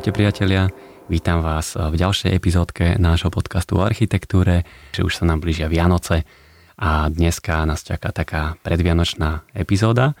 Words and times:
Ahojte 0.00 0.16
priatelia, 0.16 0.72
vítam 1.12 1.44
vás 1.44 1.76
v 1.76 1.92
ďalšej 1.92 2.32
epizódke 2.32 2.96
nášho 2.96 3.28
podcastu 3.28 3.76
o 3.76 3.84
architektúre, 3.84 4.64
že 4.96 5.04
už 5.04 5.12
sa 5.12 5.28
nám 5.28 5.44
blížia 5.44 5.68
Vianoce 5.68 6.24
a 6.80 7.12
dneska 7.12 7.68
nás 7.68 7.84
čaká 7.84 8.08
taká 8.08 8.56
predvianočná 8.64 9.44
epizóda 9.52 10.16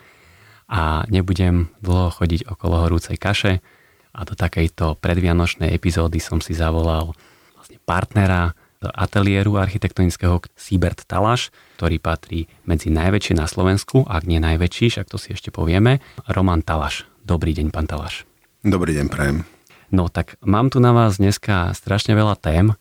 a 0.68 1.08
nebudem 1.08 1.72
dlho 1.80 2.12
chodiť 2.12 2.52
okolo 2.52 2.76
horúcej 2.84 3.16
kaše 3.16 3.64
a 4.12 4.20
do 4.28 4.36
takejto 4.36 5.00
predvianočnej 5.00 5.72
epizódy 5.72 6.20
som 6.20 6.44
si 6.44 6.52
zavolal 6.52 7.16
vlastne 7.56 7.80
partnera 7.80 8.52
ateliéru 8.84 9.56
architektonického 9.56 10.44
Siebert 10.60 11.08
Talaš, 11.08 11.48
ktorý 11.80 11.96
patrí 11.96 12.52
medzi 12.68 12.92
najväčšie 12.92 13.32
na 13.32 13.48
Slovensku, 13.48 14.04
ak 14.04 14.28
nie 14.28 14.44
najväčší, 14.44 14.92
však 14.92 15.08
to 15.08 15.16
si 15.16 15.32
ešte 15.32 15.48
povieme, 15.48 16.04
Roman 16.28 16.60
Talaš. 16.60 17.08
Dobrý 17.24 17.56
deň, 17.56 17.72
pán 17.72 17.88
Talaš. 17.88 18.28
Dobrý 18.60 18.92
deň, 18.92 19.08
prajem. 19.08 19.40
No 19.90 20.06
tak 20.06 20.38
mám 20.46 20.70
tu 20.70 20.78
na 20.78 20.94
vás 20.94 21.18
dneska 21.18 21.74
strašne 21.74 22.14
veľa 22.14 22.38
tém. 22.38 22.70
E, 22.70 22.74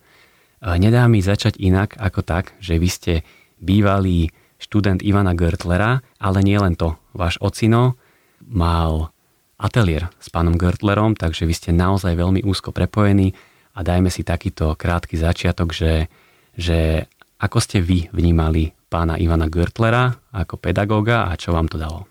nedá 0.78 1.10
mi 1.10 1.26
začať 1.26 1.58
inak 1.58 1.98
ako 1.98 2.22
tak, 2.22 2.54
že 2.62 2.78
vy 2.78 2.90
ste 2.90 3.14
bývalý 3.58 4.30
študent 4.62 5.02
Ivana 5.02 5.34
Gertlera, 5.34 6.06
ale 6.22 6.46
nie 6.46 6.62
len 6.62 6.78
to. 6.78 7.02
Váš 7.18 7.42
ocino 7.42 7.98
mal 8.46 9.10
ateliér 9.58 10.14
s 10.22 10.30
pánom 10.30 10.54
Gertlerom, 10.54 11.18
takže 11.18 11.50
vy 11.50 11.54
ste 11.58 11.72
naozaj 11.74 12.14
veľmi 12.14 12.46
úzko 12.46 12.70
prepojení 12.70 13.34
a 13.74 13.82
dajme 13.82 14.14
si 14.14 14.22
takýto 14.22 14.78
krátky 14.78 15.18
začiatok, 15.18 15.74
že, 15.74 16.08
že 16.54 17.10
ako 17.42 17.58
ste 17.58 17.82
vy 17.82 18.12
vnímali 18.14 18.72
pána 18.88 19.18
Ivana 19.18 19.50
Gertlera 19.50 20.14
ako 20.30 20.62
pedagóga 20.62 21.26
a 21.26 21.34
čo 21.36 21.58
vám 21.58 21.66
to 21.66 21.82
dalo? 21.82 22.06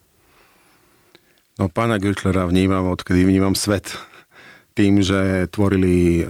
No 1.59 1.71
pána 1.71 1.99
Gertlera 1.99 2.47
vnímam, 2.47 2.91
odkedy 2.91 3.27
vnímam 3.27 3.55
svet 3.55 3.99
tým, 4.79 5.03
že 5.03 5.51
tvorili 5.51 6.23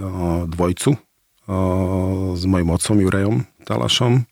dvojcu 0.49 0.97
s 2.33 2.43
mojim 2.49 2.69
otcom 2.73 2.97
Jurejom 2.97 3.37
Talašom. 3.61 4.25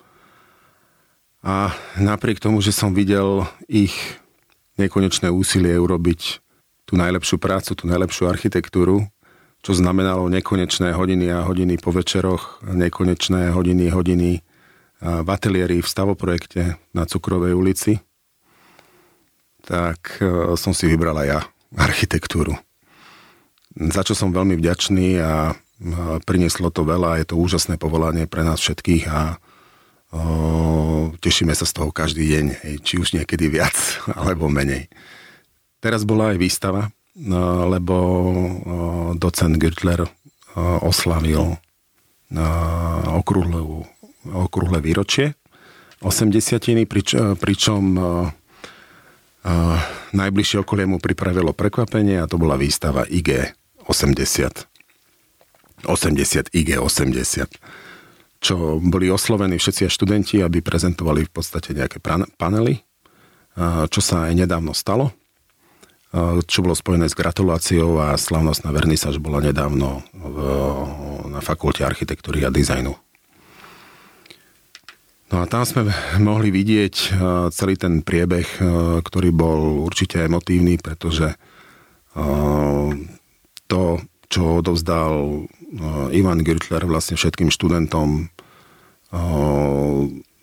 A 1.45 1.69
napriek 2.01 2.41
tomu, 2.41 2.65
že 2.65 2.73
som 2.73 2.97
videl 2.97 3.45
ich 3.69 3.93
nekonečné 4.81 5.29
úsilie 5.29 5.77
urobiť 5.77 6.41
tú 6.89 6.97
najlepšiu 6.97 7.37
prácu, 7.37 7.77
tú 7.77 7.85
najlepšiu 7.85 8.25
architektúru, 8.25 9.05
čo 9.61 9.77
znamenalo 9.77 10.33
nekonečné 10.33 10.97
hodiny 10.97 11.29
a 11.29 11.45
hodiny 11.45 11.77
po 11.77 11.93
večeroch, 11.93 12.65
nekonečné 12.65 13.53
hodiny, 13.53 13.93
hodiny 13.93 14.41
v 14.97 15.27
ateliéri 15.29 15.85
v 15.85 15.87
stavoprojekte 15.87 16.73
na 16.97 17.03
Cukrovej 17.05 17.53
ulici, 17.53 18.01
tak 19.61 20.17
som 20.57 20.73
si 20.73 20.89
vybral 20.89 21.21
aj 21.21 21.27
ja 21.29 21.39
architektúru 21.77 22.57
za 23.77 24.01
čo 24.01 24.17
som 24.17 24.33
veľmi 24.33 24.57
vďačný 24.57 25.07
a 25.21 25.53
prinieslo 26.25 26.73
to 26.73 26.81
veľa, 26.81 27.21
je 27.21 27.25
to 27.29 27.35
úžasné 27.37 27.77
povolanie 27.77 28.25
pre 28.25 28.41
nás 28.41 28.57
všetkých 28.57 29.03
a 29.09 29.37
o, 30.09 31.13
tešíme 31.21 31.53
sa 31.53 31.69
z 31.69 31.73
toho 31.77 31.93
každý 31.93 32.25
deň, 32.25 32.45
či 32.81 32.97
už 32.97 33.13
niekedy 33.13 33.45
viac 33.47 33.77
alebo 34.19 34.49
menej. 34.49 34.89
Teraz 35.77 36.09
bola 36.09 36.33
aj 36.33 36.41
výstava, 36.41 36.89
no, 37.13 37.69
lebo 37.69 37.95
docent 39.13 39.61
Gertler 39.61 40.09
oslavil 40.81 41.61
okrúhle, 43.13 43.85
okrúhle 44.25 44.81
výročie 44.81 45.37
80 46.01 46.33
prič, 46.89 47.13
pričom 47.37 47.83
najbližšie 50.11 50.57
okolie 50.65 50.89
mu 50.89 50.97
pripravilo 50.97 51.53
prekvapenie 51.53 52.17
a 52.17 52.25
to 52.25 52.41
bola 52.41 52.57
výstava 52.57 53.05
IG 53.05 53.53
80. 53.87 54.67
80, 55.87 56.53
IG 56.53 56.69
80 56.77 57.47
čo 58.37 58.77
boli 58.77 59.09
oslovení 59.09 59.57
všetci 59.57 59.89
študenti, 59.89 60.45
aby 60.45 60.61
prezentovali 60.61 61.25
v 61.25 61.31
podstate 61.31 61.73
nejaké 61.73 61.97
panely, 62.37 62.85
čo 63.89 64.01
sa 64.01 64.29
aj 64.29 64.33
nedávno 64.37 64.77
stalo, 64.77 65.09
čo 66.45 66.61
bolo 66.61 66.77
spojené 66.77 67.09
s 67.09 67.17
gratuláciou 67.17 67.97
a 67.99 68.15
slavnostná 68.15 68.69
vernisáž 68.69 69.17
bola 69.17 69.41
nedávno 69.41 70.05
v, 70.13 70.37
na 71.33 71.41
fakulte 71.41 71.81
architektúry 71.81 72.45
a 72.45 72.53
dizajnu. 72.53 72.93
No 75.27 75.43
a 75.43 75.45
tam 75.49 75.67
sme 75.67 75.91
mohli 76.23 76.53
vidieť 76.53 77.19
celý 77.51 77.75
ten 77.75 77.99
priebeh, 77.99 78.47
ktorý 79.03 79.29
bol 79.35 79.83
určite 79.83 80.23
emotívny, 80.23 80.79
pretože 80.79 81.35
to, 83.67 84.01
čo 84.27 84.63
odovzdal 84.63 85.47
Ivan 86.11 86.43
Gertler 86.43 86.83
vlastne 86.87 87.19
všetkým 87.19 87.51
študentom, 87.51 88.31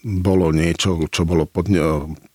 bolo 0.05 0.47
niečo, 0.53 1.09
čo 1.09 1.25
bolo 1.25 1.49
pod, 1.49 1.73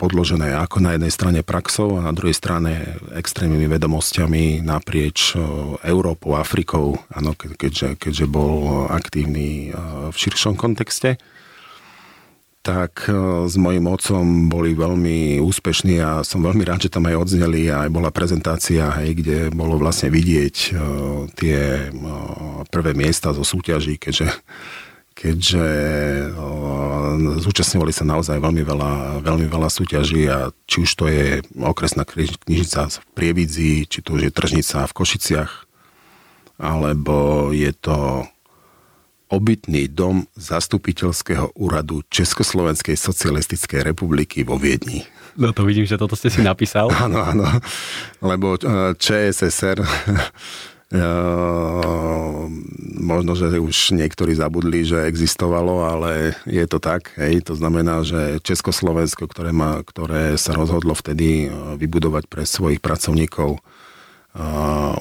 podložené 0.01 0.57
ako 0.57 0.81
na 0.81 0.97
jednej 0.97 1.13
strane 1.13 1.41
praxou 1.45 2.01
a 2.01 2.05
na 2.05 2.13
druhej 2.17 2.33
strane 2.33 2.97
extrémnymi 3.13 3.69
vedomosťami 3.69 4.65
naprieč 4.65 5.37
Európou, 5.85 6.33
Afrikou, 6.41 6.97
ano, 7.13 7.37
keďže, 7.37 8.01
keďže 8.01 8.25
bol 8.25 8.85
aktívny 8.89 9.69
v 10.09 10.15
širšom 10.17 10.57
kontexte 10.57 11.21
tak 12.59 13.07
e, 13.07 13.47
s 13.47 13.55
mojim 13.55 13.87
otcom 13.87 14.51
boli 14.51 14.75
veľmi 14.75 15.39
úspešní 15.39 15.95
a 16.03 16.11
som 16.27 16.43
veľmi 16.43 16.67
rád, 16.67 16.87
že 16.87 16.93
tam 16.93 17.07
aj 17.07 17.15
odzneli 17.15 17.71
a 17.71 17.87
aj 17.87 17.89
bola 17.89 18.11
prezentácia, 18.11 18.91
hej, 18.99 19.15
kde 19.23 19.37
bolo 19.55 19.79
vlastne 19.79 20.11
vidieť 20.11 20.55
uh, 20.75 20.79
tie 21.39 21.87
uh, 21.87 22.67
prvé 22.67 22.91
miesta 22.91 23.31
zo 23.31 23.47
súťaží, 23.47 23.95
keďže, 23.95 24.27
keďže 25.15 25.67
zúčastňovali 27.39 27.93
sa 27.95 28.03
naozaj 28.07 28.37
veľmi 28.39 28.63
veľa, 28.63 29.23
veľmi 29.23 29.47
veľa 29.47 29.69
súťaží 29.71 30.27
a 30.27 30.51
či 30.67 30.83
už 30.83 30.91
to 30.95 31.05
je 31.07 31.39
okresná 31.59 32.03
knižnica 32.03 32.91
v 32.91 32.97
Prievidzi, 33.15 33.87
či 33.87 33.99
to 34.03 34.19
už 34.19 34.29
je 34.29 34.35
tržnica 34.35 34.87
v 34.87 34.95
Košiciach, 34.95 35.51
alebo 36.59 37.49
je 37.55 37.71
to 37.71 38.27
obytný 39.29 39.93
dom 39.93 40.25
zastupiteľského 40.33 41.53
úradu 41.53 42.01
Československej 42.09 42.97
socialistickej 42.97 43.85
republiky 43.85 44.41
vo 44.41 44.57
Viedni. 44.57 45.05
No 45.37 45.53
to 45.53 45.63
vidím, 45.63 45.85
že 45.85 45.95
toto 46.01 46.17
ste 46.17 46.33
si 46.33 46.41
napísal. 46.41 46.89
Áno, 47.05 47.21
áno, 47.21 47.45
lebo 48.19 48.57
eh, 48.57 48.91
ČSSR 48.97 49.77
eh, 49.85 49.87
možno, 52.99 53.31
že 53.37 53.61
už 53.61 53.95
niektorí 53.95 54.33
zabudli, 54.33 54.83
že 54.83 55.05
existovalo, 55.05 55.85
ale 55.85 56.35
je 56.49 56.65
to 56.65 56.81
tak. 56.81 57.13
Hej. 57.15 57.47
To 57.47 57.53
znamená, 57.55 58.01
že 58.01 58.41
Československo, 58.41 59.29
ktoré, 59.29 59.53
má, 59.53 59.79
ktoré 59.85 60.35
sa 60.35 60.57
rozhodlo 60.57 60.97
vtedy 60.97 61.47
eh, 61.47 61.49
vybudovať 61.77 62.25
pre 62.27 62.43
svojich 62.43 62.81
pracovníkov 62.81 63.61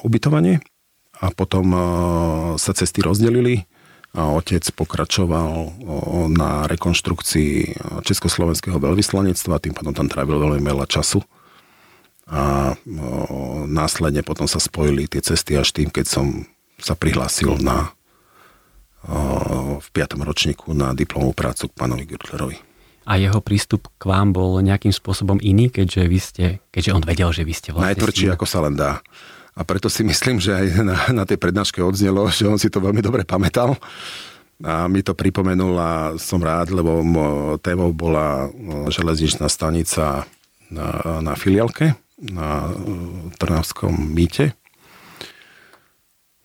ubytovanie 0.01 0.57
a 1.21 1.29
potom 1.29 1.69
sa 2.57 2.73
cesty 2.73 3.05
rozdelili 3.05 3.69
otec 4.15 4.63
pokračoval 4.73 5.73
na 6.33 6.65
rekonštrukcii 6.65 7.77
Československého 8.01 8.81
veľvyslanectva, 8.81 9.61
tým 9.61 9.73
pádom 9.77 9.93
tam 9.93 10.09
trávil 10.09 10.41
veľmi 10.41 10.65
veľa 10.65 10.89
času 10.89 11.21
a 12.29 12.77
následne 13.65 14.21
potom 14.21 14.45
sa 14.45 14.61
spojili 14.61 15.09
tie 15.09 15.21
cesty 15.21 15.57
až 15.57 15.73
tým, 15.73 15.89
keď 15.89 16.05
som 16.05 16.45
sa 16.77 16.93
prihlásil 16.93 17.57
na, 17.57 17.89
v 19.81 19.87
piatom 19.89 20.21
ročníku 20.21 20.77
na 20.77 20.93
diplomovú 20.93 21.33
prácu 21.33 21.67
k 21.69 21.77
pánovi 21.77 22.05
Gürtlerovi. 22.05 22.57
A 23.09 23.17
jeho 23.17 23.41
prístup 23.41 23.89
k 23.97 24.05
vám 24.05 24.37
bol 24.37 24.61
nejakým 24.61 24.93
spôsobom 24.93 25.41
iný, 25.41 25.73
keďže 25.73 26.01
vy 26.05 26.19
ste, 26.21 26.45
keďže 26.69 26.93
on 26.93 27.01
vedel, 27.01 27.33
že 27.33 27.41
vy 27.41 27.53
ste 27.57 27.73
vlastne... 27.73 27.97
Najtvrdší, 27.97 28.25
ako 28.37 28.45
sa 28.45 28.61
len 28.61 28.77
dá. 28.77 29.01
A 29.59 29.67
preto 29.67 29.91
si 29.91 30.07
myslím, 30.07 30.39
že 30.39 30.55
aj 30.55 30.65
na, 30.87 30.97
na 31.11 31.23
tej 31.27 31.35
prednáške 31.35 31.83
odznelo, 31.83 32.31
že 32.31 32.47
on 32.47 32.55
si 32.55 32.71
to 32.71 32.79
veľmi 32.79 33.03
dobre 33.03 33.27
pamätal. 33.27 33.75
A 34.63 34.87
mi 34.87 35.03
to 35.03 35.11
pripomenul 35.11 35.75
a 35.75 35.91
som 36.15 36.39
rád, 36.39 36.71
lebo 36.71 37.03
témou 37.59 37.91
bola 37.91 38.47
železničná 38.87 39.51
stanica 39.51 40.23
na, 40.71 40.87
na 41.19 41.33
filiálke, 41.35 41.95
na 42.23 42.71
Trnavskom 43.35 43.95
mýte. 44.15 44.55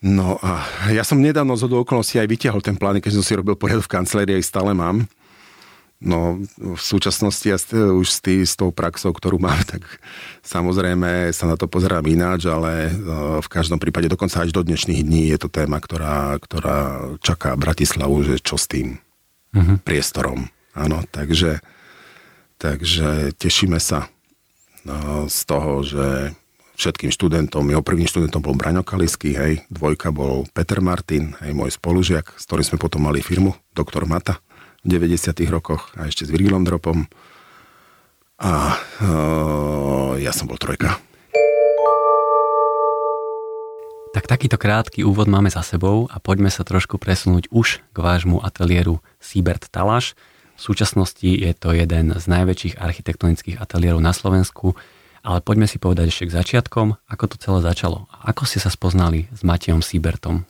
No 0.05 0.37
a 0.43 0.63
ja 0.93 1.07
som 1.07 1.23
nedávno 1.23 1.55
z 1.57 1.71
okolností 1.71 2.19
aj 2.19 2.29
vytiahol 2.29 2.61
ten 2.61 2.77
plán, 2.77 2.99
keď 2.99 3.19
som 3.19 3.25
si 3.25 3.39
robil 3.39 3.55
poriadok 3.55 3.89
v 3.89 3.95
kancelárii, 3.95 4.37
aj 4.43 4.47
stále 4.51 4.75
mám. 4.75 5.07
No 6.03 6.43
v 6.59 6.81
súčasnosti 6.83 7.47
ja 7.47 7.57
už 7.73 8.09
s, 8.11 8.19
tý, 8.19 8.43
s 8.43 8.59
tou 8.59 8.75
praxou, 8.75 9.15
ktorú 9.15 9.39
mám, 9.39 9.57
tak 9.73 9.87
samozrejme 10.43 11.31
sa 11.31 11.47
na 11.47 11.57
to 11.57 11.71
pozerám 11.71 12.05
ináč, 12.05 12.51
ale 12.51 12.91
e, 12.91 12.93
v 13.41 13.49
každom 13.49 13.79
prípade 13.79 14.11
dokonca 14.11 14.43
až 14.43 14.51
do 14.51 14.61
dnešných 14.61 15.01
dní 15.01 15.31
je 15.31 15.39
to 15.39 15.49
téma, 15.49 15.79
ktorá, 15.79 16.37
ktorá 16.43 16.79
čaká 17.23 17.55
Bratislavu, 17.55 18.27
že 18.27 18.43
čo 18.43 18.59
s 18.59 18.67
tým 18.67 18.99
uh-huh. 19.55 19.81
priestorom. 19.81 20.51
Áno, 20.75 21.07
takže, 21.09 21.63
takže 22.59 23.31
tešíme 23.39 23.79
sa 23.79 24.11
no, 24.83 25.31
z 25.31 25.39
toho, 25.47 25.87
že 25.87 26.35
všetkým 26.75 27.15
študentom. 27.15 27.63
Jeho 27.71 27.87
prvým 27.87 28.11
študentom 28.11 28.43
bol 28.43 28.59
Braňo 28.59 28.83
Kalisky, 28.83 29.31
hej, 29.31 29.63
dvojka 29.71 30.11
bol 30.11 30.43
Peter 30.51 30.83
Martin, 30.83 31.39
hej, 31.39 31.55
môj 31.55 31.71
spolužiak, 31.79 32.35
s 32.35 32.51
ktorým 32.51 32.67
sme 32.67 32.83
potom 32.83 33.07
mali 33.07 33.23
firmu, 33.23 33.55
doktor 33.71 34.11
Mata 34.11 34.43
v 34.85 35.01
90 35.01 35.33
rokoch 35.49 35.89
a 35.97 36.07
ešte 36.07 36.29
s 36.29 36.31
Virgilom 36.31 36.63
Dropom. 36.63 37.09
A 38.39 38.77
uh, 38.77 40.13
ja 40.21 40.31
som 40.37 40.45
bol 40.45 40.61
trojka. 40.61 41.01
Tak 44.15 44.31
takýto 44.31 44.55
krátky 44.55 45.03
úvod 45.03 45.27
máme 45.27 45.51
za 45.51 45.65
sebou 45.67 46.07
a 46.07 46.23
poďme 46.23 46.47
sa 46.47 46.63
trošku 46.63 47.03
presunúť 47.03 47.51
už 47.51 47.83
k 47.91 47.97
vášmu 47.99 48.47
ateliéru 48.47 49.03
Siebert 49.19 49.67
Talaš. 49.75 50.15
V 50.55 50.61
súčasnosti 50.71 51.27
je 51.27 51.51
to 51.51 51.75
jeden 51.75 52.15
z 52.15 52.25
najväčších 52.31 52.79
architektonických 52.79 53.59
ateliérov 53.59 53.99
na 53.99 54.15
Slovensku, 54.15 54.79
ale 55.27 55.43
poďme 55.43 55.67
si 55.67 55.83
povedať 55.83 56.15
ešte 56.15 56.31
k 56.31 56.37
začiatkom, 56.39 56.95
ako 57.11 57.25
to 57.35 57.37
celé 57.43 57.59
začalo. 57.67 58.07
Ako 58.23 58.47
ste 58.47 58.63
sa 58.63 58.71
spoznali 58.71 59.27
s 59.35 59.43
Matejom 59.43 59.83
Siebertom? 59.83 60.47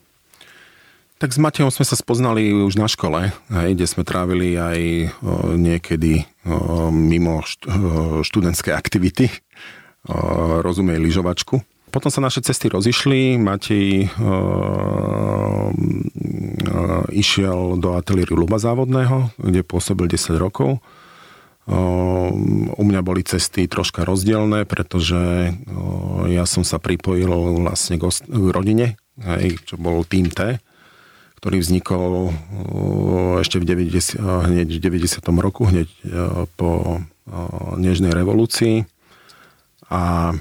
Tak 1.24 1.32
s 1.32 1.40
Matejom 1.40 1.72
sme 1.72 1.88
sa 1.88 1.96
spoznali 1.96 2.52
už 2.52 2.76
na 2.76 2.84
škole, 2.84 3.32
hej, 3.48 3.72
kde 3.72 3.88
sme 3.88 4.04
trávili 4.04 4.60
aj 4.60 5.08
o, 5.24 5.56
niekedy 5.56 6.20
o, 6.44 6.92
mimo 6.92 7.40
št, 7.40 7.64
o, 7.64 8.20
študentské 8.20 8.76
aktivity, 8.76 9.32
o, 10.04 10.60
rozumej 10.60 11.00
lyžovačku. 11.00 11.64
Potom 11.88 12.12
sa 12.12 12.20
naše 12.20 12.44
cesty 12.44 12.68
rozišli, 12.68 13.40
Matej 13.40 14.04
uh, 14.04 15.72
uh, 15.72 17.08
išiel 17.08 17.80
do 17.80 17.96
ateliéru 17.96 18.36
Luba 18.36 18.60
Závodného, 18.60 19.32
kde 19.40 19.64
pôsobil 19.64 20.04
10 20.04 20.36
rokov. 20.36 20.84
U 22.76 22.82
mňa 22.84 23.00
boli 23.00 23.24
cesty 23.24 23.64
troška 23.64 24.04
rozdielne, 24.04 24.68
pretože 24.68 25.56
ja 26.28 26.44
som 26.44 26.60
sa 26.60 26.76
pripojil 26.76 27.64
vlastne 27.64 27.96
k, 27.96 28.12
rodine, 28.52 29.00
čo 29.64 29.80
bol 29.80 30.04
Team 30.04 30.28
T, 30.28 30.60
ktorý 31.44 31.60
vznikol 31.60 32.32
ešte 33.44 33.60
v 33.60 33.68
90, 33.68 34.16
hneď 34.16 34.64
v 34.64 34.80
90. 34.80 35.28
roku, 35.44 35.68
hneď 35.68 35.92
po 36.56 37.04
Nežnej 37.76 38.16
revolúcii 38.16 38.88
a 39.92 40.32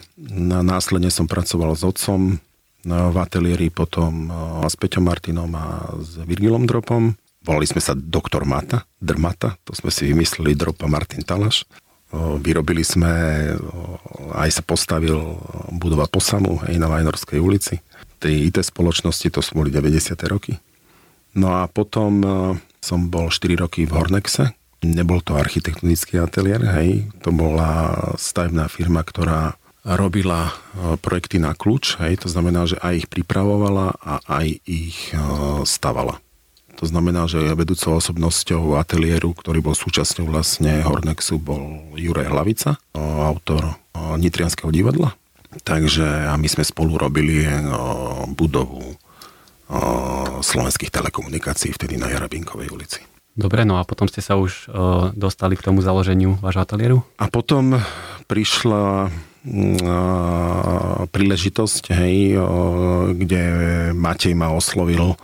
následne 0.47 1.11
som 1.11 1.27
pracoval 1.27 1.75
s 1.75 1.83
otcom 1.83 2.39
v 2.87 3.15
ateliéri, 3.19 3.67
potom 3.67 4.31
s 4.63 4.79
Peťom 4.79 5.03
Martinom 5.03 5.51
a 5.51 5.91
s 5.99 6.23
Virgilom 6.23 6.63
Dropom. 6.63 7.19
Volali 7.43 7.67
sme 7.67 7.83
sa 7.83 7.91
Doktor 7.91 8.47
Mata, 8.47 8.87
Drmata, 8.95 9.59
to 9.67 9.75
sme 9.75 9.91
si 9.91 10.07
vymysleli, 10.07 10.55
Dropa 10.55 10.87
Martin 10.87 11.27
Talaš. 11.27 11.67
Vyrobili 12.15 12.87
sme, 12.87 13.11
aj 14.39 14.55
sa 14.55 14.63
postavil 14.63 15.19
budova 15.67 16.07
Posamu, 16.07 16.63
aj 16.63 16.79
na 16.79 16.87
Vajnorskej 16.87 17.43
ulici. 17.43 17.83
Tej 18.23 18.47
IT 18.47 18.63
spoločnosti, 18.63 19.27
to 19.27 19.43
sú 19.43 19.59
boli 19.59 19.67
90. 19.67 20.15
roky. 20.31 20.55
No 21.33 21.63
a 21.63 21.65
potom 21.65 22.21
som 22.77 22.99
bol 23.09 23.33
4 23.33 23.57
roky 23.57 23.89
v 23.89 23.95
Hornexe, 23.97 24.53
Nebol 24.83 25.23
to 25.23 25.39
architektonický 25.39 26.19
ateliér, 26.19 26.59
hej, 26.75 27.07
to 27.23 27.31
bola 27.31 27.95
stavebná 28.19 28.67
firma, 28.67 28.99
ktorá 28.99 29.55
robila 29.87 30.51
e, 30.51 30.99
projekty 30.99 31.39
na 31.39 31.55
kľúč, 31.55 31.99
hej, 32.03 32.19
to 32.19 32.27
znamená, 32.27 32.67
že 32.67 32.75
aj 32.83 33.03
ich 33.03 33.07
pripravovala 33.07 33.95
a 33.99 34.19
aj 34.27 34.47
ich 34.67 35.15
e, 35.15 35.19
stavala. 35.63 36.19
To 36.79 36.83
znamená, 36.83 37.31
že 37.31 37.55
vedúcou 37.55 37.95
osobnosťou 37.95 38.75
ateliéru, 38.75 39.31
ktorý 39.31 39.63
bol 39.63 39.75
súčasťou 39.75 40.27
vlastne 40.27 40.83
Hornexu, 40.83 41.39
bol 41.39 41.95
Juraj 41.95 42.27
Hlavica, 42.27 42.75
e, 42.75 42.99
autor 42.99 43.79
Nitrianského 43.95 44.67
divadla. 44.67 45.15
Takže 45.63 46.27
a 46.27 46.35
my 46.35 46.49
sme 46.49 46.65
spolu 46.65 46.97
robili 46.97 47.45
budovu 48.33 48.97
slovenských 50.43 50.93
telekomunikácií 50.93 51.73
vtedy 51.73 51.97
na 51.97 52.11
Jarabinkovej 52.11 52.69
ulici. 52.69 53.01
Dobre, 53.33 53.65
no 53.65 53.81
a 53.81 53.87
potom 53.87 54.05
ste 54.05 54.21
sa 54.21 54.37
už 54.37 54.69
uh, 54.69 55.09
dostali 55.17 55.57
k 55.57 55.65
tomu 55.65 55.81
založeniu 55.81 56.37
vášho 56.37 56.61
ateliéru? 56.61 57.01
A 57.17 57.25
potom 57.33 57.81
prišla 58.29 59.09
uh, 59.09 61.09
príležitosť, 61.09 61.83
hej, 61.97 62.37
uh, 62.37 63.09
kde 63.17 63.41
Matej 63.97 64.37
ma 64.37 64.53
oslovil 64.53 65.17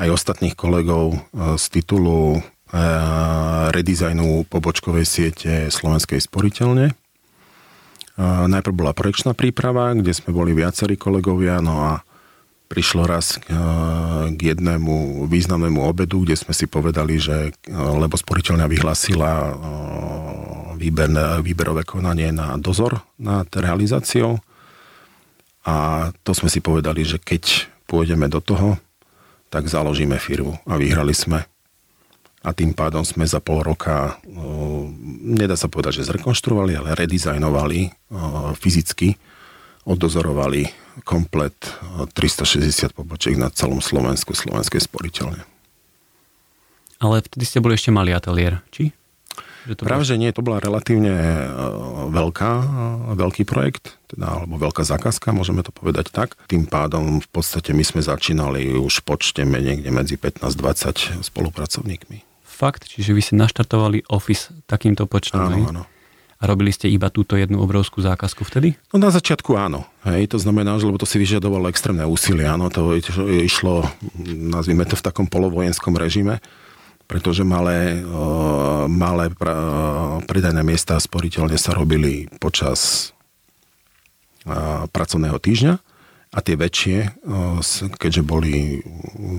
aj 0.00 0.08
ostatných 0.08 0.56
kolegov 0.56 1.20
uh, 1.20 1.60
z 1.60 1.64
titulu 1.68 2.40
uh, 2.40 2.42
redizajnu 3.76 4.48
pobočkovej 4.48 5.04
siete 5.04 5.68
Slovenskej 5.68 6.24
sporiteľne. 6.24 6.96
Uh, 8.16 8.48
najprv 8.48 8.72
bola 8.72 8.96
projekčná 8.96 9.36
príprava, 9.36 9.92
kde 9.92 10.16
sme 10.16 10.32
boli 10.32 10.56
viacerí 10.56 10.96
kolegovia, 10.96 11.60
no 11.60 11.92
a 11.92 12.00
prišlo 12.68 13.04
raz 13.04 13.38
k, 13.38 13.52
k 14.34 14.40
jednému 14.40 15.26
významnému 15.28 15.84
obedu, 15.84 16.24
kde 16.24 16.34
sme 16.34 16.56
si 16.56 16.64
povedali, 16.64 17.20
že 17.20 17.52
lebo 17.70 18.16
sporiteľňa 18.16 18.66
vyhlásila 18.66 19.30
výber, 20.74 21.08
výberové 21.44 21.84
konanie 21.86 22.32
na 22.34 22.56
dozor 22.58 23.04
nad 23.20 23.46
realizáciou. 23.52 24.40
A 25.64 26.10
to 26.26 26.36
sme 26.36 26.52
si 26.52 26.60
povedali, 26.60 27.08
že 27.08 27.16
keď 27.16 27.68
pôjdeme 27.88 28.28
do 28.28 28.44
toho, 28.44 28.76
tak 29.48 29.70
založíme 29.70 30.20
firmu. 30.20 30.60
A 30.68 30.76
vyhrali 30.76 31.16
sme. 31.16 31.46
A 32.44 32.52
tým 32.52 32.76
pádom 32.76 33.00
sme 33.00 33.24
za 33.24 33.40
pol 33.40 33.64
roka, 33.64 34.20
nedá 35.24 35.56
sa 35.56 35.72
povedať, 35.72 36.04
že 36.04 36.12
zrekonštruovali, 36.12 36.76
ale 36.76 36.92
redizajnovali 36.92 37.88
fyzicky, 38.60 39.16
odozorovali 39.88 40.83
komplet 41.02 41.56
360 42.14 42.94
pobočiek 42.94 43.34
na 43.34 43.50
celom 43.50 43.82
Slovensku 43.82 44.36
slovenskej 44.36 44.86
sporiteľne. 44.86 45.42
Ale 47.02 47.20
vtedy 47.20 47.44
ste 47.44 47.58
boli 47.58 47.74
ešte 47.74 47.90
malý 47.90 48.14
ateliér, 48.14 48.62
či? 48.70 48.94
Že 49.64 49.80
to 49.80 49.82
Práve, 49.88 50.04
bol... 50.04 50.08
že 50.12 50.20
nie, 50.20 50.30
to 50.30 50.44
bola 50.44 50.60
relatívne 50.60 51.10
e, 51.10 51.46
veľká, 52.12 52.52
e, 52.52 52.66
veľký 53.16 53.42
projekt, 53.48 53.96
teda, 54.12 54.44
alebo 54.44 54.60
veľká 54.60 54.84
zákazka, 54.84 55.32
môžeme 55.32 55.64
to 55.64 55.72
povedať 55.72 56.12
tak. 56.12 56.36
Tým 56.46 56.68
pádom 56.68 57.18
v 57.18 57.28
podstate 57.32 57.72
my 57.72 57.80
sme 57.80 58.04
začínali 58.04 58.76
už 58.76 59.02
počte 59.08 59.40
niekde 59.42 59.88
medzi 59.88 60.20
15-20 60.20 61.24
spolupracovníkmi. 61.24 62.44
Fakt? 62.44 62.86
Čiže 62.92 63.10
vy 63.16 63.20
ste 63.24 63.34
naštartovali 63.40 64.06
office 64.12 64.52
takýmto 64.68 65.08
počtom? 65.08 65.48
Áno, 65.48 65.58
áno. 65.64 65.82
A 66.42 66.50
robili 66.50 66.74
ste 66.74 66.90
iba 66.90 67.08
túto 67.08 67.38
jednu 67.38 67.62
obrovskú 67.62 68.02
zákazku 68.02 68.42
vtedy? 68.42 68.74
No 68.90 68.98
na 68.98 69.14
začiatku 69.14 69.54
áno. 69.54 69.86
Hej, 70.02 70.34
to 70.34 70.38
znamená, 70.42 70.76
že 70.76 70.90
lebo 70.90 70.98
to 70.98 71.06
si 71.06 71.16
vyžadovalo 71.16 71.70
extrémne 71.70 72.04
úsilie. 72.04 72.44
Áno, 72.44 72.68
to 72.68 72.98
išlo, 72.98 73.86
nazvime 74.28 74.84
to 74.84 74.98
v 74.98 75.04
takom 75.06 75.30
polovojenskom 75.30 75.94
režime, 75.96 76.42
pretože 77.06 77.46
malé, 77.46 78.02
malé 78.90 79.30
predajné 80.26 80.62
miesta 80.66 80.98
sporiteľne 80.98 81.56
sa 81.56 81.72
robili 81.72 82.28
počas 82.42 83.12
pracovného 84.92 85.40
týždňa 85.40 85.74
a 86.34 86.38
tie 86.42 86.58
väčšie, 86.58 87.24
keďže 87.96 88.22
boli 88.26 88.82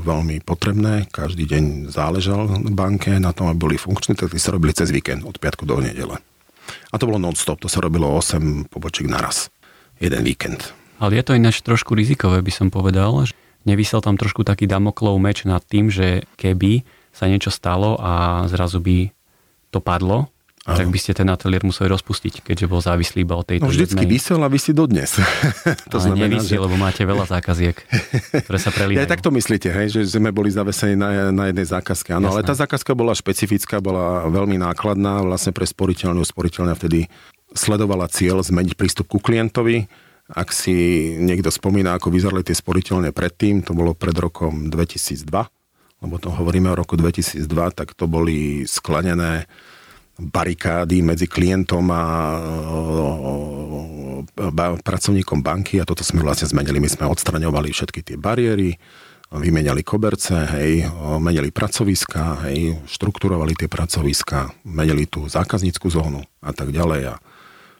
veľmi 0.01 0.41
potrebné, 0.41 1.11
každý 1.11 1.45
deň 1.45 1.91
záležal 1.91 2.65
banke 2.71 3.19
na 3.19 3.35
tom, 3.35 3.51
aby 3.51 3.59
boli 3.67 3.77
funkčné, 3.77 4.15
tak 4.15 4.31
sa 4.39 4.55
robili 4.55 4.71
cez 4.71 4.89
víkend 4.89 5.27
od 5.27 5.37
piatku 5.37 5.67
do 5.67 5.77
nedele. 5.77 6.17
A 6.91 6.95
to 6.98 7.07
bolo 7.07 7.22
non-stop, 7.22 7.62
to 7.62 7.69
sa 7.69 7.84
robilo 7.84 8.10
8 8.13 8.69
pobočiek 8.69 9.05
naraz. 9.10 9.53
Jeden 10.01 10.25
víkend. 10.27 10.75
Ale 11.00 11.19
je 11.19 11.24
to 11.24 11.36
ináč 11.36 11.63
trošku 11.63 11.95
rizikové, 11.95 12.39
by 12.39 12.51
som 12.51 12.67
povedal. 12.72 13.27
Nevysel 13.65 14.00
tam 14.03 14.15
trošku 14.15 14.45
taký 14.45 14.69
damoklov 14.69 15.17
meč 15.17 15.43
nad 15.43 15.63
tým, 15.65 15.89
že 15.89 16.24
keby 16.38 16.86
sa 17.15 17.25
niečo 17.31 17.50
stalo 17.50 17.95
a 17.98 18.43
zrazu 18.51 18.84
by 18.84 19.10
to 19.72 19.79
padlo, 19.79 20.31
Ano. 20.65 20.81
tak 20.81 20.89
by 20.89 20.98
ste 20.98 21.13
ten 21.13 21.29
ateliér 21.29 21.62
museli 21.62 21.93
rozpustiť, 21.93 22.41
keďže 22.41 22.65
bol 22.65 22.81
závislý 22.81 23.22
iba 23.22 23.38
od 23.38 23.45
tejto 23.45 23.69
No 23.69 23.69
vždycky 23.69 24.01
jednej... 24.01 24.17
vysel 24.17 24.41
a 24.41 24.50
vysí 24.50 24.74
dodnes. 24.74 25.13
to 25.93 26.01
Ale 26.01 26.05
znamená, 26.10 26.41
že... 26.41 26.57
lebo 26.57 26.74
máte 26.74 27.05
veľa 27.05 27.29
zákaziek, 27.29 27.77
ktoré 28.34 28.57
sa 28.57 28.74
prelíhajú. 28.74 28.98
Ja 29.05 29.05
tak 29.05 29.22
to 29.22 29.29
myslíte, 29.29 29.69
hej, 29.69 29.93
že 29.93 30.17
sme 30.17 30.34
boli 30.34 30.50
zavesení 30.50 30.98
na, 30.98 31.29
na 31.29 31.53
jednej 31.53 31.69
zákazke. 31.69 32.17
Áno, 32.17 32.34
ale 32.34 32.41
tá 32.41 32.57
zákazka 32.57 32.98
bola 32.98 33.13
špecifická, 33.13 33.77
bola 33.77 34.25
veľmi 34.25 34.57
nákladná 34.57 35.22
vlastne 35.22 35.53
pre 35.53 35.69
sporiteľňu. 35.69 36.25
Sporiteľňa 36.25 36.74
vtedy 36.74 37.05
sledovala 37.53 38.10
cieľ 38.10 38.41
zmeniť 38.41 38.74
prístup 38.74 39.05
ku 39.05 39.22
klientovi. 39.22 39.86
Ak 40.34 40.50
si 40.50 40.74
niekto 41.22 41.53
spomína, 41.53 41.93
ako 42.01 42.10
vyzerali 42.10 42.41
tie 42.41 42.57
sporiteľne 42.57 43.13
predtým, 43.13 43.62
to 43.62 43.77
bolo 43.77 43.93
pred 43.93 44.17
rokom 44.17 44.74
2002, 44.74 45.29
lebo 46.01 46.15
to 46.17 46.34
hovoríme 46.34 46.74
o 46.74 46.75
roku 46.75 46.98
2002, 46.98 47.45
tak 47.77 47.93
to 47.93 48.10
boli 48.10 48.65
sklanené 48.65 49.45
barikády 50.15 51.03
medzi 51.03 51.27
klientom 51.27 51.91
a 51.91 52.03
pracovníkom 54.79 55.43
banky 55.43 55.79
a 55.79 55.88
toto 55.88 56.03
sme 56.03 56.24
vlastne 56.24 56.48
zmenili. 56.48 56.79
My 56.79 56.89
sme 56.91 57.05
odstraňovali 57.12 57.72
všetky 57.72 58.01
tie 58.03 58.17
bariéry, 58.19 58.79
vymenali 59.36 59.84
koberce, 59.84 60.36
hej, 60.55 60.88
menili 61.19 61.51
pracoviska, 61.51 62.48
hej, 62.48 62.79
štrukturovali 62.88 63.55
tie 63.60 63.67
pracoviska, 63.67 64.55
menili 64.63 65.07
tú 65.07 65.27
zákaznícku 65.27 65.88
zónu 65.91 66.24
a 66.39 66.55
tak 66.55 66.72
ďalej. 66.72 67.01
A 67.12 67.15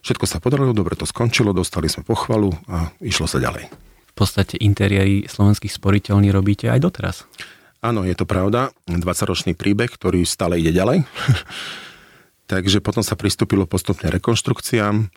Všetko 0.06 0.22
sa 0.30 0.38
podarilo, 0.38 0.70
dobre 0.70 0.94
to 0.94 1.02
skončilo, 1.02 1.50
dostali 1.50 1.90
sme 1.90 2.06
pochvalu 2.06 2.54
a 2.70 2.94
išlo 3.02 3.26
sa 3.26 3.42
ďalej. 3.42 3.66
V 4.06 4.14
podstate 4.14 4.54
interiéry 4.54 5.26
slovenských 5.26 5.74
sporiteľní 5.74 6.30
robíte 6.30 6.70
aj 6.70 6.78
doteraz. 6.78 7.16
Áno, 7.82 8.06
je 8.06 8.14
to 8.14 8.22
pravda. 8.22 8.70
20-ročný 8.86 9.58
príbeh, 9.58 9.90
ktorý 9.90 10.22
stále 10.22 10.62
ide 10.62 10.70
ďalej. 10.70 11.02
Takže 12.46 12.78
potom 12.78 13.02
sa 13.02 13.18
pristúpilo 13.18 13.66
postupne 13.66 14.06
rekonštrukciám. 14.06 15.10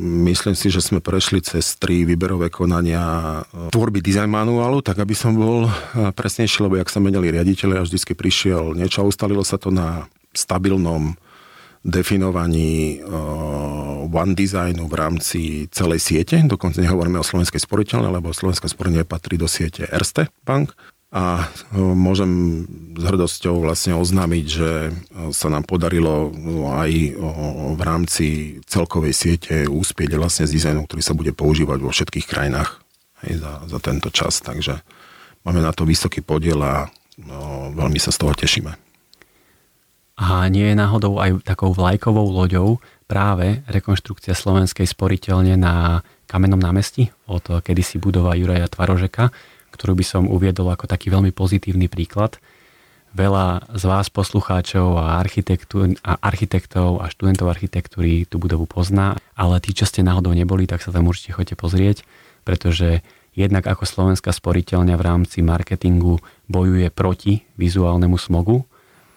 Myslím 0.00 0.56
si, 0.56 0.72
že 0.72 0.80
sme 0.80 1.04
prešli 1.04 1.44
cez 1.44 1.76
tri 1.76 2.08
výberové 2.08 2.48
konania 2.48 3.44
tvorby 3.68 4.00
design 4.00 4.32
manuálu, 4.32 4.80
tak 4.80 4.96
aby 4.96 5.12
som 5.12 5.36
bol 5.36 5.68
presnejší, 5.92 6.64
lebo 6.64 6.80
jak 6.80 6.88
sa 6.88 7.04
menili 7.04 7.28
riaditeľe 7.28 7.76
a 7.76 7.84
vždycky 7.84 8.16
prišiel 8.16 8.72
niečo 8.72 9.04
a 9.04 9.08
ustalilo 9.12 9.44
sa 9.44 9.60
to 9.60 9.68
na 9.68 10.08
stabilnom 10.32 11.20
definovaní 11.84 13.04
One 14.08 14.32
Designu 14.32 14.88
v 14.88 14.94
rámci 14.96 15.68
celej 15.68 16.00
siete. 16.00 16.40
Dokonca 16.40 16.80
nehovoríme 16.80 17.20
o 17.20 17.24
slovenskej 17.24 17.60
sporiteľne, 17.60 18.08
lebo 18.08 18.32
slovenská 18.32 18.72
sporiteľne 18.72 19.04
patrí 19.04 19.36
do 19.36 19.48
siete 19.48 19.84
Erste 19.84 20.32
Bank. 20.48 20.72
A 21.10 21.42
uh, 21.42 21.94
môžem 21.94 22.64
s 22.94 23.02
hrdosťou 23.02 23.66
vlastne 23.66 23.98
oznámiť, 23.98 24.44
že 24.46 24.70
sa 25.34 25.50
nám 25.50 25.66
podarilo 25.66 26.30
aj 26.70 26.90
uh, 26.94 27.74
v 27.74 27.80
rámci 27.82 28.26
celkovej 28.70 29.14
siete 29.14 29.66
úspieť 29.66 30.14
vlastne 30.14 30.46
s 30.46 30.54
dizajnom, 30.54 30.86
ktorý 30.86 31.02
sa 31.02 31.18
bude 31.18 31.34
používať 31.34 31.78
vo 31.82 31.90
všetkých 31.90 32.26
krajinách 32.30 32.78
aj 33.26 33.32
za, 33.36 33.52
za 33.66 33.78
tento 33.82 34.08
čas. 34.14 34.38
Takže 34.38 34.80
máme 35.42 35.60
na 35.60 35.74
to 35.74 35.82
vysoký 35.82 36.22
podiel 36.22 36.62
a 36.62 36.88
no, 37.20 37.70
veľmi 37.74 37.98
sa 37.98 38.14
z 38.14 38.20
toho 38.20 38.32
tešíme. 38.32 38.72
A 40.20 40.44
nie 40.52 40.68
je 40.68 40.76
náhodou 40.76 41.16
aj 41.16 41.40
takou 41.48 41.72
vlajkovou 41.72 42.28
loďou 42.28 42.76
práve 43.08 43.64
rekonštrukcia 43.72 44.36
slovenskej 44.36 44.84
sporiteľne 44.84 45.56
na 45.56 46.04
Kamennom 46.28 46.60
námestí 46.60 47.08
od 47.24 47.42
kedysi 47.64 47.96
budova 47.96 48.36
Juraja 48.36 48.68
Tvarožeka, 48.68 49.32
ktorú 49.70 49.96
by 49.98 50.04
som 50.04 50.22
uviedol 50.26 50.70
ako 50.70 50.90
taký 50.90 51.10
veľmi 51.10 51.30
pozitívny 51.30 51.86
príklad. 51.86 52.38
Veľa 53.10 53.74
z 53.74 53.82
vás 53.90 54.06
poslucháčov 54.06 54.94
a, 54.94 55.18
a 55.18 56.12
architektov 56.22 57.02
a 57.02 57.10
študentov 57.10 57.50
architektúry 57.50 58.22
tú 58.22 58.38
budovu 58.38 58.70
pozná, 58.70 59.18
ale 59.34 59.58
tí, 59.58 59.74
čo 59.74 59.82
ste 59.82 60.06
náhodou 60.06 60.30
neboli, 60.30 60.70
tak 60.70 60.78
sa 60.78 60.94
tam 60.94 61.10
určite 61.10 61.34
chodite 61.34 61.58
pozrieť, 61.58 62.06
pretože 62.46 63.02
jednak 63.34 63.66
ako 63.66 63.82
slovenská 63.82 64.30
sporiteľňa 64.30 64.94
v 64.94 65.06
rámci 65.06 65.38
marketingu 65.42 66.22
bojuje 66.46 66.86
proti 66.94 67.42
vizuálnemu 67.58 68.14
smogu, 68.14 68.66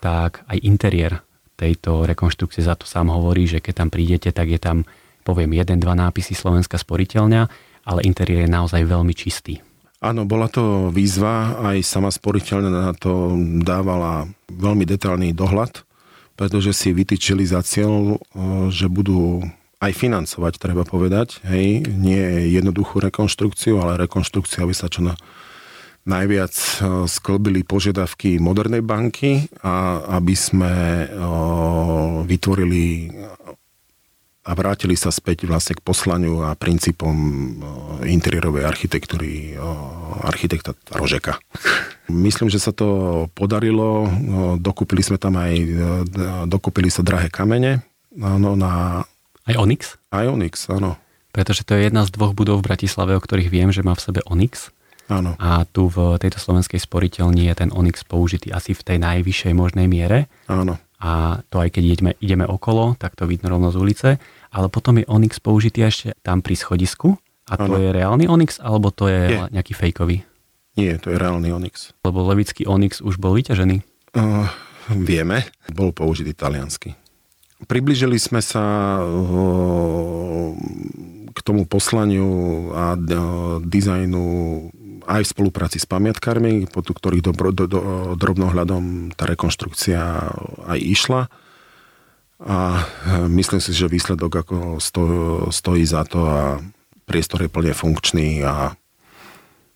tak 0.02 0.42
aj 0.50 0.58
interiér 0.66 1.22
tejto 1.54 2.10
rekonštrukcie 2.10 2.66
za 2.66 2.74
to 2.74 2.90
sám 2.90 3.14
hovorí, 3.14 3.46
že 3.46 3.62
keď 3.62 3.74
tam 3.86 3.90
prídete, 3.94 4.30
tak 4.34 4.50
je 4.50 4.58
tam, 4.58 4.90
poviem, 5.22 5.54
jeden, 5.54 5.78
dva 5.78 5.94
nápisy 5.94 6.34
Slovenská 6.34 6.82
sporiteľňa, 6.82 7.42
ale 7.86 8.00
interiér 8.04 8.50
je 8.50 8.56
naozaj 8.58 8.82
veľmi 8.84 9.14
čistý. 9.14 9.62
Áno, 10.04 10.28
bola 10.28 10.52
to 10.52 10.92
výzva, 10.92 11.64
aj 11.72 11.80
sama 11.88 12.12
sporiteľňa 12.12 12.72
na 12.76 12.92
to 12.92 13.40
dávala 13.64 14.28
veľmi 14.52 14.84
detailný 14.84 15.32
dohľad, 15.32 15.88
pretože 16.36 16.76
si 16.76 16.92
vytýčili 16.92 17.48
za 17.48 17.64
cieľ, 17.64 18.20
že 18.68 18.92
budú 18.92 19.48
aj 19.80 19.92
financovať, 19.96 20.60
treba 20.60 20.84
povedať. 20.84 21.40
Hej, 21.48 21.88
nie 21.88 22.52
jednoduchú 22.52 23.00
rekonštrukciu, 23.00 23.80
ale 23.80 24.04
rekonštrukciu, 24.04 24.68
aby 24.68 24.76
sa 24.76 24.92
čo 24.92 25.08
na 25.08 25.16
najviac 26.04 26.52
e, 26.52 27.08
sklbili 27.08 27.64
požiadavky 27.64 28.36
modernej 28.36 28.84
banky 28.84 29.48
a 29.64 30.04
aby 30.20 30.36
sme 30.36 30.74
e, 30.76 31.08
vytvorili 32.28 33.08
a 34.44 34.52
vrátili 34.52 35.00
sa 35.00 35.08
späť 35.08 35.48
vlastne 35.48 35.80
k 35.80 35.86
poslaniu 35.86 36.44
a 36.44 36.56
princípom 36.60 37.16
e, 37.16 38.12
interiérovej 38.12 38.68
architektúry 38.68 39.56
architekta 40.24 40.76
Rožeka. 40.92 41.40
Myslím, 42.12 42.52
že 42.52 42.60
sa 42.60 42.76
to 42.76 42.88
podarilo. 43.32 44.08
Dokúpili 44.60 45.00
sme 45.00 45.16
tam 45.16 45.40
aj, 45.40 45.54
dokúpili 46.52 46.92
sa 46.92 47.02
drahé 47.02 47.32
kamene. 47.32 47.84
Áno, 48.20 48.60
na... 48.60 49.02
Aj 49.48 49.56
Onyx? 49.56 49.96
Aj 50.12 50.28
Onyx, 50.28 50.68
áno. 50.70 51.00
Pretože 51.34 51.66
to 51.66 51.74
je 51.74 51.90
jedna 51.90 52.06
z 52.06 52.14
dvoch 52.14 52.38
budov 52.38 52.62
v 52.62 52.68
Bratislave, 52.70 53.18
o 53.18 53.24
ktorých 53.24 53.50
viem, 53.50 53.74
že 53.74 53.82
má 53.82 53.98
v 53.98 54.04
sebe 54.06 54.22
Onyx. 54.28 54.70
Áno. 55.12 55.36
A 55.42 55.68
tu 55.68 55.92
v 55.92 56.16
tejto 56.22 56.40
slovenskej 56.40 56.80
sporiteľni 56.80 57.52
je 57.52 57.56
ten 57.58 57.70
Onyx 57.74 58.08
použitý 58.08 58.54
asi 58.54 58.72
v 58.72 58.86
tej 58.86 58.98
najvyššej 59.04 59.54
možnej 59.58 59.88
miere. 59.90 60.32
Áno. 60.48 60.80
A 61.04 61.44
to 61.52 61.60
aj 61.60 61.76
keď 61.76 61.84
ideme, 61.84 62.12
ideme 62.24 62.46
okolo, 62.48 62.96
tak 62.96 63.20
to 63.20 63.28
vidno 63.28 63.52
rovno 63.52 63.76
z 63.76 63.78
ulice. 63.78 64.10
Ale 64.56 64.72
potom 64.72 65.04
je 65.04 65.06
Onyx 65.12 65.44
použitý 65.44 65.84
ešte 65.84 66.16
tam 66.24 66.40
pri 66.40 66.56
schodisku. 66.56 67.20
A 67.52 67.60
to 67.60 67.76
ano. 67.76 67.84
je 67.84 67.92
reálny 67.92 68.32
Onyx, 68.32 68.64
alebo 68.64 68.88
to 68.88 69.12
je, 69.12 69.36
je 69.36 69.40
nejaký 69.52 69.76
fejkový? 69.76 70.24
Nie, 70.80 70.96
to 70.98 71.12
je 71.12 71.20
reálny 71.20 71.52
Onyx. 71.52 71.92
Lebo 72.08 72.24
levický 72.24 72.64
Onyx 72.64 73.04
už 73.04 73.20
bol 73.20 73.36
vyťažený? 73.36 73.84
Uh, 74.16 74.48
vieme, 74.96 75.44
bol 75.76 75.92
použitý 75.92 76.32
taliansky. 76.32 76.96
Približili 77.68 78.16
sme 78.16 78.40
sa 78.40 78.98
uh, 79.04 80.56
k 81.36 81.40
tomu 81.44 81.68
poslaniu 81.68 82.72
a 82.72 82.96
uh, 82.96 83.60
dizajnu 83.60 84.24
aj 85.08 85.22
v 85.28 85.32
spolupráci 85.34 85.78
s 85.80 85.88
pamiatkármi, 85.88 86.68
pod 86.68 86.90
ktorých 86.90 87.24
do, 87.24 87.32
do, 87.34 87.66
do, 87.66 87.80
drobnohľadom 88.16 89.16
tá 89.16 89.30
rekonštrukcia 89.30 90.02
aj 90.68 90.80
išla. 90.80 91.22
A 92.44 92.58
e, 92.76 92.82
myslím 93.32 93.62
si, 93.64 93.72
že 93.72 93.92
výsledok 93.92 94.44
ako 94.44 94.56
sto, 94.84 95.04
stojí 95.54 95.88
za 95.88 96.04
to 96.04 96.28
a 96.28 96.60
priestor 97.08 97.44
je 97.44 97.52
plne 97.52 97.72
funkčný 97.72 98.44
a 98.44 98.76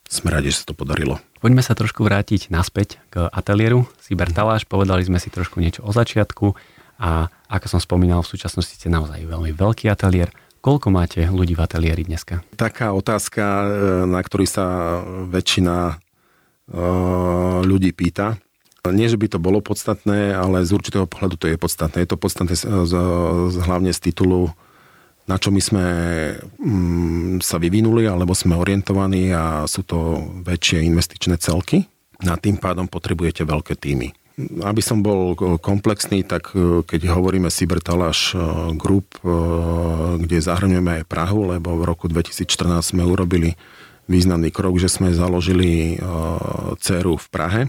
sme 0.07 0.31
radi, 0.31 0.51
že 0.51 0.63
sa 0.63 0.71
to 0.71 0.75
podarilo. 0.75 1.19
Poďme 1.37 1.61
sa 1.61 1.75
trošku 1.75 2.01
vrátiť 2.01 2.49
naspäť 2.49 2.97
k 3.11 3.27
ateliéru 3.27 3.85
Siber 3.99 4.31
Taláš. 4.31 4.63
Povedali 4.65 5.03
sme 5.03 5.19
si 5.19 5.27
trošku 5.29 5.59
niečo 5.59 5.83
o 5.83 5.91
začiatku 5.91 6.55
a 6.97 7.29
ako 7.51 7.77
som 7.77 7.79
spomínal, 7.83 8.25
v 8.25 8.31
súčasnosti 8.33 8.73
ste 8.73 8.89
naozaj 8.89 9.21
veľmi 9.21 9.53
veľký 9.53 9.85
ateliér. 9.91 10.33
Koľko 10.67 10.91
máte 10.91 11.23
ľudí 11.23 11.55
v 11.55 11.63
ateliéri 11.63 12.03
dneska? 12.03 12.43
Taká 12.59 12.91
otázka, 12.91 13.39
e, 13.39 13.67
na 14.03 14.19
ktorý 14.19 14.43
sa 14.43 14.99
väčšina 15.31 15.95
e, 15.95 15.95
ľudí 17.63 17.95
pýta. 17.95 18.35
Nie, 18.83 19.07
že 19.07 19.15
by 19.15 19.31
to 19.31 19.39
bolo 19.39 19.63
podstatné, 19.63 20.35
ale 20.35 20.67
z 20.67 20.75
určitého 20.75 21.07
pohľadu 21.07 21.39
to 21.39 21.47
je 21.47 21.55
podstatné. 21.55 22.03
Je 22.03 22.11
to 22.11 22.19
podstatné 22.19 22.51
hlavne 23.63 23.95
z 23.95 23.99
titulu, 24.11 24.51
na 25.23 25.39
čo 25.39 25.55
my 25.55 25.61
sme 25.63 25.85
mm, 26.59 27.39
sa 27.39 27.63
vyvinuli, 27.63 28.03
alebo 28.03 28.35
sme 28.35 28.59
orientovaní 28.59 29.31
a 29.31 29.63
sú 29.71 29.87
to 29.87 30.19
väčšie 30.43 30.83
investičné 30.83 31.39
celky. 31.39 31.87
Na 32.19 32.35
tým 32.35 32.59
pádom 32.59 32.91
potrebujete 32.91 33.47
veľké 33.47 33.79
týmy. 33.79 34.11
Aby 34.37 34.85
som 34.85 35.01
bol 35.01 35.33
komplexný, 35.57 36.21
tak 36.21 36.53
e, 36.53 36.85
keď 36.85 37.09
hovoríme 37.09 37.49
Cybertalash 37.49 38.37
e, 38.37 38.39
Group, 38.77 39.17
e, 39.25 39.33
kde 40.21 40.37
zahrňujeme 40.37 41.01
aj 41.01 41.09
Prahu, 41.09 41.57
lebo 41.57 41.73
v 41.73 41.89
roku 41.89 42.05
2014 42.05 42.93
sme 42.93 43.01
urobili 43.01 43.57
významný 44.05 44.53
krok, 44.53 44.77
že 44.77 44.93
sme 44.93 45.09
založili 45.11 45.99
CERu 46.79 47.19
v 47.19 47.27
Prahe. 47.27 47.61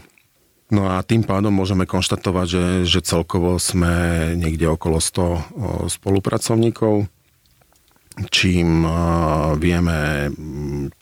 No 0.71 0.87
a 0.87 1.03
tým 1.03 1.27
pádom 1.27 1.51
môžeme 1.51 1.83
konštatovať, 1.83 2.47
že, 2.47 2.65
že 2.87 3.01
celkovo 3.03 3.59
sme 3.59 4.37
niekde 4.39 4.71
okolo 4.71 5.03
100 5.03 5.91
spolupracovníkov, 5.91 7.11
čím 8.31 8.87
vieme 9.59 10.31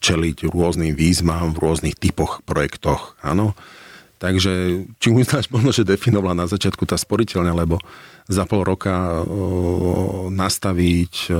čeliť 0.00 0.49
rôznym 0.49 0.96
výzvam 0.96 1.52
v 1.52 1.61
rôznych 1.61 2.00
typoch 2.00 2.40
projektoch. 2.49 3.20
Áno 3.20 3.52
Takže 4.26 4.83
či 4.99 5.06
už 5.14 5.30
náš 5.30 5.47
možno, 5.54 5.71
že 5.71 5.87
definovala 5.87 6.35
na 6.35 6.50
začiatku 6.50 6.83
tá 6.83 6.99
sporiteľňa, 6.99 7.54
lebo 7.54 7.78
za 8.26 8.42
pol 8.42 8.66
roka 8.66 9.23
o, 9.23 10.26
nastaviť, 10.35 11.30
o, 11.30 11.38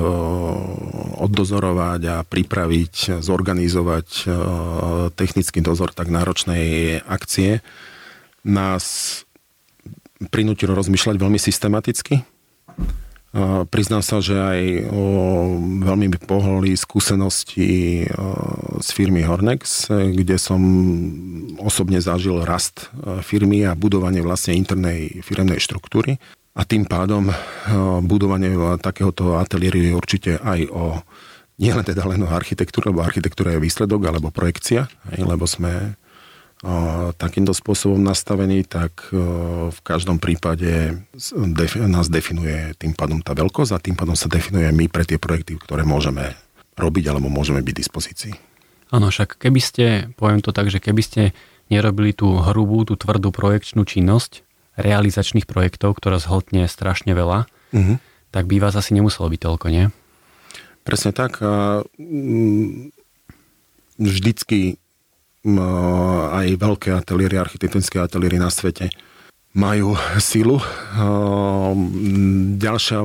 oddozorovať 1.19 2.03
a 2.07 2.17
pripraviť, 2.23 3.19
zorganizovať 3.19 4.09
o, 4.23 4.31
technický 5.11 5.59
dozor 5.59 5.91
tak 5.91 6.15
náročnej 6.15 7.03
akcie 7.03 7.59
nás 8.47 9.27
prinútilo 10.31 10.79
rozmýšľať 10.79 11.17
veľmi 11.19 11.43
systematicky 11.43 12.23
Priznám 13.69 14.01
sa, 14.01 14.25
že 14.25 14.33
aj 14.33 14.61
o, 14.89 15.03
veľmi 15.85 16.09
mi 16.09 16.17
pohli 16.17 16.73
skúsenosti 16.73 18.05
o, 18.09 18.81
z 18.81 18.89
firmy 18.97 19.29
Hornex, 19.29 19.93
kde 19.93 20.41
som 20.41 20.61
osobne 21.61 22.01
zažil 22.01 22.41
rast 22.49 22.89
e, 22.89 23.21
firmy 23.21 23.69
a 23.69 23.77
budovanie 23.77 24.25
vlastne 24.25 24.57
internej 24.57 25.21
firemnej 25.21 25.61
štruktúry. 25.61 26.17
A 26.57 26.65
tým 26.65 26.89
pádom 26.89 27.29
o, 27.29 27.35
budovanie 28.01 28.57
takéhoto 28.81 29.37
ateliéru 29.37 29.85
je 29.85 29.93
určite 29.93 30.31
aj 30.41 30.61
o 30.73 31.05
nielen 31.61 31.85
teda 31.85 32.09
len 32.09 32.25
o 32.25 32.33
architektúru, 32.33 32.89
lebo 32.93 33.05
architektúra 33.05 33.53
je 33.53 33.65
výsledok 33.65 34.01
alebo 34.09 34.33
projekcia, 34.33 34.89
aj, 35.13 35.21
lebo 35.21 35.45
sme 35.45 35.97
takýmto 37.15 37.55
spôsobom 37.55 38.03
nastavený, 38.03 38.67
tak 38.67 39.15
v 39.71 39.79
každom 39.87 40.19
prípade 40.19 40.99
nás 41.87 42.07
definuje 42.11 42.75
tým 42.77 42.93
pádom 42.93 43.23
tá 43.23 43.39
veľkosť 43.39 43.73
a 43.73 43.83
tým 43.83 43.95
pádom 43.95 44.19
sa 44.19 44.27
definuje 44.27 44.67
my 44.75 44.91
pre 44.91 45.07
tie 45.07 45.21
projekty, 45.21 45.57
ktoré 45.63 45.87
môžeme 45.87 46.35
robiť 46.75 47.05
alebo 47.09 47.31
môžeme 47.31 47.63
byť 47.63 47.75
v 47.75 47.81
dispozícii. 47.81 48.35
Áno, 48.91 49.11
však 49.11 49.39
keby 49.39 49.61
ste, 49.63 49.87
poviem 50.15 50.43
to 50.43 50.55
tak, 50.55 50.71
že 50.71 50.79
keby 50.79 51.03
ste 51.03 51.23
nerobili 51.67 52.15
tú 52.15 52.39
hrubú, 52.39 52.87
tú 52.87 52.95
tvrdú 52.95 53.35
projekčnú 53.35 53.83
činnosť 53.83 54.47
realizačných 54.79 55.49
projektov, 55.49 55.99
ktorá 55.99 56.23
zhltne 56.23 56.69
strašne 56.71 57.17
veľa, 57.17 57.51
uh-huh. 57.51 57.97
tak 58.31 58.45
by 58.47 58.63
vás 58.63 58.79
asi 58.79 58.95
nemuselo 58.95 59.27
byť 59.27 59.41
toľko, 59.43 59.67
nie? 59.73 59.85
Presne 60.87 61.11
tak. 61.11 61.43
Mm, 61.99 62.95
vždycky 63.99 64.79
aj 65.47 66.47
veľké 66.59 66.91
ateliéry, 66.91 67.39
architektonické 67.39 68.03
ateliéry 68.03 68.43
na 68.43 68.51
svete 68.51 68.91
majú 69.55 69.95
silu. 70.19 70.59
Ďalšia 72.59 72.99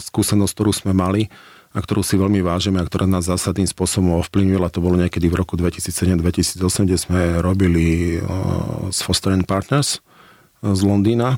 skúsenosť, 0.00 0.52
ktorú 0.54 0.72
sme 0.72 0.96
mali 0.96 1.28
a 1.76 1.84
ktorú 1.84 2.00
si 2.00 2.16
veľmi 2.16 2.40
vážime 2.40 2.80
a 2.80 2.88
ktorá 2.88 3.04
nás 3.04 3.28
zásadným 3.28 3.68
spôsobom 3.68 4.16
ovplyvnila, 4.24 4.72
to 4.72 4.80
bolo 4.80 4.96
niekedy 4.96 5.28
v 5.28 5.36
roku 5.44 5.60
2007-2008, 5.60 6.88
kde 6.88 6.96
sme 6.96 7.20
robili 7.44 8.16
s 8.88 9.04
Foster 9.04 9.36
Partners 9.44 10.00
z 10.64 10.80
Londýna. 10.80 11.36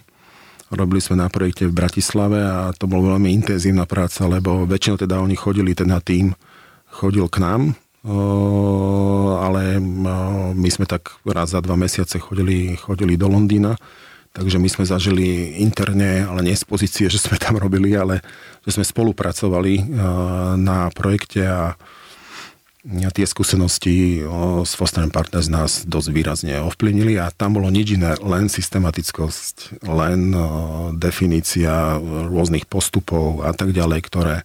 Robili 0.70 1.00
sme 1.02 1.18
na 1.18 1.32
projekte 1.32 1.66
v 1.66 1.74
Bratislave 1.74 2.44
a 2.44 2.70
to 2.76 2.86
bolo 2.86 3.10
veľmi 3.16 3.32
intenzívna 3.32 3.88
práca, 3.88 4.28
lebo 4.28 4.68
väčšinou 4.68 5.00
teda 5.00 5.18
oni 5.18 5.34
chodili, 5.34 5.74
ten 5.74 5.88
na 5.90 5.98
tým 5.98 6.36
chodil 6.92 7.26
k 7.26 7.40
nám, 7.40 7.72
ale 8.06 9.82
my 10.54 10.68
sme 10.70 10.86
tak 10.86 11.18
raz 11.26 11.54
za 11.54 11.60
dva 11.64 11.74
mesiace 11.74 12.22
chodili, 12.22 12.78
chodili 12.78 13.18
do 13.18 13.26
Londýna, 13.26 13.74
takže 14.32 14.62
my 14.62 14.68
sme 14.70 14.86
zažili 14.86 15.58
interne, 15.58 16.22
ale 16.22 16.46
nie 16.46 16.54
z 16.54 16.62
pozície, 16.62 17.10
že 17.10 17.18
sme 17.18 17.40
tam 17.42 17.58
robili, 17.58 17.98
ale 17.98 18.22
že 18.62 18.78
sme 18.78 18.86
spolupracovali 18.86 19.90
na 20.60 20.94
projekte 20.94 21.42
a 21.42 21.74
tie 22.88 23.26
skúsenosti 23.26 24.22
s 24.62 24.72
Foster 24.78 25.04
Partners 25.10 25.50
nás 25.50 25.82
dosť 25.84 26.08
výrazne 26.14 26.62
ovplyvnili 26.62 27.18
a 27.18 27.34
tam 27.34 27.58
bolo 27.58 27.68
nič 27.68 27.98
iné, 27.98 28.14
len 28.22 28.46
systematickosť, 28.46 29.84
len 29.84 30.32
definícia 30.96 31.98
rôznych 32.30 32.70
postupov 32.70 33.42
a 33.42 33.50
tak 33.52 33.74
ďalej, 33.74 34.00
ktoré 34.06 34.36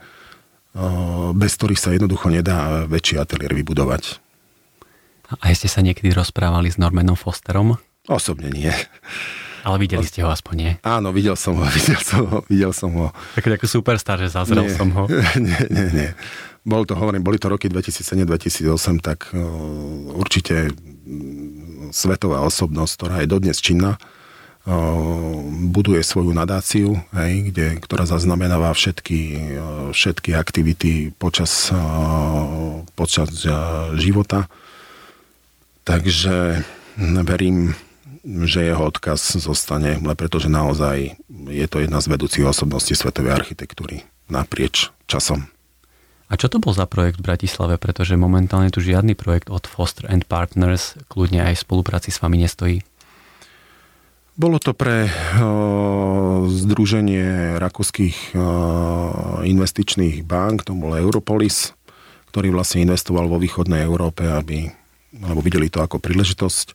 bez 1.38 1.51
ktorých 1.58 1.82
sa 1.82 1.94
jednoducho 1.94 2.34
nedá 2.34 2.89
väčší 2.89 3.22
ateliér 3.22 3.53
vybudovať. 3.53 4.18
A 5.42 5.50
ste 5.53 5.70
sa 5.72 5.82
niekedy 5.82 6.13
rozprávali 6.13 6.70
s 6.70 6.77
Normanom 6.77 7.18
Fosterom? 7.18 7.77
Osobne 8.06 8.51
nie. 8.51 8.74
Ale 9.63 9.80
videli 9.80 10.03
ste 10.03 10.20
ho 10.22 10.30
aspoň, 10.30 10.56
nie? 10.60 10.72
Áno, 10.84 11.15
videl 11.15 11.39
som 11.39 11.56
ho, 11.56 11.63
videl 11.80 12.01
som 12.03 12.22
ho, 12.27 12.38
videl 12.51 12.72
som 12.75 12.92
ho. 12.92 13.08
Taký 13.39 13.56
ako 13.56 13.68
superstar, 13.72 14.20
že 14.20 14.27
zazrel 14.27 14.68
nie, 14.68 14.75
som 14.75 14.92
ho. 14.92 15.08
Nie, 15.39 15.62
nie, 15.72 15.88
nie. 15.96 16.10
Bol 16.63 16.88
to, 16.88 16.96
hovorím, 16.96 17.24
boli 17.24 17.39
to 17.39 17.51
roky 17.51 17.68
2007-2008, 17.68 19.03
tak 19.03 19.32
uh, 19.36 19.39
určite 20.15 20.72
svetová 21.92 22.39
osobnosť, 22.48 22.92
ktorá 22.96 23.15
je 23.24 23.27
dodnes 23.27 23.60
činná, 23.60 24.00
buduje 25.67 26.00
svoju 26.08 26.32
nadáciu, 26.32 26.96
hej, 27.12 27.51
kde, 27.51 27.84
ktorá 27.84 28.08
zaznamenáva 28.08 28.72
všetky, 28.72 29.20
všetky 29.91 30.32
aktivity 30.39 31.12
počas, 31.20 31.67
počas 32.96 33.43
života. 34.00 34.48
Takže 35.84 36.63
verím, 37.27 37.75
že 38.24 38.63
jeho 38.63 38.88
odkaz 38.88 39.36
zostane, 39.36 40.00
pretože 40.15 40.48
naozaj 40.48 41.20
je 41.51 41.68
to 41.68 41.83
jedna 41.83 42.00
z 42.00 42.07
vedúcich 42.07 42.48
osobností 42.48 42.96
svetovej 42.96 43.35
architektúry 43.35 44.07
naprieč 44.31 44.96
časom. 45.11 45.51
A 46.31 46.40
čo 46.40 46.48
to 46.48 46.64
bol 46.64 46.72
za 46.72 46.88
projekt 46.88 47.20
v 47.20 47.27
Bratislave? 47.29 47.75
Pretože 47.75 48.16
momentálne 48.16 48.72
tu 48.72 48.79
žiadny 48.79 49.14
projekt 49.14 49.51
od 49.51 49.68
Foster 49.68 50.07
and 50.07 50.24
Partners 50.24 50.96
kľudne 51.11 51.44
aj 51.44 51.59
v 51.59 51.64
spolupráci 51.68 52.16
s 52.16 52.24
vami 52.24 52.42
nestojí. 52.42 52.79
Bolo 54.33 54.57
to 54.57 54.74
pre 54.74 55.05
uh, 55.05 56.50
Združenie 56.50 57.61
rakúskych 57.61 58.33
uh, 58.33 59.46
investičných 59.46 60.25
bank, 60.25 60.65
to 60.65 60.74
bol 60.74 60.98
Europolis, 60.98 61.77
ktorý 62.33 62.50
vlastne 62.50 62.81
investoval 62.81 63.29
vo 63.29 63.37
východnej 63.37 63.85
Európe, 63.85 64.25
aby, 64.25 64.74
lebo 65.13 65.37
videli 65.37 65.69
to 65.69 65.85
ako 65.85 66.01
príležitosť 66.01 66.74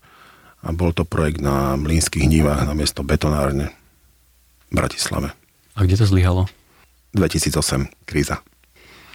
a 0.63 0.71
bol 0.71 0.95
to 0.95 1.03
projekt 1.03 1.43
na 1.43 1.75
Mlínskych 1.75 2.31
nivách 2.31 2.63
na 2.63 2.79
miesto 2.79 3.03
betonárne 3.03 3.75
v 4.71 4.73
Bratislave. 4.79 5.35
A 5.75 5.83
kde 5.83 5.99
to 5.99 6.07
zlyhalo? 6.07 6.47
2008, 7.19 7.91
kríza. 8.07 8.39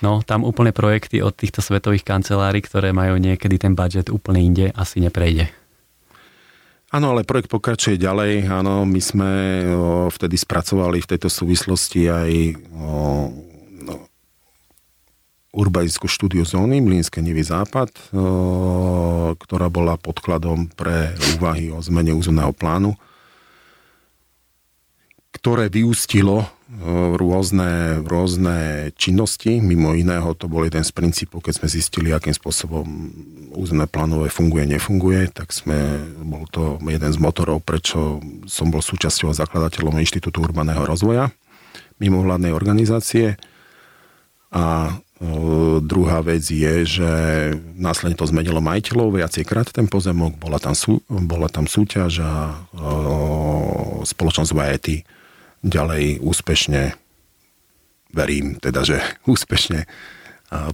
No, 0.04 0.20
tam 0.20 0.44
úplne 0.44 0.76
projekty 0.76 1.24
od 1.24 1.32
týchto 1.32 1.64
svetových 1.64 2.04
kancelárií, 2.04 2.60
ktoré 2.60 2.92
majú 2.92 3.16
niekedy 3.16 3.56
ten 3.56 3.72
budget 3.72 4.12
úplne 4.12 4.44
inde, 4.44 4.66
asi 4.76 5.00
neprejde. 5.00 5.48
Áno, 6.94 7.10
ale 7.10 7.26
projekt 7.26 7.50
pokračuje 7.50 7.98
ďalej. 7.98 8.46
Áno, 8.54 8.86
my 8.86 9.02
sme 9.02 9.32
o, 9.74 10.14
vtedy 10.14 10.38
spracovali 10.38 11.02
v 11.02 11.10
tejto 11.10 11.26
súvislosti 11.26 12.06
aj 12.06 12.30
o, 12.70 13.34
no, 13.82 14.06
urbanickú 15.58 16.06
štúdiu 16.06 16.46
zóny 16.46 16.86
Mlínske 16.86 17.18
Nivy 17.18 17.50
Západ, 17.50 17.90
o, 18.14 19.34
ktorá 19.42 19.74
bola 19.74 19.98
podkladom 19.98 20.70
pre 20.70 21.18
úvahy 21.34 21.74
o 21.74 21.82
zmene 21.82 22.14
územného 22.14 22.54
plánu, 22.54 22.94
ktoré 25.34 25.74
vyústilo 25.74 26.46
rôzne, 27.18 28.02
rôzne 28.04 28.90
činnosti. 28.98 29.62
Mimo 29.62 29.94
iného 29.94 30.34
to 30.34 30.50
bol 30.50 30.66
jeden 30.66 30.82
z 30.82 30.92
princípov, 30.92 31.46
keď 31.46 31.62
sme 31.62 31.68
zistili, 31.70 32.10
akým 32.10 32.34
spôsobom 32.34 32.86
územné 33.54 33.86
plánové 33.86 34.34
funguje, 34.34 34.66
nefunguje, 34.66 35.30
tak 35.30 35.54
sme, 35.54 36.02
bol 36.26 36.50
to 36.50 36.82
jeden 36.82 37.12
z 37.14 37.20
motorov, 37.22 37.62
prečo 37.62 38.18
som 38.50 38.74
bol 38.74 38.82
súčasťou 38.82 39.30
a 39.30 39.38
zakladateľom 39.38 40.02
Inštitútu 40.02 40.42
urbaného 40.42 40.82
rozvoja 40.82 41.30
mimovládnej 42.02 42.52
organizácie. 42.52 43.38
A 44.54 44.98
o, 45.22 45.78
druhá 45.82 46.22
vec 46.26 46.46
je, 46.46 46.86
že 46.86 47.12
následne 47.78 48.18
to 48.18 48.26
zmenilo 48.26 48.62
majiteľov 48.62 49.18
viacejkrát 49.18 49.70
ten 49.70 49.86
pozemok, 49.86 50.38
bola 50.38 50.58
tam, 50.58 50.78
sú, 50.78 51.02
bola 51.10 51.50
tam 51.50 51.70
súťaž 51.70 52.22
a 52.22 52.34
o, 52.74 54.02
spoločnosť 54.06 54.52
Vajety 54.54 55.23
ďalej 55.64 56.20
úspešne, 56.20 56.94
verím 58.12 58.60
teda, 58.60 58.84
že 58.84 59.02
úspešne 59.26 59.88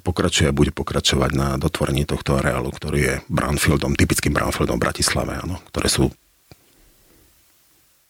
pokračuje 0.03 0.51
a 0.51 0.57
bude 0.57 0.75
pokračovať 0.75 1.31
na 1.31 1.55
dotvorení 1.55 2.03
tohto 2.03 2.35
areálu, 2.35 2.67
ktorý 2.67 2.99
je 2.99 3.15
brownfieldom, 3.31 3.95
typickým 3.95 4.35
brownfieldom 4.35 4.75
v 4.75 4.83
Bratislave, 4.83 5.39
áno, 5.39 5.63
ktoré 5.71 5.87
sú 5.87 6.11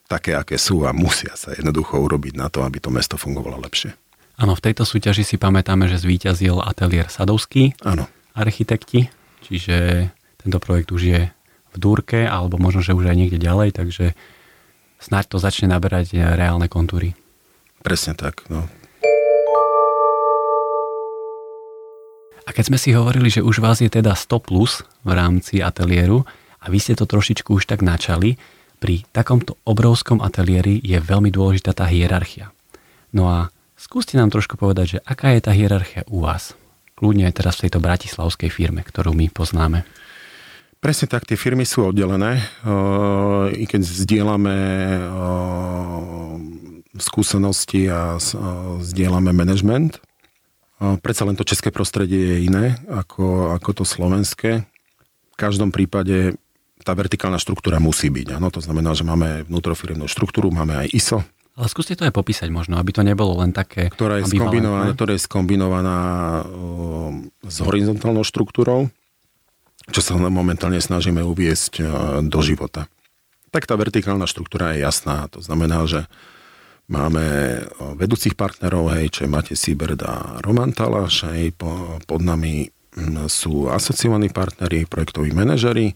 také, 0.10 0.34
aké 0.34 0.58
sú 0.58 0.90
a 0.90 0.96
musia 0.96 1.38
sa 1.38 1.54
jednoducho 1.54 2.02
urobiť 2.02 2.34
na 2.34 2.50
to, 2.50 2.66
aby 2.66 2.82
to 2.82 2.90
mesto 2.90 3.22
fungovalo 3.22 3.62
lepšie. 3.62 3.94
Áno, 4.42 4.58
v 4.58 4.64
tejto 4.66 4.82
súťaži 4.82 5.22
si 5.22 5.38
pamätáme, 5.38 5.86
že 5.86 6.02
zvíťazil 6.02 6.58
ateliér 6.64 7.12
Sadovský, 7.14 7.78
áno. 7.86 8.10
architekti, 8.34 9.14
čiže 9.46 10.10
tento 10.42 10.58
projekt 10.58 10.90
už 10.90 11.02
je 11.06 11.22
v 11.70 11.78
Dúrke, 11.78 12.26
alebo 12.26 12.58
možno, 12.58 12.82
že 12.82 12.98
už 12.98 13.14
aj 13.14 13.18
niekde 13.20 13.38
ďalej, 13.38 13.78
takže 13.78 14.18
snáď 15.00 15.36
to 15.36 15.38
začne 15.40 15.72
naberať 15.72 16.14
eh, 16.14 16.22
reálne 16.36 16.68
kontúry. 16.68 17.16
Presne 17.80 18.14
tak. 18.14 18.44
No. 18.52 18.68
A 22.44 22.50
keď 22.52 22.74
sme 22.74 22.82
si 22.82 22.92
hovorili, 22.98 23.30
že 23.30 23.46
už 23.46 23.62
vás 23.62 23.78
je 23.80 23.88
teda 23.88 24.18
100 24.18 24.42
plus 24.42 24.82
v 25.06 25.12
rámci 25.14 25.62
ateliéru 25.62 26.26
a 26.60 26.66
vy 26.68 26.82
ste 26.82 26.98
to 26.98 27.06
trošičku 27.06 27.56
už 27.56 27.70
tak 27.70 27.86
načali, 27.86 28.42
pri 28.80 29.04
takomto 29.12 29.60
obrovskom 29.68 30.24
ateliéri 30.24 30.80
je 30.82 30.98
veľmi 30.98 31.30
dôležitá 31.30 31.76
tá 31.76 31.86
hierarchia. 31.86 32.50
No 33.12 33.30
a 33.30 33.54
skúste 33.76 34.16
nám 34.16 34.32
trošku 34.32 34.56
povedať, 34.56 34.98
že 34.98 35.00
aká 35.06 35.36
je 35.36 35.46
tá 35.46 35.52
hierarchia 35.54 36.08
u 36.10 36.26
vás? 36.26 36.56
Kľudne 36.96 37.28
aj 37.28 37.38
teraz 37.44 37.60
v 37.60 37.68
tejto 37.68 37.80
bratislavskej 37.84 38.50
firme, 38.50 38.82
ktorú 38.82 39.14
my 39.14 39.30
poznáme. 39.30 39.86
Presne 40.80 41.12
tak, 41.12 41.28
tie 41.28 41.36
firmy 41.36 41.68
sú 41.68 41.92
oddelené, 41.92 42.40
i 43.52 43.68
keď 43.68 43.82
zdieľame 43.84 44.58
skúsenosti 46.96 47.92
a 47.92 48.16
zdieľame 48.80 49.36
management. 49.36 50.00
Predsa 50.80 51.28
len 51.28 51.36
to 51.36 51.44
české 51.44 51.76
prostredie 51.76 52.32
je 52.32 52.48
iné 52.48 52.80
ako, 52.88 53.52
ako 53.60 53.84
to 53.84 53.84
slovenské. 53.84 54.64
V 55.32 55.36
každom 55.36 55.76
prípade 55.76 56.40
tá 56.88 56.96
vertikálna 56.96 57.44
štruktúra 57.44 57.84
musí 57.84 58.08
byť. 58.08 58.40
Ano? 58.40 58.48
To 58.48 58.64
znamená, 58.64 58.96
že 58.96 59.04
máme 59.04 59.44
vnútrofiremnú 59.52 60.08
štruktúru, 60.08 60.48
máme 60.48 60.88
aj 60.88 60.96
ISO. 60.96 61.20
Ale 61.60 61.68
skúste 61.68 62.00
to 62.00 62.08
aj 62.08 62.16
popísať 62.16 62.48
možno, 62.56 62.80
aby 62.80 62.96
to 62.96 63.04
nebolo 63.04 63.36
len 63.44 63.52
také... 63.52 63.92
Ktorá 63.92 64.24
je 64.24 64.32
skombinovaná, 64.32 64.96
ktorá 64.96 65.12
je 65.12 65.22
skombinovaná 65.28 66.00
s 67.44 67.60
horizontálnou 67.60 68.24
štruktúrou 68.24 68.88
čo 69.90 70.02
sa 70.02 70.18
momentálne 70.18 70.82
snažíme 70.82 71.22
uviesť 71.22 71.74
e, 71.80 71.84
do 72.28 72.40
života. 72.42 72.90
Tak 73.50 73.66
tá 73.66 73.74
vertikálna 73.74 74.30
štruktúra 74.30 74.78
je 74.78 74.86
jasná. 74.86 75.26
To 75.34 75.42
znamená, 75.42 75.86
že 75.90 76.06
máme 76.90 77.26
vedúcich 77.98 78.38
partnerov, 78.38 78.94
hej, 78.94 79.14
čo 79.14 79.20
je 79.26 79.34
Matej 79.34 79.58
Sibert 79.58 80.02
a 80.06 80.42
Roman 80.42 80.74
Talaš, 80.74 81.30
hej, 81.34 81.54
po, 81.58 81.98
pod 82.06 82.22
nami 82.22 82.70
sú 83.30 83.70
asociovaní 83.70 84.34
partneri, 84.34 84.90
projektoví 84.90 85.34
manažeri, 85.34 85.94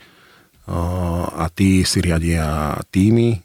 a 1.35 1.51
tí 1.51 1.83
si 1.83 1.99
riadia 1.99 2.79
týmy, 2.87 3.43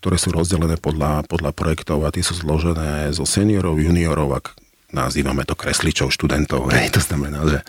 ktoré 0.00 0.16
sú 0.16 0.32
rozdelené 0.32 0.80
podľa, 0.80 1.28
podľa 1.28 1.52
projektov 1.52 2.08
a 2.08 2.12
tie 2.12 2.24
sú 2.24 2.32
zložené 2.32 3.12
zo 3.12 3.28
seniorov, 3.28 3.76
juniorov, 3.76 4.40
ak 4.40 4.56
nazývame 4.88 5.44
to 5.44 5.52
kresličov, 5.52 6.08
študentov. 6.08 6.72
Hej, 6.72 6.96
to 6.96 7.00
znamená, 7.04 7.44
že, 7.44 7.60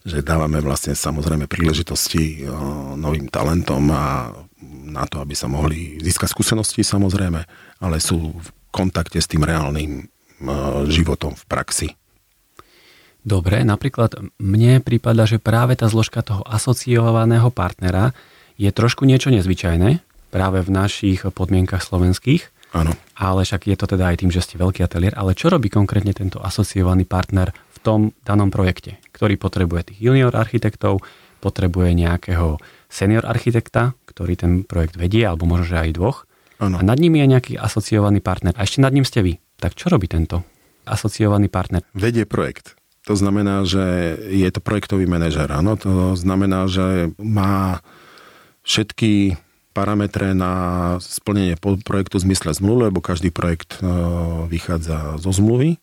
že 0.00 0.24
dávame 0.24 0.64
vlastne 0.64 0.96
samozrejme 0.96 1.44
príležitosti 1.44 2.48
novým 2.96 3.28
talentom 3.28 3.84
a 3.92 4.32
na 4.90 5.04
to, 5.06 5.20
aby 5.22 5.36
sa 5.36 5.46
mohli 5.46 6.00
získať 6.00 6.32
skúsenosti 6.32 6.82
samozrejme, 6.82 7.40
ale 7.84 7.96
sú 8.00 8.32
v 8.34 8.48
kontakte 8.72 9.20
s 9.20 9.28
tým 9.28 9.44
reálnym 9.44 10.08
životom 10.88 11.36
v 11.36 11.44
praxi. 11.44 11.88
Dobre, 13.20 13.60
napríklad 13.60 14.16
mne 14.40 14.80
prípada, 14.80 15.28
že 15.28 15.36
práve 15.36 15.76
tá 15.76 15.84
zložka 15.92 16.24
toho 16.24 16.40
asociovaného 16.48 17.52
partnera 17.52 18.16
je 18.56 18.72
trošku 18.72 19.04
niečo 19.04 19.28
nezvyčajné 19.28 20.00
práve 20.32 20.64
v 20.64 20.70
našich 20.72 21.28
podmienkach 21.28 21.84
slovenských. 21.84 22.48
Áno. 22.72 22.94
Ale 23.18 23.44
však 23.44 23.66
je 23.66 23.76
to 23.76 23.84
teda 23.90 24.14
aj 24.14 24.24
tým, 24.24 24.30
že 24.32 24.46
ste 24.46 24.56
veľký 24.56 24.80
ateliér. 24.86 25.18
Ale 25.18 25.36
čo 25.36 25.50
robí 25.50 25.68
konkrétne 25.68 26.14
tento 26.14 26.40
asociovaný 26.40 27.04
partner 27.04 27.52
tom 27.80 28.12
danom 28.22 28.52
projekte, 28.52 29.00
ktorý 29.12 29.40
potrebuje 29.40 29.92
tých 29.94 30.00
junior 30.00 30.32
architektov, 30.36 31.00
potrebuje 31.40 31.96
nejakého 31.96 32.60
senior 32.92 33.24
architekta, 33.24 33.96
ktorý 34.04 34.36
ten 34.36 34.52
projekt 34.68 35.00
vedie, 35.00 35.24
alebo 35.24 35.48
možno, 35.48 35.72
že 35.72 35.80
aj 35.80 35.96
dvoch. 35.96 36.18
Ano. 36.60 36.76
A 36.76 36.82
nad 36.84 37.00
ním 37.00 37.16
je 37.16 37.26
nejaký 37.26 37.52
asociovaný 37.56 38.20
partner. 38.20 38.52
A 38.60 38.68
ešte 38.68 38.84
nad 38.84 38.92
ním 38.92 39.08
ste 39.08 39.24
vy. 39.24 39.40
Tak 39.56 39.72
čo 39.72 39.88
robí 39.88 40.08
tento 40.12 40.44
asociovaný 40.84 41.48
partner? 41.48 41.80
Vedie 41.96 42.28
projekt. 42.28 42.76
To 43.08 43.16
znamená, 43.16 43.64
že 43.64 44.16
je 44.28 44.48
to 44.52 44.60
projektový 44.60 45.08
manažer. 45.08 45.48
Áno? 45.48 45.80
To 45.80 46.12
znamená, 46.12 46.68
že 46.68 47.16
má 47.16 47.80
všetky 48.60 49.40
parametre 49.72 50.36
na 50.36 50.52
splnenie 51.00 51.56
projektu 51.56 52.20
v 52.20 52.26
zmysle 52.28 52.52
zmluvy, 52.52 52.92
lebo 52.92 53.00
každý 53.00 53.32
projekt 53.32 53.80
e, 53.80 53.86
vychádza 54.50 55.16
zo 55.16 55.32
zmluvy. 55.32 55.80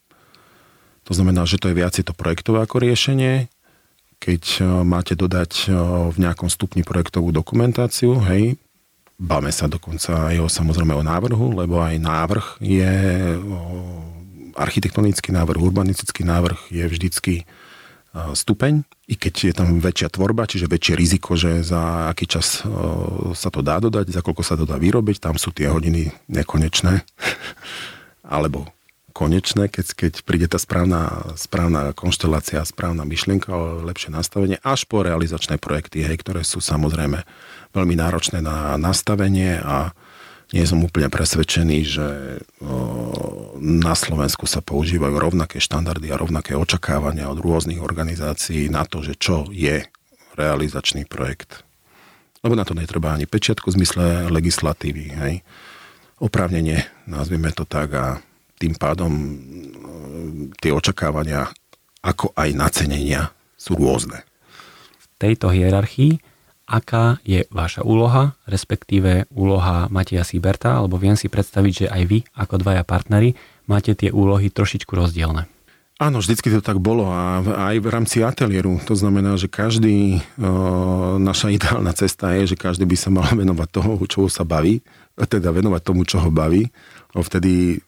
To 1.07 1.15
znamená, 1.15 1.47
že 1.47 1.55
to 1.55 1.71
je 1.71 1.79
viac 1.79 1.95
je 1.95 2.03
to 2.03 2.11
projektové 2.11 2.67
ako 2.67 2.83
riešenie. 2.83 3.47
Keď 4.19 4.43
e, 4.59 4.61
máte 4.83 5.15
dodať 5.15 5.51
e, 5.65 5.77
v 6.11 6.17
nejakom 6.19 6.51
stupni 6.51 6.83
projektovú 6.83 7.31
dokumentáciu, 7.31 8.19
hej, 8.27 8.59
báme 9.15 9.49
sa 9.55 9.71
dokonca 9.71 10.35
aj 10.35 10.35
o 10.43 10.47
samozrejme 10.51 10.91
o 10.91 11.07
návrhu, 11.07 11.55
lebo 11.55 11.79
aj 11.79 11.95
návrh 11.95 12.47
je 12.59 12.91
architektonický 14.57 15.31
návrh, 15.31 15.63
urbanistický 15.63 16.27
návrh 16.27 16.73
je 16.73 16.85
vždycky 16.85 17.33
stupeň, 18.33 18.81
i 19.05 19.13
keď 19.13 19.33
je 19.51 19.53
tam 19.53 19.77
väčšia 19.77 20.09
tvorba, 20.09 20.49
čiže 20.49 20.65
väčšie 20.65 20.93
riziko, 20.97 21.37
že 21.37 21.61
za 21.61 22.09
aký 22.09 22.25
čas 22.25 22.65
sa 23.37 23.49
to 23.53 23.61
dá 23.61 23.77
dodať, 23.77 24.09
za 24.09 24.25
koľko 24.25 24.41
sa 24.41 24.57
to 24.57 24.65
dá 24.65 24.81
vyrobiť, 24.81 25.21
tam 25.21 25.37
sú 25.37 25.53
tie 25.53 25.69
hodiny 25.69 26.09
nekonečné, 26.25 27.05
alebo 28.25 28.65
konečné, 29.17 29.65
keď, 29.65 29.87
keď 29.97 30.13
príde 30.21 30.45
tá 30.45 30.61
správna, 30.61 31.33
správna 31.33 31.89
konštelácia, 31.97 32.61
správna 32.61 33.01
myšlienka, 33.01 33.49
lepšie 33.81 34.13
nastavenie, 34.13 34.61
až 34.61 34.85
po 34.85 35.01
realizačné 35.01 35.57
projekty, 35.57 36.05
hej, 36.05 36.21
ktoré 36.21 36.45
sú 36.45 36.61
samozrejme 36.61 37.25
veľmi 37.73 37.97
náročné 37.97 38.45
na 38.45 38.77
nastavenie 38.77 39.57
a 39.57 39.97
nie 40.53 40.63
som 40.63 40.79
úplne 40.79 41.11
presvedčený, 41.11 41.77
že 41.83 42.07
na 43.59 43.93
Slovensku 43.97 44.47
sa 44.47 44.63
používajú 44.63 45.17
rovnaké 45.17 45.59
štandardy 45.59 46.07
a 46.13 46.21
rovnaké 46.21 46.55
očakávania 46.55 47.27
od 47.27 47.41
rôznych 47.41 47.83
organizácií 47.83 48.71
na 48.71 48.87
to, 48.87 49.03
že 49.03 49.19
čo 49.19 49.49
je 49.51 49.83
realizačný 50.39 51.03
projekt. 51.03 51.67
Lebo 52.45 52.53
na 52.55 52.63
to 52.63 52.77
netreba 52.77 53.11
ani 53.11 53.27
pečiatku 53.27 53.73
v 53.73 53.81
zmysle 53.81 54.05
legislatívy. 54.31 55.05
Hej. 55.19 55.33
Oprávnenie, 56.23 56.85
nazvime 57.09 57.51
to 57.51 57.67
tak, 57.67 57.91
a 57.97 58.05
tým 58.57 58.73
pádom 58.75 59.13
tie 60.57 60.73
očakávania, 60.73 61.49
ako 62.01 62.33
aj 62.33 62.49
nacenenia, 62.57 63.33
sú 63.57 63.77
rôzne. 63.77 64.21
V 64.97 65.05
tejto 65.17 65.49
hierarchii 65.49 66.21
aká 66.67 67.23
je 67.23 67.47
vaša 67.47 67.81
úloha, 67.87 68.35
respektíve 68.43 69.31
úloha 69.31 69.87
Matia 69.87 70.27
Siberta, 70.27 70.75
alebo 70.75 70.99
viem 70.99 71.15
si 71.15 71.31
predstaviť, 71.31 71.73
že 71.73 71.87
aj 71.87 72.03
vy, 72.05 72.19
ako 72.35 72.59
dvaja 72.59 72.83
partneri, 72.83 73.39
máte 73.71 73.95
tie 73.95 74.11
úlohy 74.11 74.51
trošičku 74.51 74.91
rozdielne. 74.91 75.47
Áno, 75.97 76.21
vždycky 76.21 76.53
to 76.53 76.61
tak 76.61 76.77
bolo 76.77 77.09
a 77.09 77.41
aj 77.41 77.81
v 77.81 77.87
rámci 77.89 78.21
ateliéru. 78.21 78.77
To 78.85 78.93
znamená, 78.93 79.33
že 79.33 79.49
každý, 79.49 80.21
o, 80.37 81.17
naša 81.17 81.49
ideálna 81.49 81.89
cesta 81.97 82.37
je, 82.37 82.53
že 82.53 82.55
každý 82.59 82.85
by 82.85 82.93
sa 82.93 83.09
mal 83.09 83.25
venovať 83.33 83.67
toho, 83.73 83.97
čo 84.05 84.29
sa 84.29 84.45
baví, 84.45 84.85
teda 85.17 85.49
venovať 85.49 85.81
tomu, 85.81 86.05
čo 86.05 86.21
ho 86.21 86.29
baví 86.29 86.69
vtedy 87.15 87.79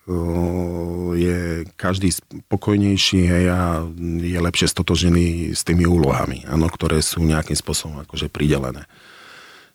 je 1.20 1.68
každý 1.76 2.16
spokojnejší 2.16 3.20
hej, 3.28 3.46
a 3.52 3.84
je 4.22 4.40
lepšie 4.40 4.72
stotožený 4.72 5.52
s 5.58 5.68
tými 5.68 5.84
úlohami, 5.84 6.48
ano, 6.48 6.72
ktoré 6.72 7.04
sú 7.04 7.24
nejakým 7.24 7.58
spôsobom 7.58 8.04
akože 8.08 8.32
pridelené. 8.32 8.88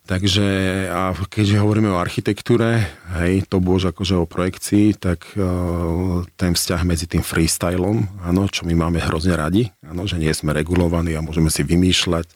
Takže 0.05 0.45
a 0.93 1.17
keďže 1.17 1.65
hovoríme 1.65 1.89
o 1.89 1.97
architektúre, 1.97 2.93
hej, 3.25 3.49
to 3.49 3.57
bôž 3.57 3.89
akože 3.89 4.21
o 4.21 4.29
projekcii, 4.29 5.01
tak 5.01 5.25
uh, 5.33 6.21
ten 6.37 6.53
vzťah 6.53 6.81
medzi 6.85 7.09
tým 7.09 7.25
freestylom, 7.25 8.21
áno, 8.21 8.45
čo 8.45 8.69
my 8.69 8.77
máme 8.77 9.01
hrozne 9.01 9.33
radi, 9.33 9.73
áno, 9.81 10.05
že 10.05 10.21
nie 10.21 10.29
sme 10.37 10.53
regulovaní 10.53 11.17
a 11.17 11.25
môžeme 11.25 11.49
si 11.49 11.65
vymýšľať, 11.65 12.29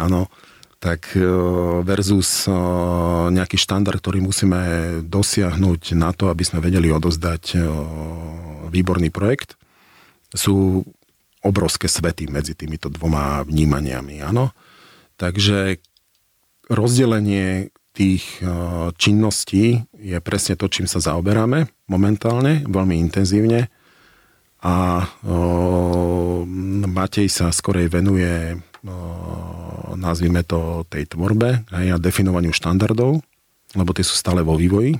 áno, 0.00 0.32
tak 0.78 1.18
e, 1.18 1.22
versus 1.82 2.46
e, 2.46 2.54
nejaký 3.34 3.58
štandard, 3.58 3.98
ktorý 3.98 4.22
musíme 4.22 4.60
dosiahnuť 5.02 5.98
na 5.98 6.14
to, 6.14 6.30
aby 6.30 6.46
sme 6.46 6.62
vedeli 6.62 6.94
odozdať 6.94 7.44
e, 7.54 7.56
výborný 8.70 9.10
projekt, 9.10 9.58
sú 10.30 10.86
obrovské 11.42 11.90
svety 11.90 12.30
medzi 12.30 12.54
týmito 12.54 12.86
dvoma 12.90 13.42
vnímaniami. 13.42 14.22
Áno? 14.22 14.54
Takže 15.18 15.82
rozdelenie 16.70 17.74
tých 17.96 18.38
činností 18.94 19.82
je 19.98 20.18
presne 20.22 20.54
to, 20.54 20.70
čím 20.70 20.86
sa 20.86 21.02
zaoberáme 21.02 21.66
momentálne, 21.88 22.62
veľmi 22.68 23.00
intenzívne. 23.00 23.72
A 24.62 25.06
Matej 26.86 27.26
sa 27.32 27.50
skorej 27.50 27.88
venuje 27.90 28.60
nazvime 29.94 30.44
to, 30.44 30.84
tej 30.90 31.08
tvorbe 31.08 31.64
a 31.70 31.96
definovaniu 31.96 32.52
štandardov, 32.52 33.22
lebo 33.76 33.90
tie 33.94 34.04
sú 34.04 34.18
stále 34.18 34.44
vo 34.44 34.58
vývoji. 34.58 34.98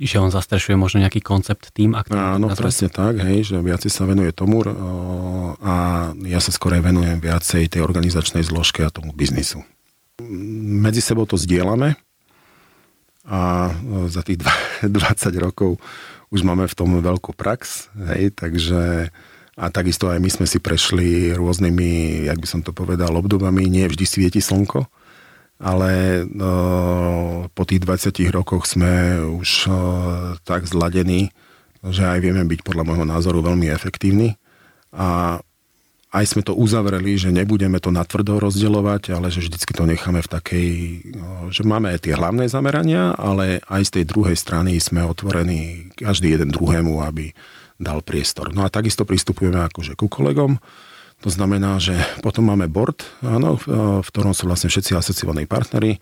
Čiže 0.00 0.16
on 0.16 0.32
zastrešuje 0.32 0.80
možno 0.80 1.04
nejaký 1.04 1.20
koncept 1.20 1.76
tým, 1.76 1.92
ak 1.92 2.08
Áno, 2.08 2.48
presne 2.56 2.88
tak, 2.88 3.20
hej, 3.20 3.52
že 3.52 3.60
viacej 3.60 3.92
sa 3.92 4.08
venuje 4.08 4.32
tomu 4.32 4.64
a 5.60 5.74
ja 6.24 6.40
sa 6.40 6.50
skôr 6.56 6.72
venujem 6.80 7.20
viacej 7.20 7.68
tej 7.68 7.84
organizačnej 7.84 8.40
zložke 8.40 8.80
a 8.80 8.88
tomu 8.88 9.12
biznisu. 9.12 9.60
Medzi 10.80 11.04
sebou 11.04 11.28
to 11.28 11.36
zdieľame 11.36 12.00
a 13.28 13.70
za 14.08 14.24
tých 14.24 14.40
20 14.88 14.88
rokov 15.46 15.76
už 16.32 16.48
máme 16.48 16.64
v 16.64 16.76
tom 16.78 16.96
veľkú 16.96 17.36
prax, 17.36 17.92
hej, 18.16 18.32
takže 18.32 19.12
a 19.60 19.68
takisto 19.68 20.08
aj 20.08 20.24
my 20.24 20.30
sme 20.32 20.46
si 20.48 20.56
prešli 20.56 21.36
rôznymi, 21.36 22.24
jak 22.32 22.40
by 22.40 22.48
som 22.48 22.60
to 22.64 22.72
povedal, 22.72 23.12
obdobami. 23.12 23.68
Nie 23.68 23.92
vždy 23.92 24.04
svieti 24.08 24.40
slnko, 24.40 24.88
ale 25.60 26.24
no, 26.24 26.52
po 27.52 27.68
tých 27.68 27.84
20 27.84 28.08
rokoch 28.32 28.64
sme 28.64 29.20
už 29.20 29.68
no, 29.68 29.80
tak 30.48 30.64
zladení, 30.64 31.28
že 31.84 32.08
aj 32.08 32.24
vieme 32.24 32.40
byť 32.48 32.64
podľa 32.64 32.88
môjho 32.88 33.04
názoru 33.04 33.44
veľmi 33.44 33.68
efektívni. 33.68 34.40
A 34.96 35.36
aj 36.10 36.24
sme 36.24 36.42
to 36.42 36.56
uzavreli, 36.56 37.20
že 37.20 37.28
nebudeme 37.28 37.78
to 37.78 37.92
natvrdo 37.92 38.40
rozdeľovať, 38.40 39.12
ale 39.12 39.28
že 39.28 39.44
vždycky 39.44 39.76
to 39.76 39.84
necháme 39.84 40.24
v 40.24 40.32
takej, 40.40 40.68
no, 41.12 41.52
že 41.52 41.68
máme 41.68 41.92
aj 41.92 42.08
tie 42.08 42.16
hlavné 42.16 42.48
zamerania, 42.48 43.12
ale 43.14 43.60
aj 43.68 43.82
z 43.86 43.90
tej 44.00 44.04
druhej 44.08 44.34
strany 44.40 44.80
sme 44.80 45.04
otvorení 45.04 45.92
každý 46.00 46.32
jeden 46.32 46.48
druhému, 46.48 47.04
aby 47.04 47.30
dal 47.80 48.04
priestor. 48.04 48.52
No 48.52 48.68
a 48.68 48.68
takisto 48.68 49.08
pristupujeme 49.08 49.64
akože 49.72 49.96
ku 49.96 50.06
kolegom. 50.12 50.60
To 51.24 51.28
znamená, 51.32 51.80
že 51.80 51.96
potom 52.20 52.48
máme 52.48 52.68
board, 52.68 53.04
áno, 53.24 53.56
v 54.00 54.08
ktorom 54.08 54.36
sú 54.36 54.48
vlastne 54.48 54.68
všetci 54.68 54.96
asociovaní 54.96 55.44
partnery, 55.48 56.00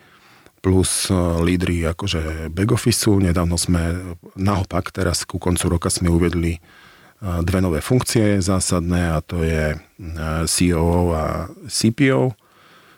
plus 0.59 1.11
e, 1.11 1.15
lídry 1.43 1.87
akože 1.95 2.51
back 2.51 2.75
office. 2.75 3.07
Nedávno 3.07 3.59
sme, 3.59 4.15
naopak, 4.35 4.91
teraz 4.91 5.23
ku 5.23 5.39
koncu 5.39 5.79
roka 5.79 5.91
sme 5.91 6.11
uvedli 6.11 6.59
e, 6.59 6.61
dve 7.43 7.59
nové 7.63 7.83
funkcie 7.83 8.43
zásadné 8.43 9.15
a 9.15 9.19
to 9.23 9.43
je 9.43 9.79
COO 10.47 11.15
e 11.15 11.19
a 11.19 11.25
CPO. 11.67 12.35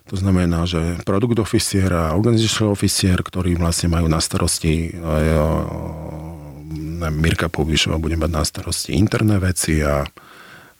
To 0.09 0.16
znamená, 0.19 0.66
že 0.66 0.99
produkt 1.07 1.38
officier 1.38 1.88
a 1.95 2.16
organizačný 2.19 2.66
officier, 2.66 3.21
ktorí 3.21 3.55
vlastne 3.55 3.93
majú 3.93 4.11
na 4.11 4.19
starosti 4.19 4.90
Mirka 7.09 7.49
Povyšova 7.49 7.97
bude 7.97 8.21
mať 8.21 8.31
na 8.31 8.45
starosti 8.45 8.93
interné 8.93 9.41
veci 9.41 9.81
a 9.81 10.05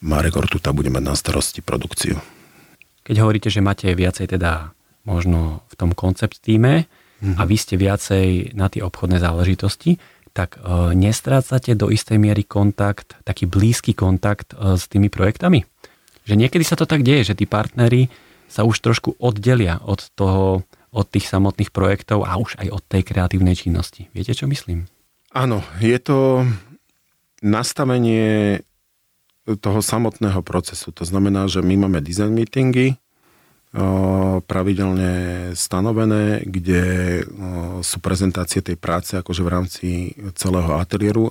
Marek 0.05 0.37
Ortuta 0.37 0.77
bude 0.77 0.93
mať 0.93 1.05
na 1.05 1.17
starosti 1.17 1.65
produkciu. 1.65 2.21
Keď 3.01 3.17
hovoríte, 3.17 3.49
že 3.49 3.65
máte 3.65 3.89
viacej 3.89 4.37
teda 4.37 4.77
možno 5.09 5.65
v 5.73 5.75
tom 5.81 5.97
koncept 5.97 6.45
týme 6.45 6.85
mm-hmm. 6.85 7.37
a 7.41 7.43
vy 7.49 7.57
ste 7.57 7.81
viacej 7.81 8.53
na 8.53 8.69
tie 8.69 8.85
obchodné 8.85 9.17
záležitosti, 9.17 9.97
tak 10.37 10.61
e, 10.61 10.95
nestrácate 10.95 11.75
do 11.75 11.91
istej 11.91 12.21
miery 12.21 12.47
kontakt, 12.47 13.19
taký 13.27 13.49
blízky 13.51 13.97
kontakt 13.97 14.55
e, 14.55 14.77
s 14.79 14.87
tými 14.87 15.11
projektami? 15.11 15.65
Že 16.29 16.35
niekedy 16.37 16.65
sa 16.65 16.79
to 16.79 16.87
tak 16.87 17.03
deje, 17.03 17.33
že 17.33 17.39
tí 17.39 17.49
partnery 17.49 18.13
sa 18.47 18.63
už 18.63 18.79
trošku 18.83 19.19
oddelia 19.19 19.81
od 19.83 20.07
toho, 20.15 20.63
od 20.91 21.07
tých 21.07 21.27
samotných 21.27 21.71
projektov 21.71 22.27
a 22.27 22.39
už 22.39 22.59
aj 22.59 22.69
od 22.71 22.83
tej 22.87 23.03
kreatívnej 23.07 23.55
činnosti. 23.59 24.11
Viete, 24.15 24.35
čo 24.35 24.51
myslím? 24.51 24.87
Áno, 25.31 25.63
je 25.79 25.95
to 26.03 26.43
nastavenie 27.39 28.61
toho 29.63 29.79
samotného 29.79 30.43
procesu. 30.43 30.91
To 30.91 31.07
znamená, 31.07 31.47
že 31.47 31.63
my 31.63 31.87
máme 31.87 32.03
design 32.03 32.35
meetingy, 32.35 32.99
pravidelne 34.51 35.55
stanovené, 35.55 36.43
kde 36.43 36.83
sú 37.87 38.03
prezentácie 38.03 38.59
tej 38.59 38.75
práce 38.75 39.15
akože 39.15 39.47
v 39.47 39.53
rámci 39.55 39.89
celého 40.35 40.75
ateliéru 40.75 41.31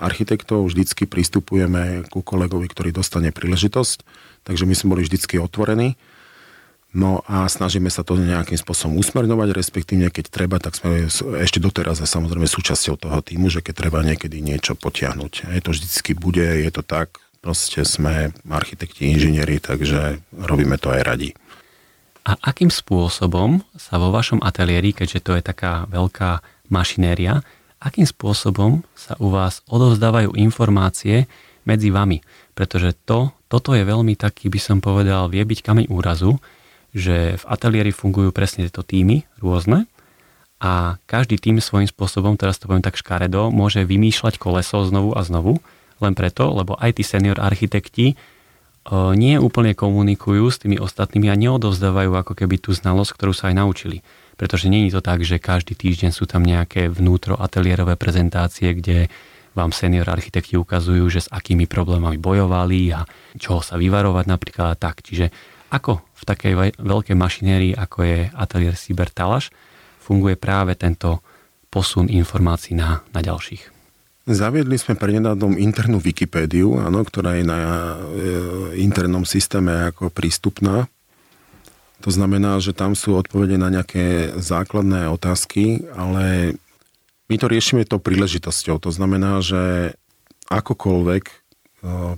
architektov. 0.00 0.64
Vždycky 0.64 1.04
pristupujeme 1.04 2.08
ku 2.08 2.24
kolegovi, 2.24 2.72
ktorý 2.72 2.96
dostane 2.96 3.28
príležitosť, 3.28 4.00
takže 4.48 4.64
my 4.64 4.72
sme 4.72 4.96
boli 4.96 5.04
vždycky 5.04 5.36
otvorení. 5.36 6.00
No 6.96 7.20
a 7.28 7.44
snažíme 7.44 7.92
sa 7.92 8.00
to 8.00 8.16
nejakým 8.16 8.56
spôsobom 8.56 8.96
usmerňovať, 8.96 9.52
respektíve 9.52 10.08
keď 10.08 10.24
treba, 10.32 10.56
tak 10.56 10.72
sme 10.72 11.04
ešte 11.44 11.60
doteraz 11.60 12.00
a 12.00 12.08
samozrejme 12.08 12.48
súčasťou 12.48 12.96
toho 12.96 13.20
týmu, 13.20 13.52
že 13.52 13.60
keď 13.60 13.74
treba 13.76 14.00
niekedy 14.00 14.40
niečo 14.40 14.72
potiahnuť. 14.72 15.52
Je 15.52 15.60
to 15.60 15.76
vždycky 15.76 16.16
bude, 16.16 16.40
je 16.40 16.70
to 16.72 16.80
tak, 16.80 17.20
proste 17.44 17.84
sme 17.84 18.32
architekti, 18.48 19.12
inžinieri, 19.12 19.60
takže 19.60 20.24
robíme 20.32 20.80
to 20.80 20.88
aj 20.88 21.00
radi. 21.04 21.30
A 22.24 22.36
akým 22.40 22.72
spôsobom 22.72 23.64
sa 23.76 24.00
vo 24.00 24.08
vašom 24.08 24.40
ateliéri, 24.40 24.96
keďže 24.96 25.20
to 25.24 25.32
je 25.36 25.42
taká 25.44 25.84
veľká 25.92 26.40
mašinéria, 26.72 27.44
akým 27.84 28.04
spôsobom 28.04 28.84
sa 28.96 29.12
u 29.20 29.28
vás 29.28 29.60
odovzdávajú 29.68 30.36
informácie 30.40 31.28
medzi 31.68 31.92
vami? 31.92 32.24
Pretože 32.56 32.96
to, 33.04 33.32
toto 33.48 33.76
je 33.76 33.84
veľmi 33.84 34.16
taký, 34.16 34.48
by 34.48 34.60
som 34.60 34.80
povedal, 34.80 35.28
vie 35.28 35.44
byť 35.44 35.60
kameň 35.64 35.86
úrazu, 35.88 36.36
že 36.98 37.38
v 37.38 37.44
ateliéri 37.46 37.94
fungujú 37.94 38.34
presne 38.34 38.66
tieto 38.66 38.82
týmy 38.82 39.24
rôzne 39.38 39.86
a 40.58 40.98
každý 41.06 41.38
tým 41.38 41.62
svojím 41.62 41.86
spôsobom, 41.86 42.34
teraz 42.34 42.58
to 42.58 42.66
poviem 42.66 42.82
tak 42.82 42.98
škaredo, 42.98 43.54
môže 43.54 43.86
vymýšľať 43.86 44.42
koleso 44.42 44.82
znovu 44.82 45.14
a 45.14 45.22
znovu, 45.22 45.62
len 46.02 46.18
preto, 46.18 46.50
lebo 46.50 46.74
aj 46.74 46.98
tí 46.98 47.06
senior 47.06 47.38
architekti 47.38 48.18
nie 49.14 49.36
úplne 49.36 49.76
komunikujú 49.76 50.48
s 50.48 50.64
tými 50.64 50.80
ostatnými 50.80 51.28
a 51.28 51.36
neodovzdávajú 51.36 52.10
ako 52.18 52.32
keby 52.32 52.56
tú 52.56 52.72
znalosť, 52.72 53.10
ktorú 53.14 53.32
sa 53.36 53.52
aj 53.52 53.54
naučili. 53.60 54.00
Pretože 54.38 54.72
není 54.72 54.88
to 54.88 55.04
tak, 55.04 55.20
že 55.26 55.42
každý 55.42 55.76
týždeň 55.76 56.10
sú 56.14 56.24
tam 56.24 56.40
nejaké 56.40 56.88
vnútro 56.88 57.36
ateliérové 57.36 58.00
prezentácie, 58.00 58.72
kde 58.72 59.12
vám 59.52 59.74
senior 59.74 60.06
architekti 60.08 60.54
ukazujú, 60.54 61.04
že 61.10 61.26
s 61.26 61.28
akými 61.28 61.66
problémami 61.66 62.16
bojovali 62.16 62.94
a 62.94 63.02
čoho 63.36 63.60
sa 63.60 63.74
vyvarovať 63.76 64.24
napríklad 64.30 64.78
tak. 64.78 65.02
Čiže 65.02 65.34
ako 65.68 66.00
v 66.00 66.22
takej 66.24 66.52
veľkej 66.80 67.16
mašinérii, 67.16 67.72
ako 67.76 67.98
je 68.04 68.18
ateliér 68.32 68.74
Siber 68.74 69.12
Talaš, 69.12 69.52
funguje 70.00 70.40
práve 70.40 70.72
tento 70.74 71.20
posun 71.68 72.08
informácií 72.08 72.72
na, 72.72 73.04
na 73.12 73.20
ďalších. 73.20 73.76
Zaviedli 74.28 74.76
sme 74.76 74.92
prednedávnom 74.92 75.56
internú 75.56 76.04
Wikipédiu, 76.04 76.76
áno, 76.76 77.00
ktorá 77.00 77.40
je 77.40 77.48
na 77.48 77.60
e, 77.64 77.96
internom 78.84 79.24
systéme 79.24 79.88
ako 79.88 80.12
prístupná. 80.12 80.84
To 82.04 82.12
znamená, 82.12 82.60
že 82.60 82.76
tam 82.76 82.92
sú 82.92 83.16
odpovede 83.16 83.56
na 83.56 83.72
nejaké 83.72 84.36
základné 84.36 85.08
otázky, 85.08 85.88
ale 85.96 86.56
my 87.32 87.36
to 87.40 87.48
riešime 87.48 87.88
to 87.88 87.96
príležitosťou. 87.96 88.76
To 88.84 88.92
znamená, 88.92 89.40
že 89.40 89.96
akokoľvek 90.52 91.24
e, 91.24 91.34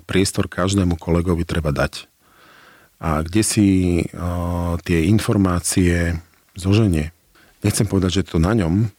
priestor 0.02 0.50
každému 0.50 0.98
kolegovi 0.98 1.46
treba 1.46 1.70
dať. 1.70 2.09
A 3.00 3.24
kde 3.24 3.42
si 3.42 3.68
e, 4.00 4.04
tie 4.84 5.08
informácie 5.08 6.20
zoženie. 6.52 7.16
Nechcem 7.64 7.88
povedať, 7.88 8.20
že 8.20 8.36
to 8.36 8.36
na 8.36 8.52
ňom, 8.52 8.92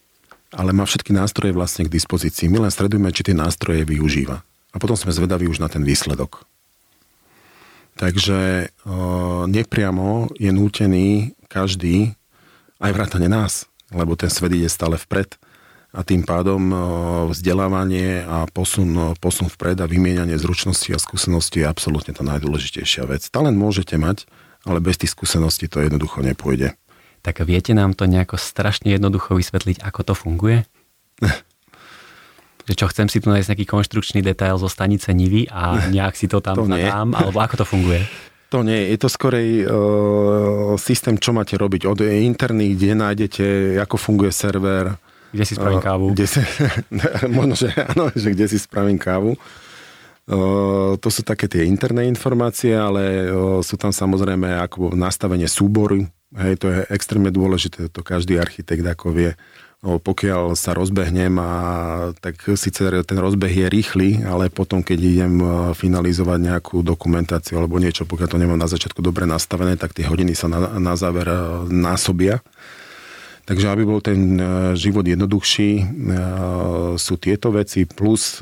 ale 0.52 0.74
má 0.74 0.84
všetky 0.84 1.14
nástroje 1.14 1.54
vlastne 1.54 1.86
k 1.86 1.94
dispozícii. 1.94 2.50
My 2.50 2.66
len 2.66 2.74
sledujeme, 2.74 3.14
či 3.14 3.30
tie 3.30 3.38
nástroje 3.38 3.86
využíva. 3.86 4.42
A 4.74 4.76
potom 4.82 4.98
sme 4.98 5.14
zvedaví 5.14 5.46
už 5.46 5.62
na 5.62 5.70
ten 5.70 5.86
výsledok. 5.86 6.50
Takže 7.96 8.40
e, 8.66 8.68
nepriamo 9.46 10.34
je 10.42 10.50
nútený 10.50 11.38
každý, 11.46 12.18
aj 12.82 12.92
vrátane 12.98 13.30
nás, 13.30 13.70
lebo 13.94 14.18
ten 14.18 14.34
svet 14.34 14.58
ide 14.58 14.66
stále 14.72 14.98
vpred 14.98 15.38
a 15.92 16.08
tým 16.08 16.24
pádom 16.24 16.72
vzdelávanie 17.28 18.24
a 18.24 18.48
posun, 18.48 19.16
posun 19.20 19.52
vpred 19.52 19.76
a 19.84 19.92
vymienianie 19.92 20.40
zručností 20.40 20.96
a 20.96 21.00
skúseností 21.00 21.64
je 21.64 21.68
absolútne 21.68 22.16
tá 22.16 22.24
najdôležitejšia 22.24 23.04
vec. 23.12 23.28
Talent 23.28 23.60
môžete 23.60 24.00
mať, 24.00 24.24
ale 24.64 24.80
bez 24.80 24.96
tých 24.96 25.12
skúseností 25.12 25.68
to 25.68 25.84
jednoducho 25.84 26.24
nepôjde 26.24 26.80
tak 27.22 27.46
viete 27.46 27.72
nám 27.78 27.94
to 27.94 28.10
nejako 28.10 28.36
strašne 28.36 28.90
jednoducho 28.92 29.38
vysvetliť, 29.38 29.86
ako 29.86 30.02
to 30.02 30.14
funguje? 30.18 30.66
že 32.68 32.74
čo, 32.74 32.90
chcem 32.90 33.08
si 33.10 33.22
tu 33.22 33.30
nájsť 33.30 33.54
nejaký 33.54 33.66
konštrukčný 33.70 34.20
detail 34.26 34.58
zo 34.58 34.70
stanice 34.70 35.14
Nivy 35.14 35.46
a 35.50 35.78
nejak 35.96 36.18
si 36.18 36.26
to 36.26 36.42
tam 36.42 36.58
to 36.58 36.66
zadám, 36.66 37.14
alebo 37.14 37.38
ako 37.40 37.56
to 37.64 37.66
funguje? 37.66 38.02
To 38.52 38.68
nie, 38.68 38.92
je 38.92 39.00
to 39.00 39.08
skorej 39.08 39.64
uh, 39.64 40.76
systém, 40.76 41.16
čo 41.16 41.32
máte 41.32 41.56
robiť. 41.56 41.88
Od 41.88 42.04
interných, 42.04 42.76
kde 42.76 43.00
nájdete, 43.00 43.46
ako 43.80 43.96
funguje 43.96 44.28
server. 44.36 44.92
Kde 45.32 45.44
si 45.48 45.54
spravím 45.56 45.80
kávu. 45.80 46.06
Kde 46.12 46.28
si, 46.28 46.40
možno, 47.38 47.56
že 47.56 47.72
áno, 47.76 48.12
že 48.12 48.30
kde 48.36 48.46
si 48.52 48.58
spravím 48.60 49.00
kávu. 49.00 49.40
To 51.02 51.08
sú 51.12 51.26
také 51.26 51.50
tie 51.50 51.68
interné 51.68 52.08
informácie, 52.08 52.72
ale 52.72 53.28
sú 53.66 53.76
tam 53.76 53.92
samozrejme 53.92 54.60
ako 54.64 54.96
nastavenie 54.96 55.50
súboru, 55.50 56.08
Hej, 56.32 56.64
to 56.64 56.68
je 56.72 56.80
extrémne 56.88 57.28
dôležité, 57.28 57.92
to 57.92 58.00
každý 58.08 58.40
architekt 58.40 58.88
ako 58.88 59.12
vie. 59.12 59.32
No, 59.82 59.98
pokiaľ 59.98 60.54
sa 60.54 60.78
rozbehnem, 60.78 61.36
a, 61.42 61.52
tak 62.22 62.38
síce 62.54 62.86
ten 63.04 63.18
rozbeh 63.18 63.50
je 63.50 63.68
rýchly, 63.68 64.10
ale 64.24 64.48
potom, 64.48 64.86
keď 64.86 65.00
idem 65.02 65.34
finalizovať 65.74 66.40
nejakú 66.40 66.86
dokumentáciu 66.86 67.60
alebo 67.60 67.82
niečo, 67.82 68.08
pokiaľ 68.08 68.30
to 68.30 68.40
nemám 68.40 68.62
na 68.62 68.70
začiatku 68.70 69.02
dobre 69.04 69.26
nastavené, 69.26 69.76
tak 69.76 69.98
tie 69.98 70.06
hodiny 70.08 70.38
sa 70.38 70.48
na, 70.48 70.78
na 70.78 70.94
záver 70.96 71.28
násobia. 71.68 72.40
Takže 73.42 73.74
aby 73.74 73.84
bol 73.84 74.00
ten 74.00 74.38
e, 74.38 74.44
život 74.78 75.04
jednoduchší, 75.04 75.70
sú 76.96 77.14
tieto 77.18 77.50
veci, 77.52 77.90
plus 77.90 78.40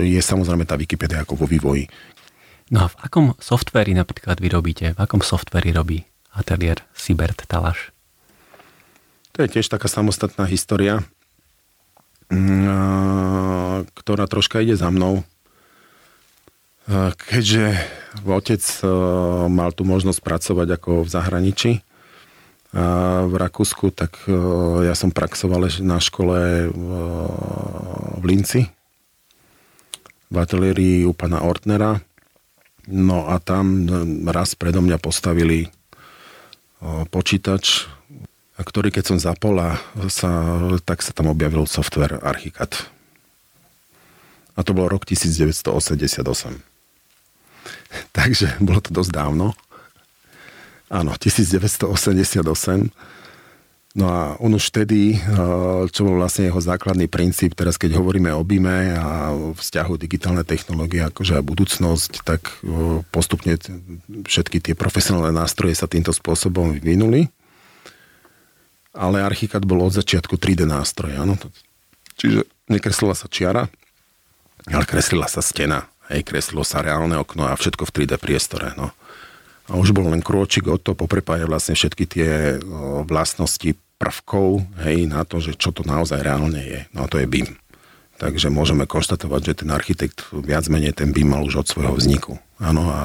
je 0.00 0.20
samozrejme 0.20 0.64
tá 0.68 0.78
Wikipedia 0.78 1.24
ako 1.24 1.44
vo 1.44 1.46
vývoji. 1.48 1.90
No 2.70 2.82
a 2.82 2.86
v 2.90 2.96
akom 2.98 3.26
softveri 3.38 3.94
napríklad 3.94 4.42
vy 4.42 4.48
robíte? 4.50 4.86
V 4.94 4.98
akom 4.98 5.22
softveri 5.22 5.70
robí 5.70 6.02
ateliér 6.34 6.82
Sibert 6.92 7.46
Talaš? 7.46 7.94
To 9.38 9.44
je 9.44 9.52
tiež 9.52 9.70
taká 9.70 9.86
samostatná 9.86 10.48
história, 10.50 11.04
mm, 12.32 13.86
ktorá 13.94 14.26
troška 14.26 14.64
ide 14.64 14.74
za 14.74 14.90
mnou. 14.90 15.22
Keďže 17.30 17.82
otec 18.22 18.62
mal 19.50 19.74
tu 19.74 19.82
možnosť 19.82 20.22
pracovať 20.22 20.68
ako 20.78 20.90
v 21.02 21.08
zahraničí, 21.10 21.70
v 23.26 23.34
Rakúsku, 23.40 23.88
tak 23.88 24.20
ja 24.84 24.92
som 24.92 25.08
praxoval 25.08 25.72
na 25.80 25.96
škole 25.96 26.68
v 28.20 28.24
Linci, 28.26 28.68
v 30.28 30.36
ateliérii 30.36 31.08
u 31.08 31.16
pana 31.16 31.40
Ortnera. 31.40 32.04
No 32.86 33.32
a 33.32 33.40
tam 33.40 33.88
raz 34.28 34.52
predo 34.52 34.84
mňa 34.84 35.00
postavili 35.00 35.72
počítač, 37.08 37.88
ktorý 38.60 38.92
keď 38.92 39.04
som 39.08 39.18
zapol, 39.18 39.56
sa, 40.12 40.30
tak 40.84 41.00
sa 41.00 41.16
tam 41.16 41.32
objavil 41.32 41.64
software 41.64 42.20
Archicad. 42.20 42.76
A 44.56 44.64
to 44.64 44.72
bol 44.72 44.88
rok 44.88 45.04
1988. 45.04 46.24
Takže 48.16 48.46
bolo 48.60 48.80
to 48.80 48.90
dosť 48.92 49.12
dávno. 49.12 49.52
Áno, 50.86 51.14
1988. 51.18 52.90
No 53.96 54.12
a 54.12 54.36
on 54.44 54.52
už 54.52 54.68
vtedy, 54.68 55.16
čo 55.88 56.04
bol 56.04 56.20
vlastne 56.20 56.52
jeho 56.52 56.60
základný 56.60 57.08
princíp, 57.08 57.56
teraz 57.56 57.80
keď 57.80 57.96
hovoríme 57.96 58.28
o 58.36 58.44
BIME 58.44 58.92
a 58.92 59.32
o 59.32 59.56
vzťahu 59.56 59.96
digitálne 59.96 60.44
technológie 60.44 61.00
akože 61.00 61.40
aj 61.40 61.44
budúcnosť, 61.48 62.12
tak 62.20 62.44
postupne 63.08 63.56
všetky 64.28 64.60
tie 64.60 64.76
profesionálne 64.76 65.32
nástroje 65.32 65.80
sa 65.80 65.88
týmto 65.88 66.12
spôsobom 66.12 66.76
vyvinuli. 66.76 67.32
Ale 68.92 69.24
Archicad 69.24 69.64
bol 69.64 69.80
od 69.80 69.96
začiatku 69.96 70.36
3D 70.36 70.68
nástroj, 70.68 71.16
áno. 71.16 71.40
Čiže 72.20 72.44
nekreslila 72.68 73.16
sa 73.16 73.32
čiara, 73.32 73.72
ale 74.68 74.84
kreslila 74.84 75.24
sa 75.24 75.40
stena. 75.40 75.88
Hej, 76.12 76.28
kreslilo 76.28 76.68
sa 76.68 76.84
reálne 76.84 77.16
okno 77.16 77.48
a 77.48 77.56
všetko 77.56 77.88
v 77.88 77.94
3D 77.96 78.20
priestore. 78.20 78.76
No. 78.76 78.92
A 79.66 79.74
už 79.74 79.90
bol 79.90 80.06
len 80.06 80.22
krôčik 80.22 80.70
od 80.70 80.78
to 80.78 80.94
poprepájať 80.94 81.46
vlastne 81.50 81.74
všetky 81.74 82.04
tie 82.06 82.30
vlastnosti 83.06 83.74
prvkov 83.96 84.62
hej, 84.86 85.08
na 85.08 85.24
to, 85.26 85.42
že 85.42 85.56
čo 85.56 85.72
to 85.72 85.82
naozaj 85.82 86.20
reálne 86.22 86.60
je. 86.60 86.80
No 86.94 87.04
a 87.04 87.10
to 87.10 87.18
je 87.18 87.26
BIM. 87.26 87.58
Takže 88.16 88.48
môžeme 88.48 88.88
konštatovať, 88.88 89.40
že 89.42 89.58
ten 89.64 89.70
architekt 89.74 90.24
viac 90.32 90.64
menej 90.70 90.96
ten 90.96 91.12
BIM 91.12 91.34
mal 91.34 91.44
už 91.44 91.64
od 91.64 91.66
svojho 91.68 91.96
vzniku. 91.96 92.38
Áno, 92.62 92.88
a 92.88 93.00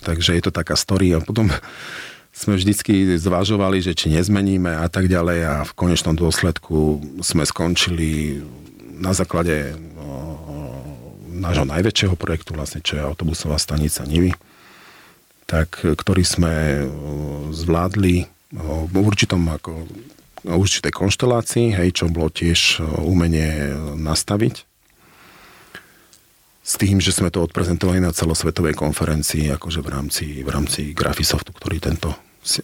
takže 0.00 0.38
je 0.38 0.42
to 0.48 0.52
taká 0.54 0.78
story 0.78 1.12
a 1.12 1.20
potom 1.20 1.50
sme 2.40 2.54
vždycky 2.54 3.18
zvažovali, 3.18 3.82
že 3.82 3.96
či 3.96 4.12
nezmeníme 4.14 4.80
a 4.80 4.86
tak 4.86 5.10
ďalej 5.10 5.38
a 5.44 5.54
v 5.66 5.72
konečnom 5.74 6.14
dôsledku 6.14 7.02
sme 7.20 7.42
skončili 7.42 8.40
na 9.00 9.16
základe 9.16 9.74
nášho 11.40 11.64
najväčšieho 11.64 12.14
projektu, 12.20 12.52
vlastne, 12.52 12.84
čo 12.84 13.00
je 13.00 13.02
autobusová 13.02 13.56
stanica 13.56 14.04
Nivy, 14.04 14.36
tak, 15.50 15.82
ktorý 15.82 16.22
sme 16.22 16.54
zvládli 17.50 18.30
v 18.54 18.94
určitom 18.94 19.50
ako 19.50 19.82
určitej 20.46 20.94
konštelácii, 20.94 21.74
hej, 21.74 21.90
čo 21.90 22.06
bolo 22.06 22.30
tiež 22.30 22.78
umenie 23.02 23.74
nastaviť. 23.98 24.62
S 26.60 26.78
tým, 26.78 27.02
že 27.02 27.10
sme 27.10 27.34
to 27.34 27.42
odprezentovali 27.42 27.98
na 27.98 28.14
celosvetovej 28.14 28.78
konferencii, 28.78 29.50
akože 29.58 29.82
v 29.82 29.88
rámci, 29.90 30.24
v 30.46 30.50
rámci 30.54 30.94
Graphisoftu, 30.94 31.50
ktorý 31.50 31.82
tento, 31.82 32.14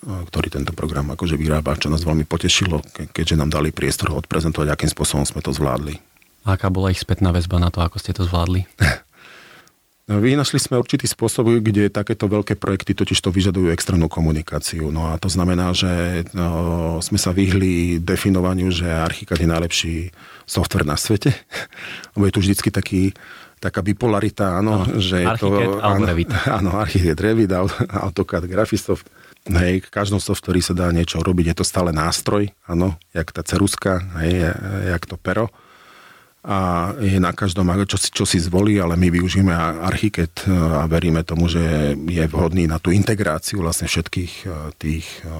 ktorý 0.06 0.46
tento 0.46 0.70
program 0.70 1.10
akože 1.10 1.34
vyrába, 1.34 1.74
čo 1.74 1.90
nás 1.90 2.06
veľmi 2.06 2.22
potešilo, 2.22 2.86
keďže 3.10 3.34
nám 3.34 3.50
dali 3.50 3.74
priestor 3.74 4.14
odprezentovať, 4.14 4.70
akým 4.70 4.90
spôsobom 4.94 5.26
sme 5.26 5.42
to 5.42 5.50
zvládli. 5.50 5.98
A 6.46 6.54
aká 6.54 6.70
bola 6.70 6.94
ich 6.94 7.02
spätná 7.02 7.34
väzba 7.34 7.58
na 7.58 7.74
to, 7.74 7.82
ako 7.82 7.98
ste 7.98 8.14
to 8.14 8.22
zvládli? 8.22 8.62
No, 10.06 10.22
vynašli 10.22 10.62
sme 10.62 10.78
určitý 10.78 11.10
spôsob, 11.10 11.58
kde 11.58 11.90
takéto 11.90 12.30
veľké 12.30 12.54
projekty 12.54 12.94
totiž 12.94 13.18
to 13.18 13.34
vyžadujú 13.34 13.74
externú 13.74 14.06
komunikáciu. 14.06 14.94
No 14.94 15.10
a 15.10 15.18
to 15.18 15.26
znamená, 15.26 15.74
že 15.74 16.22
no, 16.30 17.02
sme 17.02 17.18
sa 17.18 17.34
vyhli 17.34 17.98
definovaniu, 17.98 18.70
že 18.70 18.86
Archicad 18.86 19.42
je 19.42 19.50
najlepší 19.50 19.94
software 20.46 20.86
na 20.86 20.94
svete. 20.94 21.34
Lebo 22.14 22.22
je 22.22 22.34
tu 22.38 22.38
vždycky 22.38 22.70
taký, 22.70 23.18
taká 23.58 23.82
bipolarita, 23.82 24.62
áno, 24.62 24.86
áno 24.86 25.02
že 25.02 25.26
je 25.26 25.30
to... 25.42 25.82
Áno, 25.82 26.06
Revit. 26.06 26.30
Áno, 26.62 26.78
Archicad 26.78 27.18
Revit, 27.18 27.50
AutoCAD, 27.90 28.46
Graphisoft. 28.46 29.10
Hej, 29.50 29.86
v 29.86 29.90
každom 29.90 30.22
softveri 30.22 30.62
sa 30.62 30.70
dá 30.70 30.86
niečo 30.94 31.18
robiť, 31.18 31.50
je 31.50 31.56
to 31.62 31.66
stále 31.66 31.94
nástroj, 31.94 32.50
áno, 32.66 32.98
jak 33.14 33.30
tá 33.30 33.46
ceruska, 33.46 34.02
hej, 34.18 34.50
jak 34.90 35.06
to 35.06 35.14
pero 35.14 35.54
a 36.46 36.94
je 37.02 37.18
na 37.18 37.34
každom, 37.34 37.66
čo 37.90 37.98
si, 37.98 38.08
čo 38.14 38.22
si 38.22 38.38
zvolí, 38.38 38.78
ale 38.78 38.94
my 38.94 39.10
využijeme 39.10 39.50
Archiket 39.82 40.46
a 40.46 40.86
veríme 40.86 41.26
tomu, 41.26 41.50
že 41.50 41.98
je 41.98 42.22
vhodný 42.30 42.70
na 42.70 42.78
tú 42.78 42.94
integráciu 42.94 43.66
vlastne 43.66 43.90
všetkých 43.90 44.32
e, 44.46 44.48
tých 44.78 45.26
e, 45.26 45.34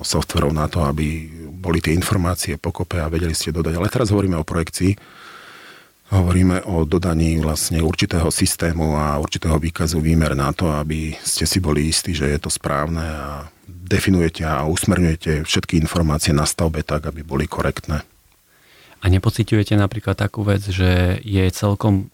softverov 0.00 0.56
na 0.56 0.72
to, 0.72 0.88
aby 0.88 1.28
boli 1.52 1.84
tie 1.84 1.92
informácie 1.92 2.56
pokope 2.56 2.96
a 2.96 3.12
vedeli 3.12 3.36
ste 3.36 3.52
dodať. 3.52 3.76
Ale 3.76 3.92
teraz 3.92 4.08
hovoríme 4.08 4.40
o 4.40 4.48
projekcii, 4.48 4.96
hovoríme 6.16 6.64
o 6.64 6.88
dodaní 6.88 7.36
vlastne 7.36 7.84
určitého 7.84 8.32
systému 8.32 8.96
a 8.96 9.20
určitého 9.20 9.60
výkazu 9.60 10.00
výmer 10.00 10.32
na 10.32 10.56
to, 10.56 10.72
aby 10.72 11.12
ste 11.20 11.44
si 11.44 11.60
boli 11.60 11.92
istí, 11.92 12.16
že 12.16 12.32
je 12.32 12.40
to 12.40 12.48
správne 12.48 13.04
a 13.04 13.52
definujete 13.68 14.48
a 14.48 14.64
usmerňujete 14.64 15.44
všetky 15.44 15.76
informácie 15.76 16.32
na 16.32 16.48
stavbe 16.48 16.80
tak, 16.80 17.04
aby 17.04 17.20
boli 17.20 17.44
korektné. 17.44 18.00
A 19.02 19.10
nepociťujete 19.10 19.74
napríklad 19.74 20.14
takú 20.14 20.46
vec, 20.46 20.62
že 20.62 21.18
je 21.26 21.44
celkom 21.50 22.10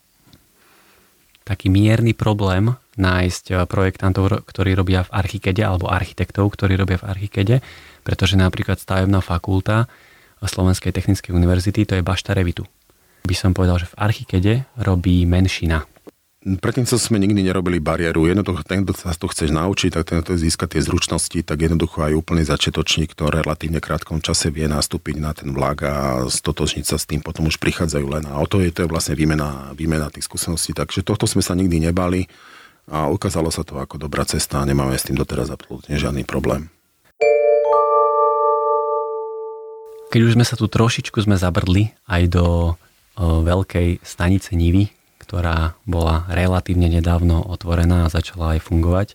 taký 1.45 1.73
mierny 1.73 2.13
problém 2.13 2.77
nájsť 3.01 3.45
eh, 3.53 3.57
projektantov, 3.65 4.45
ktorí 4.45 4.77
robia 4.77 5.05
v 5.05 5.15
Archikede, 5.17 5.65
alebo 5.65 5.89
architektov, 5.89 6.53
ktorí 6.53 6.77
robia 6.77 7.01
v 7.01 7.09
Archikede, 7.09 7.57
pretože 8.05 8.37
napríklad 8.37 8.77
stavebná 8.77 9.25
fakulta 9.25 9.89
Slovenskej 10.39 10.95
technickej 10.95 11.35
univerzity 11.35 11.83
to 11.83 11.99
je 11.99 12.05
bašta. 12.05 12.37
By 13.27 13.35
som 13.35 13.53
povedal, 13.53 13.83
že 13.83 13.91
v 13.91 13.99
Archikede 13.99 14.55
robí 14.79 15.27
menšina 15.27 15.83
Predtým, 16.39 16.87
co 16.87 16.95
sme 17.03 17.19
nikdy 17.19 17.51
nerobili 17.51 17.83
bariéru, 17.83 18.31
jednoducho 18.31 18.63
ten, 18.63 18.87
kto 18.87 18.95
sa 18.95 19.11
to 19.11 19.27
chceš 19.27 19.51
naučiť, 19.51 19.91
tak 19.91 20.07
ten, 20.07 20.23
kto 20.23 20.39
získa 20.39 20.71
tie 20.71 20.79
zručnosti, 20.79 21.35
tak 21.43 21.59
jednoducho 21.59 21.99
aj 21.99 22.15
úplný 22.15 22.47
začiatočník, 22.47 23.11
ktorý 23.11 23.43
relatívne 23.43 23.83
krátkom 23.83 24.23
čase 24.23 24.55
vie 24.55 24.71
nastúpiť 24.71 25.19
na 25.19 25.35
ten 25.35 25.51
vlak 25.51 25.83
a 25.83 25.95
stotožniť 26.31 26.87
sa 26.87 26.95
s 26.95 27.11
tým, 27.11 27.27
potom 27.27 27.51
už 27.51 27.59
prichádzajú 27.59 28.07
len. 28.07 28.31
A 28.31 28.39
o 28.39 28.47
to 28.47 28.63
je 28.63 28.71
to 28.71 28.87
je 28.87 28.89
vlastne 28.89 29.19
výmena, 29.19 29.75
výmena 29.75 30.15
tých 30.15 30.31
skúseností. 30.31 30.79
Takže 30.79 31.03
tohto 31.03 31.27
sme 31.27 31.43
sa 31.43 31.59
nikdy 31.59 31.91
nebali 31.91 32.31
a 32.87 33.11
ukázalo 33.11 33.51
sa 33.51 33.67
to 33.67 33.75
ako 33.83 33.99
dobrá 33.99 34.23
cesta 34.23 34.63
a 34.63 34.69
nemáme 34.69 34.95
s 34.95 35.11
tým 35.11 35.19
doteraz 35.19 35.51
absolútne 35.51 35.99
žiadny 35.99 36.23
problém. 36.23 36.71
Keď 40.15 40.21
už 40.23 40.39
sme 40.39 40.47
sa 40.47 40.55
tu 40.55 40.71
trošičku 40.71 41.19
sme 41.19 41.35
zabrdli 41.35 41.99
aj 42.07 42.23
do 42.31 42.47
o, 42.47 43.43
veľkej 43.43 44.07
stanice 44.07 44.55
Nivy, 44.55 44.95
ktorá 45.29 45.77
bola 45.85 46.25
relatívne 46.33 46.89
nedávno 46.89 47.45
otvorená 47.45 48.09
a 48.09 48.13
začala 48.13 48.57
aj 48.57 48.65
fungovať. 48.65 49.09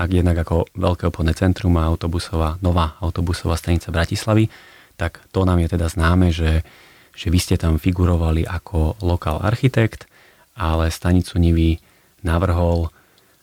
Ak 0.00 0.08
jednak 0.08 0.40
ako 0.40 0.64
veľké 0.72 1.12
obchodné 1.12 1.36
centrum 1.36 1.76
a 1.76 1.84
autobusová, 1.84 2.56
nová 2.64 2.96
autobusová 3.04 3.60
stanica 3.60 3.92
Bratislavy, 3.92 4.48
tak 4.96 5.20
to 5.28 5.44
nám 5.44 5.60
je 5.60 5.68
teda 5.76 5.92
známe, 5.92 6.32
že, 6.32 6.64
že 7.12 7.28
vy 7.28 7.36
ste 7.36 7.60
tam 7.60 7.76
figurovali 7.76 8.48
ako 8.48 8.96
lokál 9.04 9.44
architekt, 9.44 10.08
ale 10.56 10.88
stanicu 10.88 11.36
Nivy 11.36 11.76
navrhol 12.24 12.88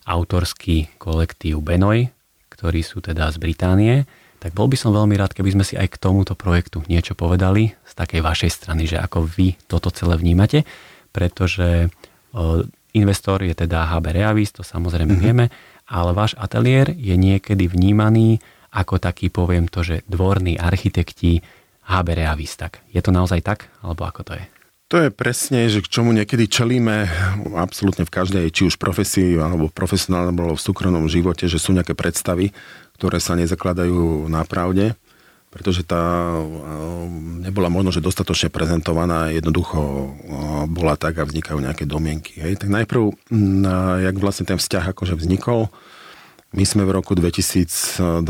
autorský 0.09 0.97
kolektív 0.97 1.61
Benoj, 1.61 2.09
ktorí 2.49 2.81
sú 2.81 3.05
teda 3.05 3.29
z 3.29 3.37
Británie, 3.37 4.09
tak 4.41 4.57
bol 4.57 4.65
by 4.65 4.77
som 4.77 4.97
veľmi 4.97 5.13
rád, 5.13 5.37
keby 5.37 5.53
sme 5.53 5.65
si 5.65 5.77
aj 5.77 5.93
k 5.93 6.01
tomuto 6.01 6.33
projektu 6.33 6.81
niečo 6.89 7.13
povedali 7.13 7.69
z 7.85 7.93
takej 7.93 8.25
vašej 8.25 8.51
strany, 8.51 8.89
že 8.89 8.97
ako 8.97 9.29
vy 9.29 9.53
toto 9.69 9.93
celé 9.93 10.17
vnímate, 10.17 10.65
pretože 11.13 11.93
Investor 12.95 13.43
je 13.43 13.55
teda 13.55 13.91
HB 13.91 14.05
Reavis, 14.15 14.55
to 14.55 14.63
samozrejme 14.63 15.15
mm-hmm. 15.15 15.25
vieme, 15.25 15.45
ale 15.87 16.11
váš 16.15 16.35
ateliér 16.39 16.95
je 16.95 17.15
niekedy 17.15 17.67
vnímaný 17.67 18.39
ako 18.75 18.99
taký, 18.99 19.31
poviem 19.31 19.71
to, 19.71 19.83
že 19.83 20.03
dvorní 20.07 20.59
architekti 20.59 21.39
HB 21.87 22.07
Reavis. 22.15 22.55
Tak 22.59 22.83
je 22.91 22.99
to 23.03 23.11
naozaj 23.11 23.39
tak, 23.43 23.71
alebo 23.83 24.03
ako 24.07 24.21
to 24.27 24.33
je? 24.35 24.45
To 24.93 25.01
je 25.01 25.09
presne, 25.09 25.65
že 25.65 25.81
k 25.81 25.89
čomu 25.89 26.13
niekedy 26.13 26.45
čelíme 26.45 27.09
absolútne 27.57 28.05
v 28.05 28.13
každej, 28.13 28.45
či 28.53 28.69
už 28.69 28.77
profesii, 28.77 29.33
alebo 29.33 29.65
profesionálnom, 29.73 30.37
alebo 30.37 30.55
v 30.55 30.65
súkromnom 30.65 31.09
živote, 31.09 31.49
že 31.49 31.57
sú 31.57 31.73
nejaké 31.73 31.97
predstavy, 31.97 32.53
ktoré 32.95 33.17
sa 33.17 33.33
nezakladajú 33.33 34.29
na 34.29 34.45
pravde 34.45 34.93
pretože 35.55 35.87
tá 35.87 36.35
nebola 37.39 37.71
možno, 37.71 37.95
že 37.95 38.03
dostatočne 38.03 38.51
prezentovaná, 38.51 39.31
jednoducho 39.31 40.11
bola 40.67 40.99
tak 40.99 41.23
a 41.23 41.23
vznikajú 41.23 41.63
nejaké 41.63 41.87
domienky. 41.87 42.43
Hej. 42.43 42.59
Tak 42.59 42.67
najprv, 42.67 43.15
jak 44.03 44.15
vlastne 44.19 44.43
ten 44.43 44.59
vzťah 44.59 44.91
akože 44.91 45.15
vznikol, 45.15 45.71
my 46.51 46.63
sme 46.67 46.83
v 46.83 46.91
roku 46.99 47.15
2012 47.15 48.27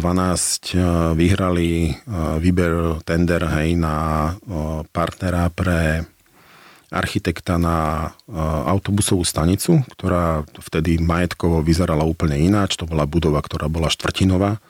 vyhrali 1.18 1.98
výber 2.38 3.02
tender 3.02 3.42
hej, 3.58 3.74
na 3.74 4.30
partnera 4.94 5.50
pre 5.50 6.06
architekta 6.94 7.58
na 7.58 8.10
autobusovú 8.70 9.26
stanicu, 9.26 9.82
ktorá 9.98 10.46
vtedy 10.62 11.02
majetkovo 11.02 11.66
vyzerala 11.66 12.06
úplne 12.06 12.38
ináč. 12.38 12.78
To 12.78 12.86
bola 12.86 13.10
budova, 13.10 13.42
ktorá 13.42 13.66
bola 13.66 13.90
štvrtinová 13.90 14.62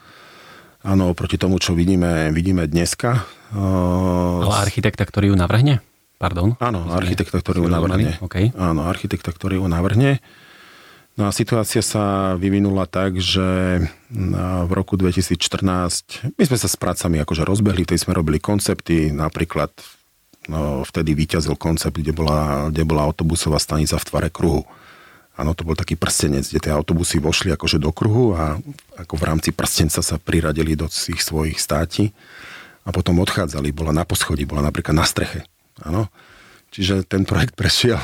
Áno, 0.85 1.09
oproti 1.09 1.41
tomu, 1.41 1.57
čo 1.57 1.73
vidíme, 1.73 2.29
vidíme 2.29 2.69
dneska. 2.69 3.25
Ale 3.49 4.53
architekta, 4.61 5.01
ktorý 5.01 5.33
ju 5.33 5.35
navrhne? 5.35 5.81
Pardon? 6.21 6.53
Áno, 6.61 6.85
architekta, 6.93 7.41
ktorý 7.41 7.65
ju 7.65 7.69
navrhne. 7.73 8.21
Okay. 8.21 8.53
Áno, 8.53 8.85
architekta, 8.85 9.33
ktorý 9.33 9.57
ju 9.59 9.65
navrhne. 9.65 10.21
No 11.15 11.25
a 11.25 11.33
situácia 11.33 11.79
sa 11.79 12.35
vyvinula 12.35 12.85
tak, 12.85 13.17
že 13.17 13.81
v 14.11 14.71
roku 14.75 14.93
2014 14.99 16.35
my 16.35 16.43
sme 16.43 16.57
sa 16.59 16.67
s 16.69 16.75
prácami 16.75 17.23
akože 17.23 17.47
rozbehli, 17.47 17.87
vtedy 17.87 18.03
sme 18.03 18.13
robili 18.13 18.37
koncepty, 18.37 19.15
napríklad 19.15 19.71
no, 20.51 20.83
vtedy 20.83 21.15
vyťazil 21.15 21.55
koncept, 21.55 21.95
kde 21.95 22.11
bola, 22.11 22.67
kde 22.67 22.83
bola 22.83 23.07
autobusová 23.07 23.63
stanica 23.63 23.95
v 23.95 24.07
tvare 24.11 24.29
kruhu. 24.29 24.67
Áno, 25.35 25.51
to 25.51 25.67
bol 25.67 25.75
taký 25.75 25.99
prstenec, 25.99 26.47
kde 26.47 26.63
tie 26.63 26.71
autobusy 26.71 27.19
vošli 27.19 27.51
akože 27.51 27.75
do 27.75 27.91
kruhu 27.91 28.31
a 28.39 28.55
ako 28.95 29.19
v 29.19 29.27
rámci 29.27 29.49
prstenca 29.51 29.99
sa 29.99 30.15
priradili 30.15 30.79
do 30.79 30.87
tých 30.87 31.19
svojich 31.19 31.59
státi. 31.59 32.15
a 32.85 32.93
potom 32.93 33.17
odchádzali, 33.17 33.73
bola 33.73 33.89
na 33.89 34.05
poschodí, 34.05 34.45
bola 34.45 34.61
napríklad 34.61 34.93
na 34.93 35.09
streche. 35.09 35.49
Áno. 35.81 36.07
Čiže 36.69 37.03
ten 37.03 37.25
projekt 37.25 37.57
prešiel 37.59 37.99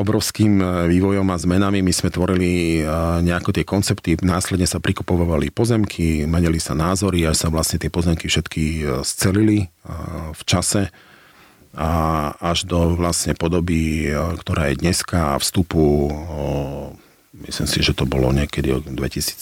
obrovským 0.00 0.64
vývojom 0.88 1.28
a 1.28 1.36
zmenami. 1.36 1.84
My 1.84 1.92
sme 1.92 2.08
tvorili 2.08 2.80
nejako 3.20 3.52
tie 3.52 3.68
koncepty, 3.68 4.16
následne 4.24 4.64
sa 4.64 4.80
prikupovali 4.80 5.52
pozemky, 5.52 6.24
menili 6.24 6.56
sa 6.56 6.72
názory, 6.72 7.28
až 7.28 7.36
sa 7.36 7.48
vlastne 7.52 7.76
tie 7.76 7.92
pozemky 7.92 8.32
všetky 8.32 8.88
scelili 9.04 9.68
v 10.32 10.42
čase 10.48 10.88
a 11.72 11.90
až 12.36 12.68
do 12.68 12.92
vlastne 12.96 13.32
podoby, 13.32 14.08
ktorá 14.12 14.72
je 14.72 14.80
dneska 14.80 15.40
vstupu 15.40 16.12
myslím 17.32 17.66
si, 17.68 17.82
že 17.82 17.96
to 17.96 18.04
bolo 18.06 18.30
niekedy 18.30 18.70
2017 18.70 19.40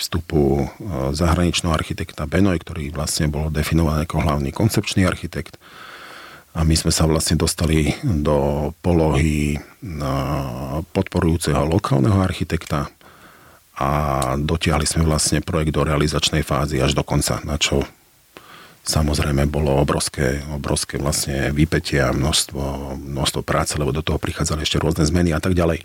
vstupu 0.00 0.66
zahraničného 1.12 1.70
architekta 1.70 2.26
Benoj, 2.26 2.58
ktorý 2.64 2.90
vlastne 2.90 3.30
bol 3.30 3.52
definovaný 3.52 4.08
ako 4.08 4.24
hlavný 4.24 4.50
koncepčný 4.50 5.06
architekt. 5.06 5.60
A 6.50 6.66
my 6.66 6.74
sme 6.74 6.90
sa 6.90 7.06
vlastne 7.06 7.38
dostali 7.38 7.94
do 8.02 8.70
polohy 8.82 9.54
podporujúceho 10.90 11.62
lokálneho 11.62 12.18
architekta 12.18 12.90
a 13.78 13.90
dotiahli 14.34 14.84
sme 14.84 15.06
vlastne 15.06 15.40
projekt 15.40 15.78
do 15.78 15.86
realizačnej 15.86 16.42
fázy 16.42 16.82
až 16.82 16.98
do 16.98 17.06
konca, 17.06 17.38
na 17.46 17.56
čo 17.56 17.86
samozrejme 18.84 19.46
bolo 19.46 19.76
obrovské, 19.76 20.40
obrovské 20.50 20.96
vlastne 20.96 21.52
vypetie 21.52 22.00
a 22.00 22.14
množstvo, 22.14 22.96
množstvo 22.96 23.40
práce, 23.44 23.76
lebo 23.76 23.92
do 23.92 24.04
toho 24.04 24.16
prichádzali 24.16 24.64
ešte 24.64 24.80
rôzne 24.80 25.04
zmeny 25.04 25.36
a 25.36 25.40
tak 25.40 25.52
ďalej. 25.54 25.84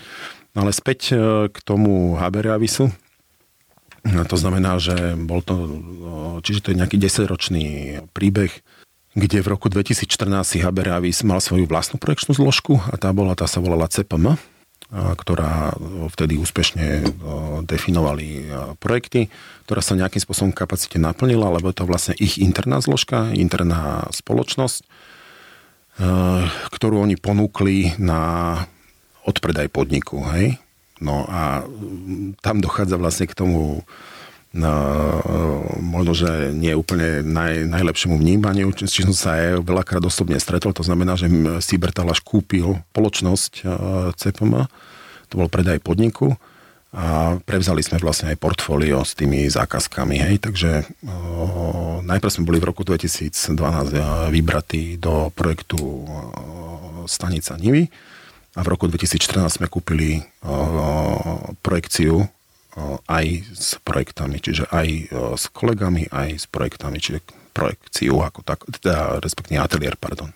No 0.55 0.63
ale 0.63 0.71
späť 0.71 1.11
e, 1.11 1.15
k 1.51 1.57
tomu 1.61 2.15
Haberiavisu, 2.15 2.89
to 4.05 4.37
znamená, 4.37 4.77
že 4.77 5.17
bol 5.17 5.41
to, 5.41 5.55
čiže 6.45 6.61
to 6.61 6.69
je 6.71 6.79
nejaký 6.79 6.97
10-ročný 7.01 7.65
príbeh, 8.13 8.53
kde 9.17 9.37
v 9.41 9.47
roku 9.49 9.71
2014 9.71 10.05
si 10.45 10.57
Haberavis 10.61 11.25
mal 11.25 11.41
svoju 11.41 11.65
vlastnú 11.65 11.97
projekčnú 11.97 12.37
zložku 12.37 12.77
a 12.85 12.95
tá 13.01 13.09
bola, 13.15 13.33
tá 13.33 13.49
sa 13.49 13.63
volala 13.63 13.89
CPM, 13.89 14.37
ktorá 14.93 15.73
vtedy 16.13 16.37
úspešne 16.37 17.09
definovali 17.65 18.53
projekty, 18.77 19.33
ktorá 19.65 19.81
sa 19.81 19.97
nejakým 19.97 20.21
spôsobom 20.21 20.53
kapacite 20.53 21.01
naplnila, 21.01 21.49
lebo 21.49 21.73
to 21.73 21.89
vlastne 21.89 22.13
ich 22.21 22.37
interná 22.37 22.77
zložka, 22.79 23.33
interná 23.33 24.05
spoločnosť, 24.13 24.85
ktorú 26.69 27.01
oni 27.01 27.17
ponúkli 27.17 27.97
na 27.97 28.61
odpredaj 29.25 29.73
podniku. 29.73 30.21
Hej? 30.37 30.61
No 31.01 31.25
a 31.27 31.65
tam 32.45 32.61
dochádza 32.61 33.01
vlastne 33.01 33.25
k 33.25 33.35
tomu 33.35 33.81
no, 34.55 34.73
možno, 35.83 36.15
že 36.15 36.55
nie 36.55 36.71
úplne 36.71 37.19
naj, 37.21 37.67
najlepšiemu 37.67 38.15
vnímaniu, 38.15 38.71
s 38.71 38.95
čím 38.95 39.11
som 39.11 39.17
sa 39.17 39.29
aj 39.35 39.67
veľakrát 39.67 40.03
osobne 40.07 40.39
stretol. 40.39 40.71
To 40.71 40.87
znamená, 40.87 41.19
že 41.19 41.27
Sibertal 41.59 42.07
až 42.07 42.23
kúpil 42.23 42.79
spoločnosť 42.95 43.67
CPM, 44.15 44.71
to 45.27 45.33
bol 45.35 45.51
predaj 45.51 45.83
podniku 45.83 46.39
a 46.95 47.35
prevzali 47.43 47.83
sme 47.83 47.99
vlastne 47.99 48.31
aj 48.31 48.39
portfólio 48.39 49.03
s 49.03 49.19
tými 49.19 49.51
zákazkami. 49.51 50.15
Hej. 50.15 50.35
Takže 50.47 50.71
o, 51.03 51.99
najprv 52.07 52.31
sme 52.31 52.47
boli 52.47 52.63
v 52.63 52.71
roku 52.71 52.87
2012 52.87 53.51
vybratí 54.31 54.95
do 54.95 55.27
projektu 55.35 55.75
o, 55.75 55.99
Stanica 57.03 57.59
Nivy 57.59 57.91
a 58.55 58.63
v 58.63 58.67
roku 58.71 58.87
2014 58.87 59.59
sme 59.59 59.67
kúpili 59.67 60.23
o, 60.47 60.55
projekciu 61.59 62.31
aj 63.07 63.25
s 63.55 63.79
projektami, 63.81 64.43
čiže 64.43 64.67
aj 64.67 64.87
s 65.39 65.47
kolegami, 65.55 66.11
aj 66.11 66.43
s 66.43 66.45
projektami, 66.51 66.99
čiže 66.99 67.23
projekciu 67.55 68.19
ako 68.19 68.43
tak, 68.43 68.67
teda 68.67 69.23
respektíve 69.23 69.63
ateliér, 69.63 69.95
pardon. 69.95 70.35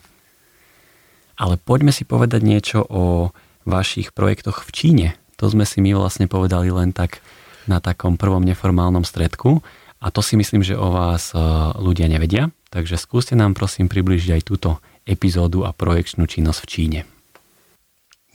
Ale 1.36 1.60
poďme 1.60 1.92
si 1.92 2.08
povedať 2.08 2.40
niečo 2.44 2.80
o 2.88 3.36
vašich 3.68 4.16
projektoch 4.16 4.64
v 4.64 4.72
Číne. 4.72 5.08
To 5.40 5.52
sme 5.52 5.68
si 5.68 5.84
my 5.84 5.96
vlastne 5.96 6.32
povedali 6.32 6.72
len 6.72 6.96
tak 6.96 7.20
na 7.68 7.84
takom 7.84 8.16
prvom 8.16 8.44
neformálnom 8.44 9.04
stredku 9.04 9.60
a 10.00 10.08
to 10.12 10.24
si 10.24 10.40
myslím, 10.40 10.64
že 10.64 10.80
o 10.80 10.96
vás 10.96 11.36
ľudia 11.76 12.08
nevedia. 12.08 12.52
Takže 12.72 12.96
skúste 12.96 13.36
nám 13.36 13.56
prosím 13.56 13.92
približiť 13.92 14.40
aj 14.40 14.44
túto 14.48 14.70
epizódu 15.04 15.68
a 15.68 15.76
projekčnú 15.76 16.24
činnosť 16.24 16.60
v 16.64 16.70
Číne. 16.72 17.00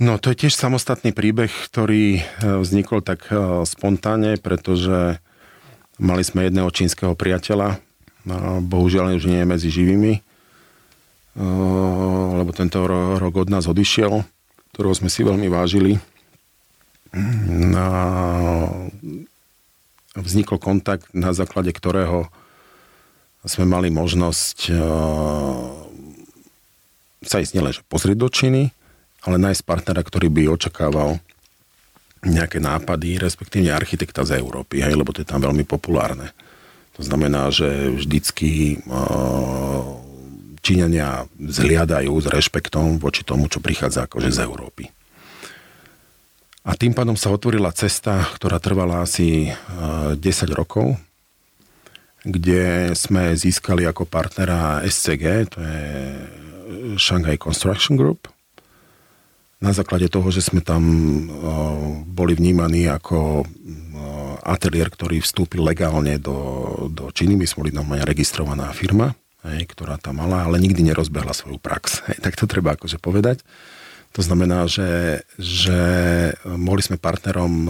No 0.02 0.18
to 0.18 0.34
je 0.34 0.46
tiež 0.46 0.58
samostatný 0.58 1.14
príbeh, 1.14 1.54
ktorý 1.70 2.18
e, 2.18 2.22
vznikol 2.58 2.98
tak 2.98 3.30
e, 3.30 3.62
spontánne, 3.62 4.42
pretože 4.42 5.22
mali 6.02 6.26
sme 6.26 6.50
jedného 6.50 6.66
čínskeho 6.74 7.14
priateľa, 7.14 7.78
bohužiaľ 8.58 9.14
už 9.14 9.30
nie 9.30 9.38
je 9.38 9.46
medzi 9.46 9.68
živými, 9.70 10.12
e, 10.18 10.20
lebo 12.42 12.50
tento 12.50 12.82
rok 12.90 13.34
od 13.38 13.48
nás 13.54 13.70
odišiel, 13.70 14.26
ktorého 14.74 14.98
sme 14.98 15.06
si 15.06 15.22
veľmi 15.22 15.46
vážili. 15.46 16.02
A 17.78 17.86
vznikol 20.18 20.58
kontakt, 20.58 21.06
na 21.14 21.30
základe 21.30 21.70
ktorého 21.70 22.26
sme 23.46 23.70
mali 23.70 23.94
možnosť 23.94 24.74
sa 27.22 27.36
ísť 27.38 27.52
nielenže 27.54 27.86
pozrieť 27.86 28.18
do 28.18 28.26
Číny, 28.26 28.74
ale 29.24 29.36
nájsť 29.40 29.62
partnera, 29.64 30.04
ktorý 30.04 30.28
by 30.28 30.42
očakával 30.52 31.18
nejaké 32.24 32.60
nápady, 32.60 33.20
respektíve 33.20 33.68
architekta 33.68 34.24
z 34.24 34.40
Európy, 34.40 34.80
hej, 34.80 34.96
lebo 34.96 35.12
to 35.12 35.20
je 35.20 35.28
tam 35.28 35.44
veľmi 35.44 35.64
populárne. 35.68 36.32
To 36.96 37.02
znamená, 37.04 37.52
že 37.52 37.92
vždycky 37.92 38.80
uh, 38.86 39.82
Číňania 40.64 41.28
zliadajú 41.36 42.12
s 42.24 42.26
rešpektom 42.32 42.96
voči 42.96 43.20
tomu, 43.20 43.52
čo 43.52 43.60
prichádza 43.60 44.08
akože 44.08 44.32
z 44.32 44.48
Európy. 44.48 44.88
A 46.64 46.72
tým 46.80 46.96
pádom 46.96 47.12
sa 47.12 47.28
otvorila 47.28 47.68
cesta, 47.76 48.24
ktorá 48.40 48.56
trvala 48.56 49.04
asi 49.04 49.52
10 49.52 50.16
rokov, 50.56 50.96
kde 52.24 52.96
sme 52.96 53.36
získali 53.36 53.84
ako 53.84 54.08
partnera 54.08 54.80
SCG, 54.80 55.52
to 55.52 55.60
je 55.60 55.84
Shanghai 56.96 57.36
Construction 57.36 58.00
Group, 58.00 58.32
na 59.64 59.72
základe 59.72 60.12
toho, 60.12 60.28
že 60.28 60.44
sme 60.44 60.60
tam 60.60 60.84
boli 62.04 62.36
vnímaní 62.36 62.84
ako 62.84 63.48
ateliér, 64.44 64.92
ktorý 64.92 65.24
vstúpil 65.24 65.64
legálne 65.64 66.20
do, 66.20 66.36
do 66.92 67.08
Číny. 67.08 67.40
My 67.40 67.48
sme 67.48 67.64
boli 67.64 67.72
aj 67.72 68.04
registrovaná 68.04 68.68
firma, 68.76 69.16
hej, 69.40 69.64
ktorá 69.72 69.96
tam 69.96 70.20
mala, 70.20 70.44
ale 70.44 70.60
nikdy 70.60 70.84
nerozbehla 70.84 71.32
svoju 71.32 71.56
prax. 71.56 72.00
Hej, 72.12 72.20
tak 72.20 72.36
to 72.36 72.44
treba 72.44 72.76
akože 72.76 73.00
povedať. 73.00 73.40
To 74.14 74.22
znamená, 74.22 74.70
že, 74.70 75.24
že 75.42 75.80
mohli 76.46 76.86
sme 76.86 77.02
partnerom 77.02 77.66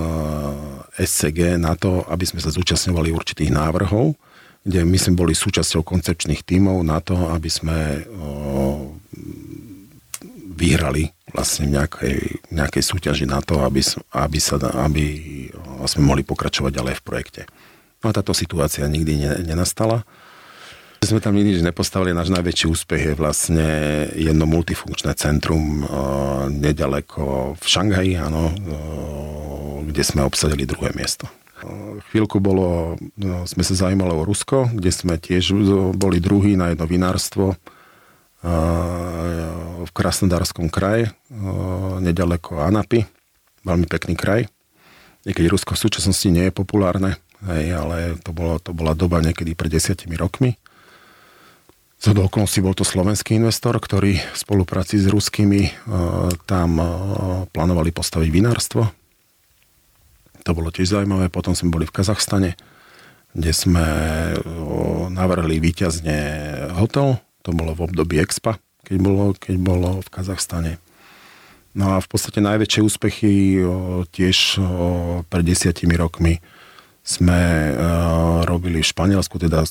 SCG 0.92 1.56
na 1.56 1.72
to, 1.72 2.04
aby 2.04 2.28
sme 2.28 2.44
sa 2.44 2.52
zúčastňovali 2.52 3.16
určitých 3.16 3.48
návrhov, 3.48 4.12
kde 4.60 4.84
my 4.84 4.98
sme 5.00 5.16
boli 5.16 5.32
súčasťou 5.32 5.80
koncepčných 5.80 6.44
tímov 6.44 6.84
na 6.84 7.00
to, 7.00 7.16
aby 7.32 7.48
sme 7.48 8.04
vyhrali 10.52 11.13
vlastne 11.34 11.66
nejakej, 11.66 12.46
nejakej 12.54 12.82
súťaži 12.86 13.26
na 13.26 13.42
to, 13.42 13.58
aby, 13.66 13.82
aby, 14.14 14.38
sa, 14.38 14.56
aby 14.86 15.04
sme 15.90 16.06
mohli 16.06 16.22
pokračovať 16.22 16.70
ďalej 16.70 16.94
v 17.02 17.04
projekte. 17.04 17.42
No 18.00 18.14
a 18.14 18.16
táto 18.16 18.30
situácia 18.30 18.86
nikdy 18.86 19.18
ne, 19.18 19.30
nenastala. 19.42 20.06
Sme 21.04 21.20
tam 21.20 21.36
nič 21.36 21.60
nepostavili, 21.60 22.16
náš 22.16 22.32
najväčší 22.32 22.64
úspech 22.64 23.02
je 23.12 23.14
vlastne 23.18 23.68
jedno 24.16 24.48
multifunkčné 24.48 25.12
centrum 25.20 25.84
uh, 25.84 26.48
nedaleko 26.48 27.52
v 27.60 27.64
Šanghaji, 27.68 28.16
áno, 28.16 28.48
uh, 28.48 29.84
kde 29.84 30.00
sme 30.00 30.24
obsadili 30.24 30.64
druhé 30.64 30.96
miesto. 30.96 31.28
Uh, 31.60 32.00
chvíľku 32.08 32.40
bolo, 32.40 32.96
uh, 32.96 33.44
sme 33.44 33.60
sa 33.60 33.76
zaujímali 33.84 34.16
o 34.16 34.24
Rusko, 34.24 34.72
kde 34.72 34.88
sme 34.88 35.20
tiež 35.20 35.52
boli 35.92 36.24
druhý 36.24 36.56
na 36.56 36.72
jedno 36.72 36.88
vinárstvo 36.88 37.52
v 38.44 39.90
Krasnodarskom 39.96 40.68
kraji, 40.68 41.08
nedaleko 42.04 42.60
Anapy. 42.60 43.08
Veľmi 43.64 43.88
pekný 43.88 44.12
kraj. 44.12 44.44
Niekedy 45.24 45.48
Rusko 45.48 45.72
v 45.72 45.82
súčasnosti 45.88 46.28
nie 46.28 46.52
je 46.52 46.52
populárne, 46.52 47.16
hej, 47.48 47.72
ale 47.72 48.20
to, 48.20 48.36
bolo, 48.36 48.60
to 48.60 48.76
bola 48.76 48.92
doba 48.92 49.24
niekedy 49.24 49.56
pred 49.56 49.72
desiatimi 49.72 50.20
rokmi. 50.20 50.60
Z 51.96 52.12
okolností 52.12 52.60
bol 52.60 52.76
to 52.76 52.84
slovenský 52.84 53.40
investor, 53.40 53.80
ktorý 53.80 54.20
v 54.20 54.36
spolupráci 54.36 55.00
s 55.00 55.08
ruskými 55.08 55.72
tam 56.44 56.70
plánovali 57.48 57.96
postaviť 57.96 58.28
vinárstvo. 58.28 58.92
To 60.44 60.50
bolo 60.52 60.68
tiež 60.68 60.92
zaujímavé. 60.92 61.32
Potom 61.32 61.56
sme 61.56 61.72
boli 61.72 61.88
v 61.88 61.96
Kazachstane, 61.96 62.60
kde 63.32 63.56
sme 63.56 63.86
navrhli 65.08 65.56
výťazne 65.56 66.18
hotel, 66.76 67.23
to 67.44 67.52
bolo 67.52 67.76
v 67.76 67.84
období 67.84 68.16
Expa, 68.16 68.56
keď 68.88 68.96
bolo, 69.04 69.36
keď 69.36 69.56
bolo 69.60 70.00
v 70.00 70.08
Kazachstane. 70.08 70.80
No 71.76 71.94
a 71.94 72.00
v 72.00 72.08
podstate 72.08 72.40
najväčšie 72.40 72.80
úspechy 72.80 73.60
o, 73.60 74.06
tiež 74.08 74.56
o, 74.56 74.64
pred 75.28 75.44
desiatimi 75.44 75.92
rokmi 75.98 76.40
sme 77.04 77.40
o, 77.40 77.78
robili 78.48 78.80
v 78.80 78.90
Španielsku, 78.90 79.36
teda 79.36 79.68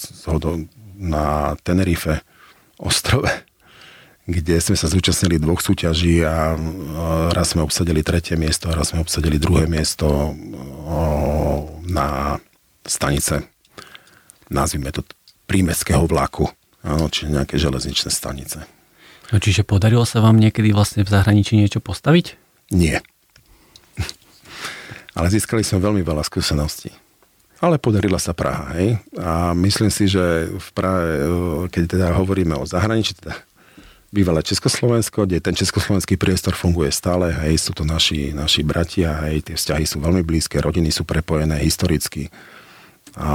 na 0.99 1.57
Tenerife 1.65 2.21
ostrove, 2.78 3.26
kde 4.36 4.61
sme 4.61 4.78
sa 4.78 4.86
zúčastnili 4.86 5.41
dvoch 5.41 5.63
súťaží 5.63 6.21
a 6.21 6.53
raz 7.34 7.57
sme 7.57 7.65
obsadili 7.65 8.05
tretie 8.05 8.38
miesto 8.38 8.69
a 8.69 8.78
raz 8.78 8.93
sme 8.93 9.03
obsadili 9.03 9.36
druhé 9.41 9.65
miesto 9.67 10.32
na 11.88 12.39
stanice, 12.88 13.47
nazvime 14.51 14.91
to 14.95 15.03
prímeského 15.47 16.03
vlaku, 16.07 16.47
áno, 16.84 17.09
čiže 17.09 17.34
nejaké 17.34 17.55
železničné 17.57 18.13
stanice. 18.13 18.67
No 19.31 19.41
čiže 19.41 19.65
podarilo 19.65 20.05
sa 20.05 20.21
vám 20.21 20.38
niekedy 20.38 20.69
vlastne 20.75 21.01
v 21.01 21.09
zahraničí 21.09 21.57
niečo 21.57 21.81
postaviť? 21.81 22.38
Nie. 22.69 23.01
Ale 25.17 25.29
získali 25.29 25.65
sme 25.65 25.81
veľmi 25.81 26.01
veľa 26.05 26.21
skúseností. 26.25 26.93
Ale 27.63 27.79
podarila 27.79 28.19
sa 28.19 28.36
Praha, 28.36 28.75
hej. 28.75 28.99
A 29.15 29.55
myslím 29.55 29.88
si, 29.88 30.11
že 30.11 30.51
v 30.51 30.69
Prahe, 30.75 31.05
keď 31.71 31.84
teda 31.95 32.07
hovoríme 32.11 32.59
o 32.59 32.67
zahraničí, 32.67 33.15
teda 33.23 33.39
bývalé 34.13 34.43
Československo, 34.45 35.25
kde 35.25 35.41
ten 35.41 35.55
československý 35.57 36.19
priestor 36.19 36.53
funguje 36.53 36.93
stále, 36.93 37.34
hej, 37.34 37.57
sú 37.57 37.71
to 37.73 37.81
naši, 37.81 38.36
naši 38.36 38.61
bratia, 38.61 39.15
hej, 39.25 39.47
tie 39.47 39.55
vzťahy 39.57 39.86
sú 39.89 39.97
veľmi 40.03 40.21
blízke, 40.21 40.61
rodiny 40.61 40.93
sú 40.93 41.01
prepojené 41.07 41.57
historicky. 41.63 42.29
A, 43.14 43.34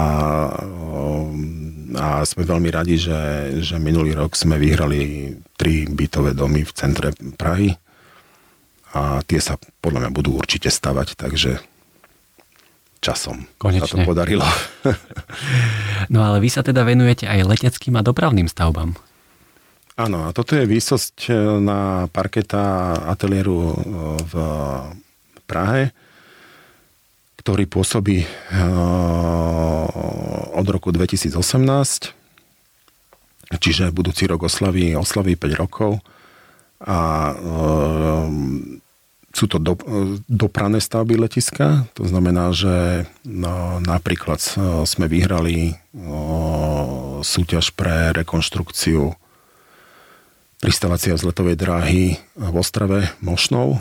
a 1.95 2.07
sme 2.27 2.43
veľmi 2.43 2.71
radi, 2.75 2.99
že, 2.99 3.19
že 3.63 3.79
minulý 3.79 4.19
rok 4.19 4.35
sme 4.35 4.59
vyhrali 4.59 5.33
tri 5.55 5.87
bytové 5.87 6.35
domy 6.35 6.67
v 6.67 6.73
centre 6.75 7.15
Prahy 7.39 7.79
a 8.95 9.21
tie 9.23 9.39
sa 9.39 9.61
podľa 9.79 10.07
mňa 10.07 10.11
budú 10.11 10.35
určite 10.35 10.73
stavať, 10.73 11.15
takže 11.15 11.63
časom 12.99 13.47
Konečne. 13.61 13.87
sa 13.87 13.95
to 13.95 13.99
podarilo. 14.03 14.47
no 16.13 16.27
ale 16.27 16.43
vy 16.43 16.51
sa 16.51 16.67
teda 16.67 16.83
venujete 16.83 17.31
aj 17.31 17.47
leteckým 17.47 17.95
a 17.95 18.03
dopravným 18.03 18.51
stavbám. 18.51 18.99
Áno, 19.99 20.31
a 20.31 20.35
toto 20.35 20.55
je 20.55 20.63
výsosť 20.63 21.31
na 21.59 22.07
parketa 22.07 22.95
ateliéru 23.11 23.59
e, 23.59 23.75
v 24.31 24.35
Prahe, 25.43 25.91
ktorý 27.49 27.65
pôsobí 27.65 28.21
e, 28.21 28.29
od 30.53 30.69
roku 30.69 30.93
2018, 30.93 32.13
čiže 33.57 33.89
budúci 33.89 34.29
rok 34.29 34.45
oslaví, 34.45 34.93
oslaví 34.93 35.33
5 35.33 35.57
rokov. 35.57 35.97
A 36.85 37.33
sú 39.33 39.49
to 39.49 39.57
do, 39.57 39.81
doprané 40.29 40.77
stavby 40.77 41.17
letiska, 41.17 41.89
to 41.97 42.05
znamená, 42.05 42.53
že 42.53 43.09
no, 43.25 43.81
napríklad 43.81 44.45
sme 44.85 45.09
vyhrali 45.09 45.73
súťaž 47.25 47.73
pre 47.73 48.13
rekonštrukciu 48.13 49.17
pristávacia 50.61 51.17
vzletovej 51.17 51.57
dráhy 51.57 52.21
v 52.37 52.55
Ostrave 52.61 53.09
Mošnov. 53.25 53.81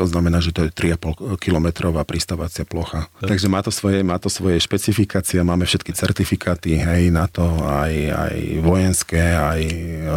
To 0.00 0.08
znamená, 0.08 0.40
že 0.40 0.56
to 0.56 0.64
je 0.64 0.72
3,5 0.72 1.36
kilometrová 1.36 2.08
pristávacia 2.08 2.64
plocha. 2.64 3.12
Tak. 3.20 3.36
Takže 3.36 3.52
má 3.52 3.60
to, 3.60 3.68
svoje, 3.68 4.00
má 4.00 4.16
to 4.16 4.32
svoje 4.32 4.56
špecifikácie, 4.56 5.44
máme 5.44 5.68
všetky 5.68 5.92
certifikáty, 5.92 6.80
hej, 6.80 7.12
na 7.12 7.28
to, 7.28 7.44
aj, 7.68 7.92
aj 8.08 8.36
vojenské, 8.64 9.36
aj 9.36 9.60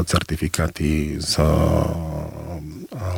certifikáty 0.07 1.19
z 1.19 1.35
eh, 1.35 1.51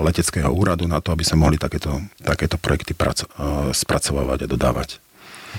leteckého 0.01 0.49
úradu 0.49 0.89
na 0.89 0.97
to, 1.05 1.13
aby 1.13 1.21
sme 1.21 1.45
mohli 1.45 1.61
takéto, 1.61 2.01
takéto 2.17 2.57
projekty 2.57 2.97
praco- 2.97 3.29
eh, 3.37 3.69
spracovávať 3.69 4.49
a 4.49 4.51
dodávať. 4.51 4.97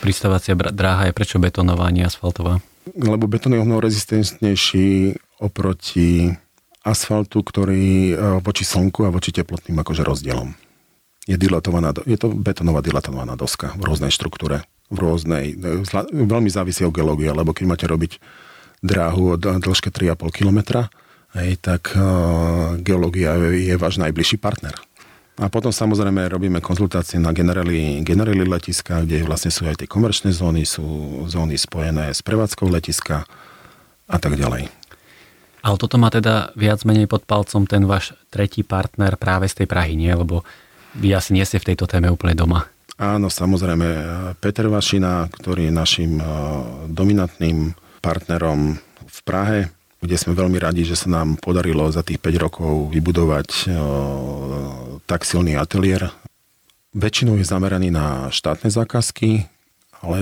Pristávacia 0.03 0.59
dráha 0.59 1.07
je 1.07 1.15
prečo 1.15 1.39
betónová, 1.39 1.87
nie 1.95 2.03
asfaltová? 2.03 2.59
Lebo 2.99 3.31
betón 3.31 3.55
je 3.55 3.63
o 3.63 3.79
rezistentnejší 3.79 5.15
oproti 5.39 6.35
asfaltu, 6.87 7.43
ktorý 7.43 8.15
e, 8.15 8.15
voči 8.39 8.63
slnku 8.63 9.03
a 9.03 9.11
voči 9.11 9.35
teplotným 9.35 9.75
akože 9.83 10.07
rozdielom. 10.07 10.55
Je, 11.27 11.35
dilatovaná, 11.35 11.91
je 12.07 12.15
to 12.15 12.31
betonová 12.31 12.81
dilatovaná 12.81 13.35
doska 13.35 13.75
v 13.75 13.83
rôznej 13.91 14.15
štruktúre, 14.15 14.63
v 14.95 14.99
rôznej, 15.03 15.59
e, 15.59 15.83
veľmi 16.07 16.47
závisí 16.47 16.87
o 16.87 16.95
geológie, 16.95 17.29
lebo 17.35 17.51
keď 17.51 17.65
máte 17.67 17.87
robiť 17.91 18.23
dráhu 18.79 19.35
od 19.35 19.43
dĺžke 19.43 19.91
3,5 19.91 20.31
km, 20.31 20.87
hej, 21.37 21.59
tak 21.61 21.93
uh, 21.97 22.79
geológia 22.81 23.37
je, 23.53 23.75
váš 23.77 24.01
najbližší 24.01 24.41
partner. 24.41 24.77
A 25.37 25.53
potom 25.53 25.69
samozrejme 25.69 26.33
robíme 26.33 26.65
konzultácie 26.65 27.21
na 27.21 27.29
generáli, 27.37 28.01
generáli 28.01 28.49
letiska, 28.49 29.05
kde 29.05 29.21
vlastne 29.29 29.53
sú 29.53 29.69
aj 29.69 29.85
tie 29.85 29.89
komerčné 29.89 30.33
zóny, 30.33 30.65
sú 30.65 30.85
zóny 31.29 31.61
spojené 31.61 32.09
s 32.09 32.25
prevádzkou 32.25 32.73
letiska 32.73 33.29
a 34.09 34.17
tak 34.17 34.41
ďalej. 34.41 34.73
Ale 35.61 35.77
toto 35.77 36.01
má 36.01 36.09
teda 36.09 36.57
viac 36.57 36.87
menej 36.89 37.11
pod 37.11 37.29
palcom 37.29 37.69
ten 37.69 37.85
váš 37.85 38.17
tretí 38.33 38.65
partner 38.65 39.21
práve 39.21 39.51
z 39.51 39.61
tej 39.61 39.67
Prahy, 39.69 39.99
nie? 39.99 40.09
Lebo 40.09 40.47
vy 41.01 41.13
asi 41.13 41.37
nie 41.37 41.45
ste 41.45 41.61
v 41.61 41.73
tejto 41.73 41.89
téme 41.89 42.09
úplne 42.09 42.37
doma. 42.37 42.69
Áno, 42.97 43.29
samozrejme. 43.29 43.89
Peter 44.41 44.73
Vašina, 44.73 45.29
ktorý 45.29 45.69
je 45.69 45.73
našim 45.73 46.13
eh, 46.17 46.25
dominantným 46.89 47.77
partnerom 48.01 48.81
v 49.05 49.19
Prahe, 49.25 49.61
kde 50.01 50.17
sme 50.17 50.33
veľmi 50.37 50.57
radi, 50.57 50.89
že 50.89 50.97
sa 50.97 51.09
nám 51.13 51.37
podarilo 51.41 51.89
za 51.93 52.01
tých 52.01 52.21
5 52.21 52.45
rokov 52.45 52.73
vybudovať 52.89 53.49
eh, 53.69 53.73
tak 55.05 55.29
silný 55.29 55.61
ateliér. 55.61 56.09
Väčšinou 56.97 57.37
je 57.37 57.45
zameraný 57.45 57.93
na 57.93 58.33
štátne 58.33 58.73
zákazky, 58.73 59.45
ale 60.01 60.19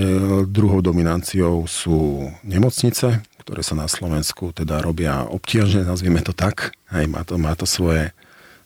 druhou 0.51 0.83
dominanciou 0.83 1.63
sú 1.71 2.27
nemocnice, 2.43 3.23
ktoré 3.45 3.61
sa 3.63 3.79
na 3.79 3.87
Slovensku 3.87 4.51
teda 4.51 4.83
robia 4.83 5.23
obtiažne, 5.23 5.87
nazvime 5.87 6.19
to 6.19 6.35
tak. 6.35 6.75
Hej, 6.91 7.07
má 7.07 7.23
to, 7.23 7.39
má 7.39 7.55
to 7.55 7.63
svoje, 7.63 8.11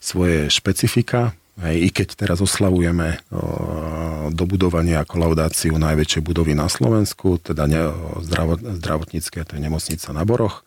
svoje 0.02 0.50
špecifika. 0.50 1.38
Hej, 1.60 1.76
I 1.86 1.90
keď 1.92 2.08
teraz 2.16 2.40
oslavujeme 2.40 3.20
o, 3.36 4.32
dobudovanie 4.32 4.96
a 4.96 5.04
kolaudáciu 5.04 5.76
najväčšej 5.76 6.24
budovy 6.24 6.56
na 6.56 6.72
Slovensku, 6.72 7.36
teda 7.36 7.68
ne, 7.68 7.92
zdravot, 8.24 8.64
zdravotnícke, 8.80 9.44
to 9.44 9.60
je 9.60 9.62
nemocnica 9.62 10.08
na 10.16 10.24
Boroch, 10.24 10.64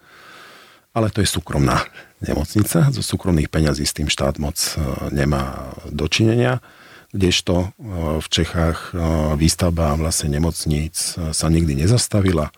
ale 0.93 1.09
to 1.09 1.24
je 1.24 1.32
súkromná 1.32 1.88
nemocnica, 2.20 2.93
zo 2.93 3.01
súkromných 3.01 3.49
peňazí 3.49 3.88
s 3.88 3.97
tým 3.97 4.12
štát 4.12 4.36
moc 4.36 4.61
nemá 5.09 5.72
dočinenia, 5.88 6.61
kdežto 7.16 7.72
v 8.20 8.26
Čechách 8.28 8.93
výstavba 9.40 9.97
vlastne 9.97 10.32
nemocníc 10.32 11.16
sa 11.16 11.47
nikdy 11.49 11.84
nezastavila 11.84 12.53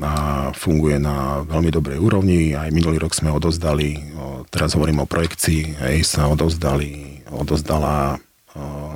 a 0.00 0.12
funguje 0.56 0.96
na 0.96 1.44
veľmi 1.44 1.68
dobrej 1.68 2.00
úrovni. 2.00 2.56
Aj 2.56 2.72
minulý 2.72 2.96
rok 2.96 3.12
sme 3.12 3.28
odozdali, 3.28 4.00
teraz 4.48 4.72
hovorím 4.72 5.04
o 5.04 5.10
projekcii, 5.10 5.84
hej, 5.84 6.08
sa 6.08 6.24
odozdali, 6.32 7.11
odozdala 7.32 8.20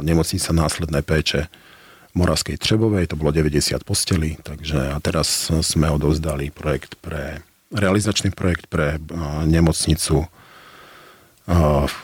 nemocnica 0.04 0.52
následné 0.52 1.00
péče 1.00 1.48
Moravskej 2.16 2.56
Třebovej, 2.56 3.12
to 3.12 3.16
bolo 3.20 3.32
90 3.32 3.84
postelí, 3.84 4.40
takže 4.40 4.92
a 4.92 4.96
teraz 5.04 5.52
sme 5.60 5.88
odozdali 5.92 6.48
projekt 6.48 6.96
pre, 7.00 7.44
realizačný 7.72 8.32
projekt 8.32 8.72
pre 8.72 8.96
nemocnicu 9.44 10.24
v 11.46 11.96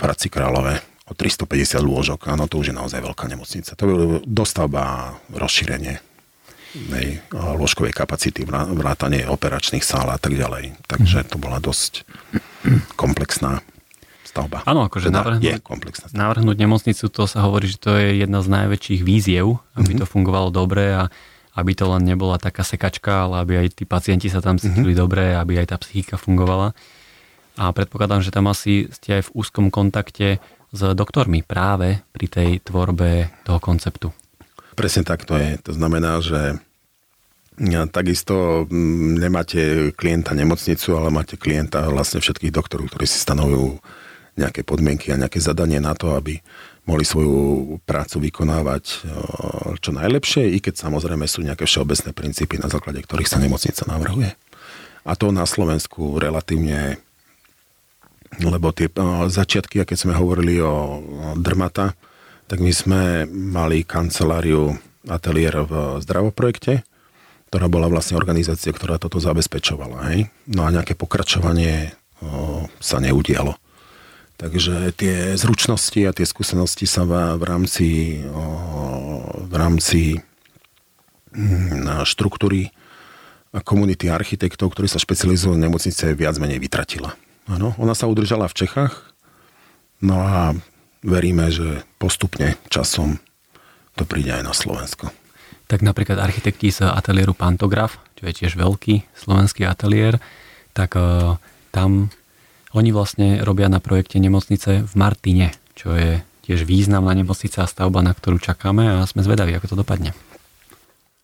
Hradci 0.00 0.32
Králové 0.32 0.80
o 1.08 1.12
350 1.12 1.84
lôžok. 1.84 2.32
Áno, 2.32 2.48
to 2.48 2.64
už 2.64 2.72
je 2.72 2.76
naozaj 2.76 3.04
veľká 3.04 3.28
nemocnica. 3.28 3.76
To 3.76 3.84
je 3.84 3.96
dostavba, 4.24 5.14
rozšírenie 5.28 6.00
nej, 6.88 7.20
lôžkovej 7.36 7.92
kapacity, 7.92 8.48
vrátanie 8.48 9.28
operačných 9.28 9.84
sál 9.84 10.08
a 10.08 10.16
tak 10.16 10.32
ďalej. 10.40 10.72
Takže 10.88 11.28
to 11.28 11.36
bola 11.36 11.60
dosť 11.60 12.08
komplexná 12.96 13.60
stavba. 14.32 14.64
Áno, 14.64 14.88
akože 14.88 15.12
teda 15.12 15.20
navrhnúť, 15.20 15.44
je 15.44 15.60
komplexná 15.60 16.08
stavba. 16.08 16.20
navrhnúť 16.24 16.56
nemocnicu, 16.56 17.04
to 17.12 17.22
sa 17.28 17.44
hovorí, 17.44 17.68
že 17.68 17.78
to 17.78 18.00
je 18.00 18.24
jedna 18.24 18.40
z 18.40 18.48
najväčších 18.48 19.00
víziev, 19.04 19.60
aby 19.76 19.92
mm-hmm. 19.92 20.00
to 20.00 20.06
fungovalo 20.08 20.48
dobre 20.48 20.96
a 20.96 21.12
aby 21.52 21.76
to 21.76 21.84
len 21.84 22.08
nebola 22.08 22.40
taká 22.40 22.64
sekačka, 22.64 23.28
ale 23.28 23.44
aby 23.44 23.52
aj 23.60 23.76
tí 23.76 23.84
pacienti 23.84 24.32
sa 24.32 24.40
tam 24.40 24.56
cítili 24.56 24.96
mm-hmm. 24.96 25.04
dobre, 25.04 25.36
aby 25.36 25.60
aj 25.60 25.76
tá 25.76 25.76
psychika 25.76 26.16
fungovala. 26.16 26.72
A 27.60 27.68
predpokladám, 27.76 28.24
že 28.24 28.32
tam 28.32 28.48
asi 28.48 28.88
ste 28.88 29.20
aj 29.20 29.28
v 29.28 29.32
úzkom 29.36 29.68
kontakte 29.68 30.40
s 30.72 30.80
doktormi 30.96 31.44
práve 31.44 32.00
pri 32.16 32.26
tej 32.32 32.50
tvorbe 32.64 33.28
toho 33.44 33.60
konceptu. 33.60 34.08
Presne 34.72 35.04
tak 35.04 35.28
to 35.28 35.36
je. 35.36 35.60
To 35.68 35.76
znamená, 35.76 36.24
že 36.24 36.56
Takisto 37.92 38.64
mm, 38.64 39.20
nemáte 39.20 39.60
klienta 39.92 40.32
nemocnicu, 40.32 40.96
ale 40.96 41.12
máte 41.12 41.36
klienta 41.36 41.84
vlastne 41.92 42.24
všetkých 42.24 42.48
doktorov, 42.48 42.88
ktorí 42.88 43.04
si 43.04 43.20
stanovujú 43.20 43.76
nejaké 44.38 44.64
podmienky 44.64 45.12
a 45.12 45.20
nejaké 45.20 45.38
zadanie 45.40 45.78
na 45.82 45.92
to, 45.92 46.16
aby 46.16 46.40
mohli 46.82 47.06
svoju 47.06 47.78
prácu 47.86 48.26
vykonávať 48.26 48.84
čo 49.78 49.90
najlepšie, 49.94 50.50
i 50.50 50.58
keď 50.58 50.82
samozrejme 50.82 51.30
sú 51.30 51.46
nejaké 51.46 51.62
všeobecné 51.62 52.10
princípy, 52.10 52.58
na 52.58 52.66
základe 52.66 53.04
ktorých 53.06 53.30
sa 53.30 53.38
nemocnica 53.38 53.86
navrhuje. 53.86 54.34
A 55.06 55.12
to 55.14 55.30
na 55.30 55.46
Slovensku 55.46 56.18
relatívne, 56.18 56.98
lebo 58.42 58.74
tie 58.74 58.90
začiatky, 59.30 59.82
keď 59.86 59.98
sme 59.98 60.18
hovorili 60.18 60.58
o 60.58 61.02
Drmata, 61.38 61.94
tak 62.50 62.58
my 62.58 62.72
sme 62.74 63.30
mali 63.30 63.86
kanceláriu 63.86 64.74
ateliér 65.06 65.62
v 65.66 65.72
zdravoprojekte, 66.02 66.82
ktorá 67.52 67.66
bola 67.70 67.86
vlastne 67.86 68.18
organizácia, 68.18 68.74
ktorá 68.74 68.98
toto 68.98 69.22
zabezpečovala. 69.22 70.10
Hej? 70.10 70.32
No 70.50 70.66
a 70.66 70.72
nejaké 70.74 70.98
pokračovanie 70.98 71.94
o, 72.18 72.66
sa 72.82 72.98
neudialo. 72.98 73.54
Takže 74.42 74.90
tie 74.98 75.38
zručnosti 75.38 76.02
a 76.02 76.10
tie 76.10 76.26
skúsenosti 76.26 76.82
sa 76.90 77.06
v, 77.06 77.42
rámci, 77.46 78.18
v 79.46 79.54
rámci 79.54 80.18
mm, 81.30 82.02
štruktúry 82.02 82.74
komunity 83.62 84.10
architektov, 84.10 84.74
ktorí 84.74 84.90
sa 84.90 84.98
špecializujú 84.98 85.54
v 85.54 85.62
nemocnice, 85.62 86.18
viac 86.18 86.42
menej 86.42 86.58
vytratila. 86.58 87.14
Ano, 87.46 87.78
ona 87.78 87.94
sa 87.94 88.10
udržala 88.10 88.50
v 88.50 88.66
Čechách, 88.66 89.14
no 90.02 90.18
a 90.18 90.58
veríme, 91.06 91.54
že 91.54 91.86
postupne 92.02 92.58
časom 92.66 93.22
to 93.94 94.02
príde 94.02 94.34
aj 94.34 94.42
na 94.42 94.54
Slovensko 94.56 95.14
tak 95.72 95.80
napríklad 95.80 96.20
architekti 96.20 96.68
z 96.68 96.84
ateliéru 96.84 97.32
Pantograf, 97.32 97.96
čo 98.20 98.28
je 98.28 98.44
tiež 98.44 98.60
veľký 98.60 99.08
slovenský 99.16 99.64
ateliér, 99.64 100.20
tak 100.76 101.00
uh, 101.00 101.40
tam 101.72 102.12
oni 102.72 102.90
vlastne 102.90 103.44
robia 103.44 103.68
na 103.68 103.80
projekte 103.80 104.16
nemocnice 104.16 104.88
v 104.88 104.94
Martine, 104.96 105.52
čo 105.76 105.92
je 105.92 106.24
tiež 106.42 106.64
významná 106.66 107.12
nemocnica 107.14 107.62
a 107.62 107.70
stavba, 107.70 108.02
na 108.02 108.16
ktorú 108.16 108.40
čakáme 108.40 109.00
a 109.00 109.06
sme 109.06 109.22
zvedaví, 109.22 109.54
ako 109.54 109.76
to 109.76 109.80
dopadne. 109.84 110.10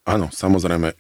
Áno, 0.09 0.31
samozrejme, 0.33 0.95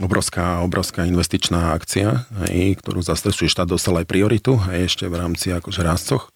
obrovská, 0.00 0.64
obrovská 0.64 1.04
investičná 1.06 1.76
akcia, 1.76 2.26
aj, 2.50 2.80
ktorú 2.82 3.04
zastrešuje 3.04 3.52
štát, 3.52 3.68
dostal 3.68 4.00
aj 4.00 4.08
prioritu, 4.08 4.58
aj 4.58 4.90
ešte 4.90 5.04
v 5.06 5.14
rámci 5.14 5.52
akože 5.52 5.84
rázcoch. 5.84 6.32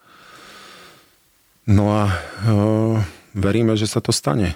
No 1.64 1.96
a 1.96 2.12
uh, 2.12 3.00
veríme, 3.32 3.72
že 3.74 3.88
sa 3.88 4.04
to 4.04 4.12
stane. 4.12 4.54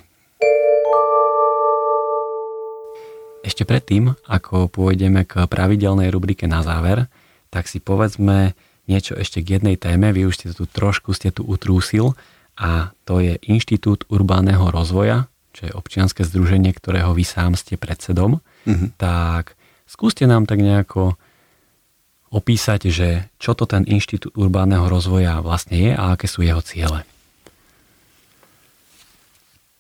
Ešte 3.41 3.65
predtým, 3.65 4.13
ako 4.29 4.69
pôjdeme 4.69 5.25
k 5.25 5.49
pravidelnej 5.49 6.13
rubrike 6.13 6.45
na 6.45 6.61
záver, 6.61 7.09
tak 7.49 7.65
si 7.65 7.81
povedzme 7.81 8.53
niečo 8.89 9.15
ešte 9.15 9.45
k 9.45 9.61
jednej 9.61 9.77
téme. 9.77 10.11
Vy 10.11 10.27
už 10.27 10.35
ste 10.35 10.49
tu 10.57 10.65
trošku 10.65 11.13
ste 11.13 11.31
tu 11.31 11.45
utrúsil 11.45 12.17
a 12.59 12.91
to 13.07 13.23
je 13.23 13.39
Inštitút 13.47 14.09
urbánneho 14.11 14.73
rozvoja, 14.73 15.31
čo 15.55 15.69
je 15.69 15.77
občianske 15.77 16.27
združenie, 16.27 16.75
ktorého 16.75 17.15
vy 17.15 17.23
sám 17.23 17.55
ste 17.55 17.79
predsedom. 17.79 18.43
Mm-hmm. 18.67 18.99
Tak 18.99 19.55
skúste 19.87 20.27
nám 20.27 20.49
tak 20.49 20.65
nejako 20.65 21.15
opísať, 22.29 22.93
že 22.93 23.09
čo 23.41 23.57
to 23.57 23.65
ten 23.65 23.89
Inštitút 23.89 24.37
urbánneho 24.37 24.85
rozvoja 24.89 25.41
vlastne 25.41 25.77
je 25.79 25.93
a 25.97 26.17
aké 26.17 26.29
sú 26.29 26.45
jeho 26.45 26.61
ciele. 26.61 27.05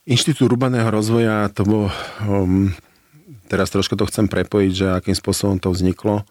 Inštitút 0.08 0.48
urbánneho 0.48 0.88
rozvoja 0.88 1.52
to 1.52 1.68
bol 1.68 1.84
um, 2.24 2.72
teraz 3.48 3.68
trošku 3.68 3.96
to 3.96 4.08
chcem 4.08 4.28
prepojiť, 4.28 4.72
že 4.72 4.86
akým 4.88 5.16
spôsobom 5.16 5.60
to 5.60 5.68
vzniklo. 5.68 6.24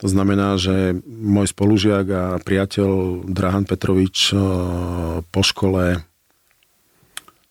To 0.00 0.08
znamená, 0.08 0.56
že 0.56 0.96
môj 1.04 1.52
spolužiak 1.52 2.06
a 2.08 2.24
priateľ 2.40 3.22
Drahan 3.28 3.68
Petrovič 3.68 4.32
eh, 4.32 4.38
po 5.20 5.42
škole 5.44 6.00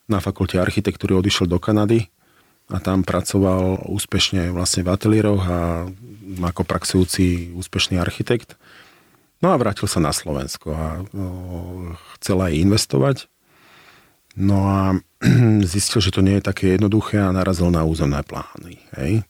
na 0.10 0.18
fakulte 0.18 0.58
architektúry 0.58 1.14
odišiel 1.14 1.45
do 1.45 1.62
Kanady 1.62 2.10
a 2.74 2.82
tam 2.82 3.06
pracoval 3.06 3.86
úspešne 3.86 4.50
vlastne 4.50 4.82
v 4.82 4.89
ateliéroch 4.89 5.43
a 5.45 5.60
ako 6.41 6.62
praxujúci 6.66 7.54
úspešný 7.54 8.02
architekt. 8.02 8.58
No 9.39 9.54
a 9.54 9.60
vrátil 9.62 9.86
sa 9.86 10.02
na 10.02 10.10
Slovensko 10.10 10.74
a 10.74 11.06
eh, 11.06 11.06
chcel 12.18 12.41
aj 12.41 12.54
investovať. 12.58 13.18
No 14.34 14.66
a 14.66 14.97
zistil, 15.70 16.02
že 16.02 16.18
to 16.18 16.26
nie 16.26 16.41
je 16.41 16.50
také 16.50 16.74
jednoduché 16.74 17.22
a 17.22 17.30
narazil 17.30 17.70
na 17.70 17.86
územné 17.86 18.26
plány. 18.26 18.82
Hej. 18.97 19.22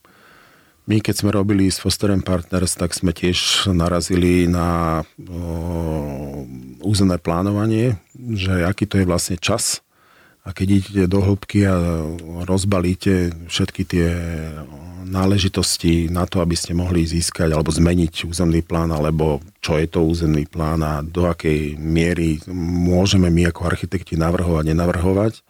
My, 0.89 0.97
keď 1.05 1.21
sme 1.21 1.29
robili 1.29 1.69
s 1.69 1.77
Fosterem 1.77 2.25
Partners, 2.25 2.73
tak 2.73 2.97
sme 2.97 3.13
tiež 3.13 3.69
narazili 3.69 4.49
na 4.49 5.01
územné 6.81 7.21
plánovanie, 7.21 8.01
že 8.17 8.65
aký 8.65 8.89
to 8.89 8.97
je 8.97 9.05
vlastne 9.05 9.37
čas. 9.37 9.85
A 10.41 10.49
keď 10.49 10.81
idete 10.81 11.05
do 11.05 11.21
hĺbky 11.21 11.69
a 11.69 11.77
rozbalíte 12.41 13.29
všetky 13.45 13.85
tie 13.85 14.09
náležitosti 15.05 16.09
na 16.09 16.25
to, 16.25 16.41
aby 16.41 16.57
ste 16.57 16.73
mohli 16.73 17.05
získať 17.05 17.53
alebo 17.53 17.69
zmeniť 17.69 18.25
územný 18.25 18.65
plán, 18.65 18.89
alebo 18.89 19.45
čo 19.61 19.77
je 19.77 19.85
to 19.85 20.01
územný 20.01 20.49
plán 20.49 20.81
a 20.81 21.05
do 21.05 21.29
akej 21.29 21.77
miery 21.77 22.41
môžeme 22.49 23.29
my 23.29 23.53
ako 23.53 23.69
architekti 23.69 24.17
navrhovať, 24.17 24.73
nenavrhovať, 24.73 25.45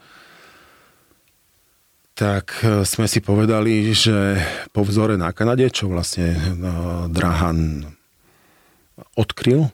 tak 2.20 2.68
e, 2.68 2.84
sme 2.84 3.08
si 3.08 3.24
povedali, 3.24 3.96
že 3.96 4.36
po 4.76 4.84
vzore 4.84 5.16
na 5.16 5.32
Kanade, 5.32 5.72
čo 5.72 5.88
vlastne 5.88 6.36
e, 6.36 6.40
Drahan 7.08 7.88
odkryl, 9.16 9.72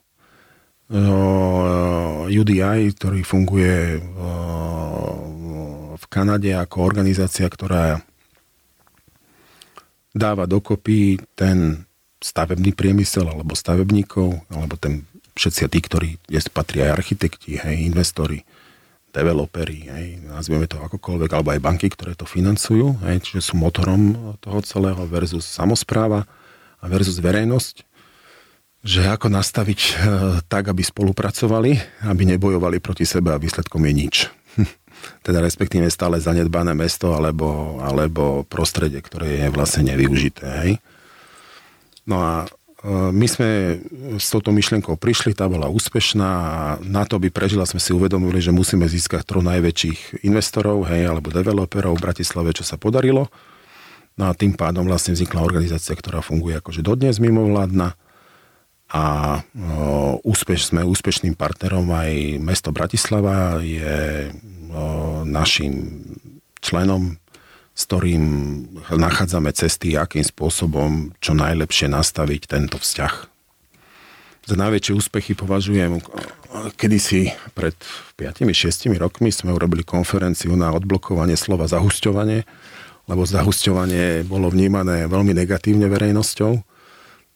UDI, 2.30 2.86
e, 2.86 2.94
ktorý 2.94 3.26
funguje 3.26 3.98
v 5.98 6.06
Kanade 6.06 6.54
ako 6.54 6.86
organizácia, 6.86 7.50
ktorá 7.50 8.06
dáva 10.14 10.46
dokopy 10.46 11.18
ten 11.34 11.90
stavebný 12.22 12.78
priemysel 12.78 13.26
alebo 13.26 13.58
stavebníkov, 13.58 14.46
alebo 14.54 14.78
ten 14.78 15.10
všetci 15.34 15.66
tí, 15.66 15.80
ktorí 15.82 16.10
patria 16.54 16.94
aj 16.94 17.02
architekti, 17.02 17.58
hej, 17.58 17.90
investori, 17.90 18.46
developeri, 19.16 19.88
hej, 19.88 20.08
nazvieme 20.28 20.68
to 20.68 20.76
akokoľvek, 20.84 21.32
alebo 21.32 21.56
aj 21.56 21.64
banky, 21.64 21.88
ktoré 21.88 22.12
to 22.20 22.28
financujú, 22.28 23.00
hej, 23.08 23.24
čiže 23.24 23.52
sú 23.52 23.54
motorom 23.56 24.36
toho 24.44 24.60
celého 24.60 25.00
versus 25.08 25.48
samozpráva 25.48 26.28
a 26.84 26.86
versus 26.92 27.24
verejnosť, 27.24 27.88
že 28.86 29.08
ako 29.08 29.32
nastaviť 29.32 29.80
e, 29.82 29.92
tak, 30.46 30.70
aby 30.70 30.84
spolupracovali, 30.84 31.72
aby 32.06 32.24
nebojovali 32.36 32.78
proti 32.84 33.08
sebe 33.08 33.34
a 33.34 33.42
výsledkom 33.42 33.82
je 33.88 33.94
nič 33.96 34.16
teda 35.26 35.44
respektíve 35.44 35.88
stále 35.92 36.22
zanedbané 36.22 36.74
mesto 36.74 37.14
alebo, 37.14 37.80
alebo 37.84 38.48
prostredie, 38.48 39.00
ktoré 39.04 39.46
je 39.46 39.48
vlastne 39.52 39.92
nevyužité. 39.92 40.46
Hej. 40.66 40.72
No 42.06 42.22
a 42.22 42.34
my 42.86 43.26
sme 43.26 43.82
s 44.22 44.30
touto 44.30 44.54
myšlienkou 44.54 44.94
prišli, 45.02 45.34
tá 45.34 45.50
bola 45.50 45.66
úspešná 45.74 46.30
a 46.30 46.58
na 46.86 47.02
to, 47.02 47.18
aby 47.18 47.34
prežila, 47.34 47.66
sme 47.66 47.82
si 47.82 47.90
uvedomili, 47.90 48.38
že 48.38 48.54
musíme 48.54 48.86
získať 48.86 49.26
troch 49.26 49.42
najväčších 49.42 50.22
investorov, 50.22 50.86
hej, 50.94 51.10
alebo 51.10 51.34
developerov 51.34 51.98
v 51.98 52.06
Bratislave, 52.06 52.54
čo 52.54 52.62
sa 52.62 52.78
podarilo. 52.78 53.26
No 54.16 54.30
a 54.30 54.38
tým 54.38 54.54
pádom 54.54 54.86
vlastne 54.86 55.18
vznikla 55.18 55.42
organizácia, 55.42 55.98
ktorá 55.98 56.22
funguje 56.22 56.62
akože 56.62 56.86
dodnes 56.86 57.18
mimovládna 57.18 57.98
a 58.94 59.04
o, 59.42 60.22
úspeš, 60.22 60.70
sme 60.70 60.86
úspešným 60.86 61.34
partnerom 61.34 61.90
aj 61.90 62.38
mesto 62.38 62.70
Bratislava 62.70 63.58
je 63.66 64.30
našim 65.26 66.06
členom, 66.62 67.18
s 67.76 67.84
ktorým 67.92 68.24
nachádzame 68.88 69.52
cesty, 69.52 70.00
akým 70.00 70.24
spôsobom 70.24 71.12
čo 71.20 71.36
najlepšie 71.36 71.92
nastaviť 71.92 72.42
tento 72.48 72.80
vzťah. 72.80 73.14
Za 74.46 74.56
najväčšie 74.56 74.94
úspechy 74.94 75.34
považujem, 75.34 76.00
kedysi 76.80 77.34
pred 77.58 77.76
5-6 78.16 78.94
rokmi 78.96 79.34
sme 79.34 79.52
urobili 79.52 79.82
konferenciu 79.84 80.54
na 80.56 80.72
odblokovanie 80.72 81.36
slova 81.36 81.66
zahusťovanie, 81.66 82.46
lebo 83.10 83.22
zahusťovanie 83.26 84.24
bolo 84.24 84.48
vnímané 84.54 85.10
veľmi 85.10 85.34
negatívne 85.34 85.90
verejnosťou. 85.90 86.62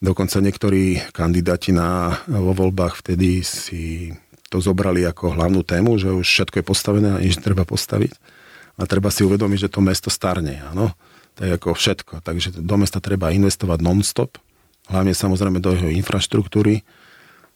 Dokonca 0.00 0.40
niektorí 0.40 1.02
kandidáti 1.12 1.76
na, 1.76 2.16
vo 2.24 2.56
voľbách 2.56 3.04
vtedy 3.04 3.44
si 3.44 4.14
to 4.48 4.62
zobrali 4.62 5.04
ako 5.04 5.36
hlavnú 5.36 5.66
tému, 5.66 6.00
že 6.00 6.14
už 6.14 6.24
všetko 6.24 6.62
je 6.62 6.64
postavené 6.64 7.08
a 7.12 7.22
nič 7.22 7.42
treba 7.42 7.68
postaviť. 7.68 8.39
A 8.80 8.88
treba 8.88 9.12
si 9.12 9.20
uvedomiť, 9.20 9.68
že 9.68 9.72
to 9.72 9.84
mesto 9.84 10.08
starne, 10.08 10.64
áno. 10.72 10.96
To 11.36 11.44
je 11.44 11.50
ako 11.52 11.76
všetko. 11.76 12.24
Takže 12.24 12.64
do 12.64 12.76
mesta 12.80 12.98
treba 12.98 13.28
investovať 13.28 13.78
non-stop, 13.84 14.40
hlavne 14.88 15.12
samozrejme 15.12 15.60
do 15.60 15.76
jeho 15.76 15.92
infraštruktúry 15.92 16.80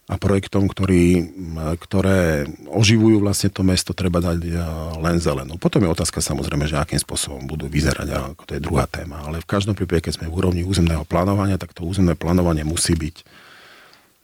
a 0.04 0.20
projektom, 0.20 0.68
ktorý, 0.68 1.32
ktoré 1.80 2.44
oživujú 2.68 3.24
vlastne 3.24 3.48
to 3.48 3.64
mesto, 3.64 3.96
treba 3.96 4.20
dať 4.20 4.36
e, 4.44 4.52
len 5.00 5.16
zelenú. 5.16 5.56
Potom 5.56 5.80
je 5.80 5.88
otázka 5.88 6.20
samozrejme, 6.20 6.68
že 6.68 6.76
akým 6.76 7.00
spôsobom 7.00 7.48
budú 7.48 7.72
vyzerať, 7.72 8.36
ako 8.36 8.44
to 8.44 8.52
je 8.52 8.60
druhá 8.60 8.84
téma. 8.84 9.24
Ale 9.24 9.40
v 9.40 9.48
každom 9.48 9.72
prípade, 9.72 10.04
keď 10.04 10.20
sme 10.20 10.28
v 10.28 10.36
úrovni 10.36 10.60
územného 10.60 11.08
plánovania, 11.08 11.56
tak 11.56 11.72
to 11.72 11.88
územné 11.88 12.12
plánovanie 12.12 12.68
musí 12.68 12.92
byť 12.92 13.16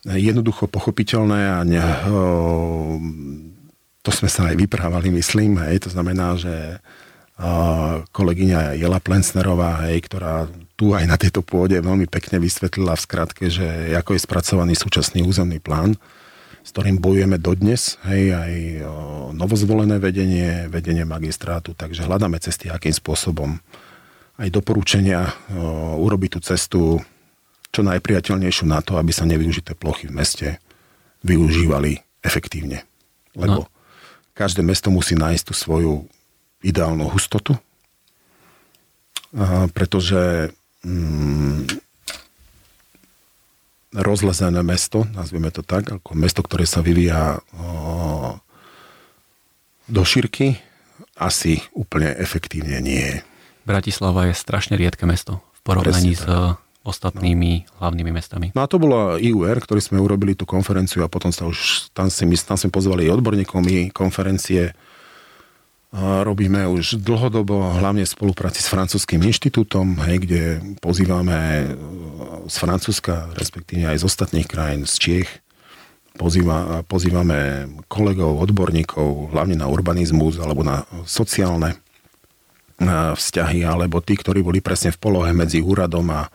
jednoducho 0.05 0.69
pochopiteľné 0.69 1.41
a 1.57 1.65
ne, 1.65 1.81
to 4.01 4.11
sme 4.11 4.29
sa 4.33 4.49
aj 4.49 4.57
vyprávali, 4.57 5.13
myslím, 5.13 5.61
hej, 5.61 5.85
to 5.85 5.91
znamená, 5.93 6.37
že 6.41 6.81
kolegyňa 8.13 8.77
Jela 8.77 9.01
Plensnerová, 9.01 9.89
hej, 9.89 10.05
ktorá 10.05 10.45
tu 10.77 10.93
aj 10.93 11.09
na 11.09 11.17
tejto 11.17 11.41
pôde 11.41 11.77
veľmi 11.81 12.05
pekne 12.05 12.37
vysvetlila 12.37 12.97
v 12.97 13.05
skratke, 13.05 13.45
že 13.49 13.97
ako 13.97 14.17
je 14.17 14.25
spracovaný 14.25 14.77
súčasný 14.77 15.25
územný 15.25 15.57
plán, 15.61 15.97
s 16.61 16.77
ktorým 16.77 17.01
bojujeme 17.01 17.41
dodnes, 17.41 17.97
hej, 18.05 18.37
aj 18.37 18.53
novozvolené 19.33 19.97
vedenie, 19.97 20.69
vedenie 20.69 21.09
magistrátu, 21.09 21.73
takže 21.73 22.05
hľadáme 22.05 22.37
cesty, 22.37 22.69
akým 22.69 22.93
spôsobom 22.93 23.57
aj 24.37 24.49
doporučenia 24.53 25.33
urobiť 25.97 26.31
tú 26.37 26.41
cestu 26.45 26.81
čo 27.73 27.81
najpriateľnejšiu 27.85 28.69
na 28.69 28.85
to, 28.85 29.01
aby 29.01 29.13
sa 29.13 29.25
nevyužité 29.25 29.73
plochy 29.77 30.13
v 30.13 30.17
meste 30.21 30.49
využívali 31.25 31.97
efektívne. 32.21 32.85
Lebo 33.33 33.65
no. 33.65 33.80
Každé 34.41 34.65
mesto 34.65 34.89
musí 34.89 35.13
nájsť 35.13 35.45
tú 35.45 35.53
svoju 35.53 35.93
ideálnu 36.65 37.13
hustotu, 37.13 37.61
pretože 39.77 40.49
mm, 40.81 41.69
rozlezené 44.01 44.65
mesto, 44.65 45.05
nazvieme 45.13 45.53
to 45.53 45.61
tak, 45.61 45.93
ako 46.01 46.17
mesto, 46.17 46.41
ktoré 46.41 46.65
sa 46.65 46.81
vyvíja 46.81 47.45
o, 47.53 48.41
do 49.85 50.03
šírky, 50.09 50.57
asi 51.21 51.61
úplne 51.77 52.17
efektívne 52.17 52.81
nie 52.81 53.03
je. 53.03 53.19
Bratislava 53.69 54.33
je 54.33 54.35
strašne 54.41 54.81
riedke 54.81 55.05
mesto 55.05 55.45
v 55.53 55.61
porovnaní 55.69 56.17
s 56.17 56.25
ostatnými 56.81 57.69
no. 57.69 57.85
hlavnými 57.85 58.11
mestami. 58.13 58.47
No 58.57 58.65
a 58.65 58.71
to 58.71 58.81
bola 58.81 59.21
IUR, 59.21 59.61
ktorý 59.61 59.81
sme 59.85 60.01
urobili 60.01 60.33
tú 60.33 60.49
konferenciu 60.49 61.05
a 61.05 61.13
potom 61.13 61.29
sa 61.29 61.45
už, 61.45 61.93
tam, 61.93 62.09
si, 62.09 62.25
tam 62.41 62.57
sme 62.57 62.73
pozvali 62.73 63.13
odborníkov, 63.13 63.61
my 63.61 63.93
konferencie 63.93 64.73
robíme 65.99 66.71
už 66.71 67.03
dlhodobo, 67.03 67.75
hlavne 67.83 68.07
v 68.07 68.15
spolupráci 68.15 68.63
s 68.63 68.71
francúzským 68.71 69.19
inštitútom, 69.27 69.99
hej, 70.07 70.17
kde 70.23 70.43
pozývame 70.79 71.39
e, 71.39 71.65
z 72.47 72.57
Francúzska, 72.63 73.35
respektíve 73.35 73.91
aj 73.91 73.99
z 73.99 74.07
ostatných 74.07 74.47
krajín, 74.47 74.87
z 74.87 74.95
Čiech, 75.03 75.31
pozýva, 76.15 76.87
pozývame 76.87 77.67
kolegov, 77.91 78.39
odborníkov, 78.39 79.35
hlavne 79.35 79.59
na 79.59 79.67
urbanizmus 79.67 80.39
alebo 80.39 80.63
na 80.63 80.87
sociálne 81.11 81.75
e, 81.75 81.79
vzťahy, 83.19 83.67
alebo 83.67 83.99
tí, 83.99 84.15
ktorí 84.15 84.47
boli 84.47 84.63
presne 84.63 84.95
v 84.95 85.03
polohe 85.03 85.35
medzi 85.35 85.59
úradom 85.59 86.07
a, 86.15 86.31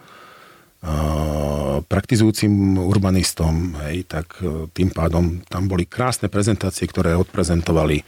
praktizujúcim 1.85 2.81
urbanistom, 2.81 3.77
hej, 3.87 4.05
tak 4.09 4.37
e, 4.41 4.69
tým 4.73 4.89
pádom 4.89 5.41
tam 5.49 5.69
boli 5.69 5.85
krásne 5.85 6.29
prezentácie, 6.29 6.85
ktoré 6.89 7.13
odprezentovali 7.17 8.05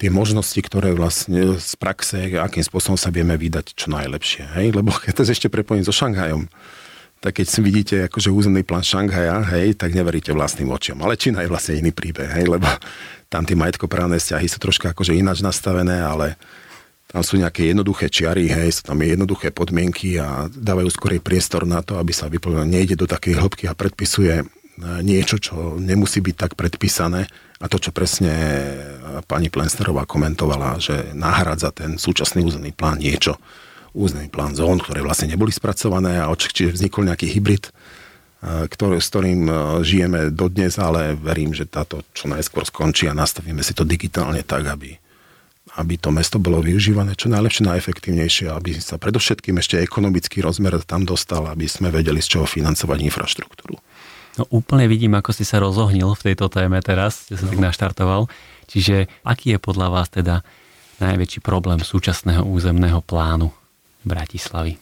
tie 0.00 0.08
možnosti, 0.08 0.56
ktoré 0.56 0.96
vlastne 0.96 1.60
z 1.60 1.72
praxe, 1.76 2.32
akým 2.40 2.64
spôsobom 2.64 2.96
sa 2.96 3.12
vieme 3.12 3.36
vydať 3.36 3.76
čo 3.76 3.92
najlepšie. 3.92 4.48
Hej? 4.56 4.66
Lebo 4.72 4.96
keď 4.96 5.12
to 5.12 5.22
ešte 5.28 5.52
prepojím 5.52 5.84
so 5.84 5.92
Šanghajom, 5.92 6.48
tak 7.20 7.36
keď 7.36 7.46
si 7.52 7.60
vidíte 7.60 7.96
akože 8.08 8.32
územný 8.32 8.64
plán 8.64 8.80
Šanghaja, 8.80 9.44
hej, 9.52 9.76
tak 9.76 9.92
neveríte 9.92 10.32
vlastným 10.32 10.72
očiam. 10.72 10.96
Ale 11.04 11.20
Čína 11.20 11.44
je 11.44 11.52
vlastne 11.52 11.76
iný 11.76 11.92
príbeh, 11.92 12.32
hej, 12.32 12.48
lebo 12.48 12.64
tam 13.28 13.44
tie 13.44 13.52
majetkoprávne 13.52 14.16
vzťahy 14.16 14.48
sú 14.48 14.56
troška 14.56 14.96
akože 14.96 15.12
ináč 15.12 15.44
nastavené, 15.44 16.00
ale 16.00 16.40
tam 17.10 17.26
sú 17.26 17.42
nejaké 17.42 17.74
jednoduché 17.74 18.06
čiary, 18.06 18.46
hej, 18.46 18.70
sú 18.70 18.82
tam 18.86 19.02
jednoduché 19.02 19.50
podmienky 19.50 20.14
a 20.22 20.46
dávajú 20.46 20.86
skorej 20.94 21.18
priestor 21.18 21.66
na 21.66 21.82
to, 21.82 21.98
aby 21.98 22.14
sa 22.14 22.30
vyplnilo. 22.30 22.62
Nejde 22.62 22.94
do 22.94 23.10
takej 23.10 23.34
hĺbky 23.34 23.66
a 23.66 23.74
predpisuje 23.74 24.34
e, 24.38 24.44
niečo, 25.02 25.42
čo 25.42 25.74
nemusí 25.74 26.22
byť 26.22 26.36
tak 26.38 26.52
predpísané. 26.54 27.26
A 27.58 27.66
to, 27.66 27.82
čo 27.82 27.90
presne 27.90 28.30
pani 29.26 29.50
Plensterová 29.50 30.06
komentovala, 30.06 30.78
že 30.78 31.10
nahradza 31.12 31.74
ten 31.74 31.98
súčasný 31.98 32.46
územný 32.46 32.70
plán 32.70 33.02
niečo, 33.02 33.36
územný 33.90 34.30
plán 34.30 34.54
zón, 34.54 34.78
ktoré 34.78 35.02
vlastne 35.02 35.34
neboli 35.34 35.50
spracované 35.50 36.22
a 36.22 36.30
čiže 36.30 36.78
vznikol 36.78 37.10
nejaký 37.10 37.26
hybrid, 37.26 37.66
e, 37.66 38.70
ktorý, 38.70 39.02
s 39.02 39.10
ktorým 39.10 39.50
žijeme 39.82 40.30
dodnes, 40.30 40.78
ale 40.78 41.18
verím, 41.18 41.58
že 41.58 41.66
táto 41.66 42.06
čo 42.14 42.30
najskôr 42.30 42.62
skončí 42.62 43.10
a 43.10 43.18
nastavíme 43.18 43.66
si 43.66 43.74
to 43.74 43.82
digitálne 43.82 44.46
tak, 44.46 44.70
aby, 44.70 44.94
aby 45.78 45.94
to 46.00 46.10
mesto 46.10 46.42
bolo 46.42 46.58
využívané 46.58 47.14
čo 47.14 47.30
najlepšie, 47.30 47.62
najefektívnejšie, 47.68 48.50
aby 48.50 48.80
sa 48.82 48.98
predovšetkým 48.98 49.60
ešte 49.62 49.78
ekonomický 49.78 50.42
rozmer 50.42 50.82
tam 50.82 51.06
dostal, 51.06 51.46
aby 51.46 51.70
sme 51.70 51.94
vedeli 51.94 52.18
z 52.18 52.38
čoho 52.38 52.46
financovať 52.48 52.98
infraštruktúru. 53.06 53.78
No 54.38 54.46
úplne 54.50 54.86
vidím, 54.86 55.14
ako 55.18 55.34
si 55.34 55.42
sa 55.42 55.58
rozohnil 55.62 56.14
v 56.14 56.32
tejto 56.32 56.50
téme 56.50 56.78
teraz, 56.82 57.28
ste 57.28 57.38
sa 57.38 57.46
no. 57.46 57.54
tak 57.54 57.60
naštartoval. 57.60 58.30
Čiže 58.70 59.10
aký 59.26 59.54
je 59.54 59.58
podľa 59.58 59.88
vás 59.90 60.08
teda 60.10 60.46
najväčší 61.02 61.42
problém 61.42 61.82
súčasného 61.82 62.46
územného 62.46 63.02
plánu 63.02 63.50
Bratislavy? 64.06 64.78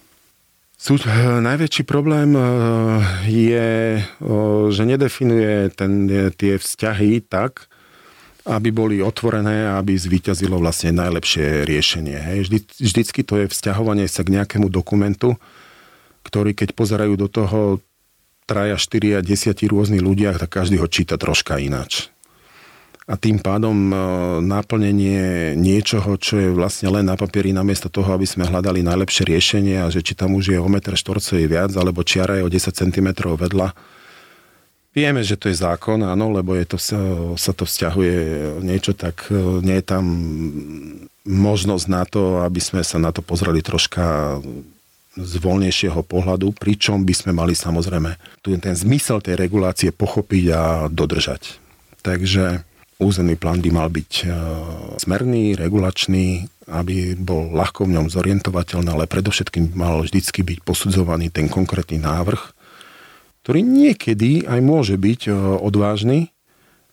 Sú, 0.79 0.95
eh, 0.95 1.43
najväčší 1.43 1.83
problém 1.89 2.37
eh, 2.37 2.43
je, 3.27 3.71
eh, 3.99 4.65
že 4.71 4.83
nedefinuje 4.87 5.75
ten, 5.75 6.07
tie 6.39 6.55
vzťahy 6.61 7.27
tak, 7.27 7.68
aby 8.49 8.73
boli 8.73 9.05
otvorené 9.05 9.69
a 9.69 9.77
aby 9.77 9.93
zvíťazilo 9.93 10.57
vlastne 10.57 10.97
najlepšie 10.97 11.69
riešenie. 11.69 12.17
Hej. 12.17 12.39
Vždy, 12.49 12.59
vždycky 12.81 13.21
to 13.21 13.45
je 13.45 13.47
vzťahovanie 13.53 14.09
sa 14.09 14.25
k 14.25 14.41
nejakému 14.41 14.73
dokumentu, 14.73 15.37
ktorý 16.25 16.57
keď 16.57 16.73
pozerajú 16.73 17.15
do 17.21 17.29
toho 17.29 17.61
traja, 18.49 18.81
štyria, 18.81 19.21
desiatí 19.21 19.69
rôznych 19.69 20.01
ľudia, 20.01 20.33
tak 20.41 20.49
každý 20.49 20.81
ho 20.81 20.89
číta 20.89 21.21
troška 21.21 21.61
ináč. 21.61 22.09
A 23.09 23.17
tým 23.17 23.41
pádom 23.41 23.73
e, 23.89 23.97
naplnenie 24.45 25.53
niečoho, 25.57 26.21
čo 26.21 26.37
je 26.37 26.49
vlastne 26.53 26.93
len 26.93 27.09
na 27.09 27.17
papieri, 27.17 27.57
namiesto 27.57 27.89
toho, 27.89 28.13
aby 28.13 28.29
sme 28.29 28.45
hľadali 28.45 28.85
najlepšie 28.85 29.25
riešenie 29.25 29.81
a 29.81 29.89
že 29.89 30.05
či 30.05 30.13
tam 30.13 30.37
už 30.37 30.53
je 30.53 30.59
o 30.61 30.69
meter 30.69 30.93
štvorcový 30.93 31.49
viac, 31.49 31.73
alebo 31.73 32.05
čiara 32.05 32.41
je 32.41 32.45
o 32.45 32.53
10 32.53 32.69
cm 32.69 33.09
vedľa, 33.17 33.73
Vieme, 34.99 35.23
že 35.23 35.39
to 35.39 35.47
je 35.47 35.63
zákon, 35.63 36.03
áno, 36.03 36.35
lebo 36.35 36.59
je 36.59 36.67
to, 36.67 36.79
sa 37.39 37.53
to 37.55 37.63
vzťahuje 37.63 38.17
niečo, 38.67 38.99
tak 38.99 39.31
e, 39.31 39.63
nie 39.63 39.79
je 39.79 39.87
tam 39.87 40.05
možnosť 41.23 41.87
na 41.87 42.03
to, 42.03 42.43
aby 42.43 42.59
sme 42.59 42.83
sa 42.83 42.99
na 42.99 43.15
to 43.15 43.23
pozreli 43.23 43.63
troška 43.63 44.39
z 45.15 45.33
voľnejšieho 45.39 46.03
pohľadu, 46.03 46.51
pričom 46.51 47.07
by 47.07 47.15
sme 47.15 47.31
mali 47.31 47.55
samozrejme 47.55 48.19
ten 48.43 48.75
zmysel 48.75 49.23
tej 49.23 49.39
regulácie 49.39 49.95
pochopiť 49.95 50.45
a 50.51 50.63
dodržať. 50.91 51.63
Takže 52.03 52.67
územný 52.99 53.39
plán 53.39 53.63
by 53.63 53.71
mal 53.71 53.87
byť 53.95 54.13
e, 54.27 54.27
smerný, 54.99 55.55
regulačný, 55.55 56.51
aby 56.75 57.15
bol 57.15 57.55
ľahko 57.55 57.87
v 57.87 58.03
ňom 58.03 58.11
zorientovateľný, 58.11 58.91
ale 58.91 59.07
predovšetkým 59.07 59.79
mal 59.79 60.03
vždycky 60.03 60.43
byť 60.43 60.59
posudzovaný 60.67 61.31
ten 61.31 61.47
konkrétny 61.47 62.03
návrh, 62.03 62.58
ktorý 63.49 63.65
niekedy 63.65 64.45
aj 64.45 64.61
môže 64.61 65.01
byť 65.01 65.21
e, 65.25 65.57
odvážny, 65.65 66.37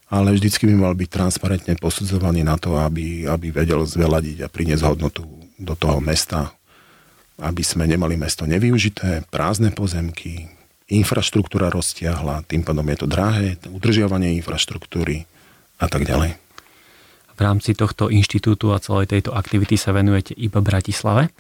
ale 0.08 0.32
vždycky 0.32 0.72
by 0.72 0.88
mal 0.88 0.96
byť 0.96 1.10
transparentne 1.12 1.76
posudzovaný 1.76 2.48
na 2.48 2.56
to, 2.56 2.80
aby, 2.80 3.28
aby 3.28 3.52
vedel 3.52 3.84
zveladiť 3.84 4.40
a 4.40 4.48
priniesť 4.48 4.88
hodnotu 4.88 5.28
do 5.60 5.76
toho 5.76 6.00
mesta, 6.00 6.56
aby 7.44 7.60
sme 7.60 7.84
nemali 7.84 8.16
mesto 8.16 8.48
nevyužité, 8.48 9.28
prázdne 9.28 9.76
pozemky, 9.76 10.48
infraštruktúra 10.88 11.68
roztiahla, 11.76 12.48
tým 12.48 12.64
pádom 12.64 12.88
je 12.88 12.98
to 13.04 13.08
drahé, 13.12 13.60
udržiavanie 13.68 14.40
infraštruktúry 14.40 15.28
a 15.84 15.92
tak 15.92 16.08
ďalej. 16.08 16.40
V 17.36 17.40
rámci 17.44 17.76
tohto 17.76 18.08
inštitútu 18.08 18.72
a 18.72 18.80
celej 18.80 19.12
tejto 19.12 19.36
aktivity 19.36 19.76
sa 19.76 19.92
venujete 19.92 20.32
iba 20.40 20.64
Bratislave? 20.64 21.36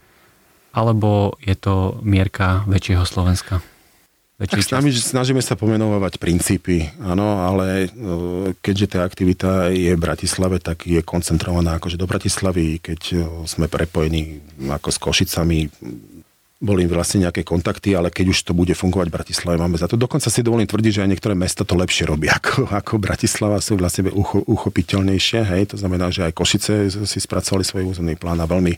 Alebo 0.76 1.40
je 1.40 1.56
to 1.56 2.04
mierka 2.04 2.68
väčšieho 2.68 3.08
Slovenska? 3.08 3.64
Tak 4.36 4.60
snažíme, 4.60 4.92
snažíme 4.92 5.40
sa 5.40 5.56
pomenovať 5.56 6.20
princípy, 6.20 6.92
áno, 7.00 7.40
ale 7.40 7.88
e, 7.88 7.90
keďže 8.60 8.92
tá 8.92 9.08
aktivita 9.08 9.72
je 9.72 9.96
v 9.96 10.04
Bratislave, 10.04 10.60
tak 10.60 10.84
je 10.84 11.00
koncentrovaná 11.00 11.80
akože 11.80 11.96
do 11.96 12.04
Bratislavy, 12.04 12.84
keď 12.84 13.02
e, 13.16 13.18
sme 13.48 13.72
prepojení 13.72 14.44
ako 14.68 14.92
s 14.92 14.98
Košicami, 15.00 15.60
boli 16.60 16.84
vlastne 16.84 17.28
nejaké 17.28 17.48
kontakty, 17.48 17.96
ale 17.96 18.12
keď 18.12 18.36
už 18.36 18.40
to 18.48 18.52
bude 18.52 18.76
fungovať 18.76 19.08
v 19.08 19.16
Bratislave, 19.16 19.56
máme 19.56 19.80
za 19.80 19.88
to. 19.88 19.96
Dokonca 19.96 20.28
si 20.28 20.44
dovolím 20.44 20.68
tvrdiť, 20.68 21.00
že 21.00 21.04
aj 21.08 21.12
niektoré 21.16 21.36
mesta 21.36 21.64
to 21.64 21.80
lepšie 21.80 22.04
robia 22.04 22.36
ako, 22.40 22.68
ako 22.68 23.00
Bratislava, 23.00 23.64
sú 23.64 23.80
vlastne 23.80 24.12
ucho, 24.12 24.44
uchopiteľnejšie. 24.44 25.48
Hej? 25.48 25.76
To 25.76 25.78
znamená, 25.80 26.12
že 26.12 26.28
aj 26.28 26.36
Košice 26.36 26.92
si 27.08 27.20
spracovali 27.24 27.64
svoj 27.64 27.88
územný 27.96 28.20
plán 28.20 28.44
a 28.44 28.50
veľmi 28.52 28.76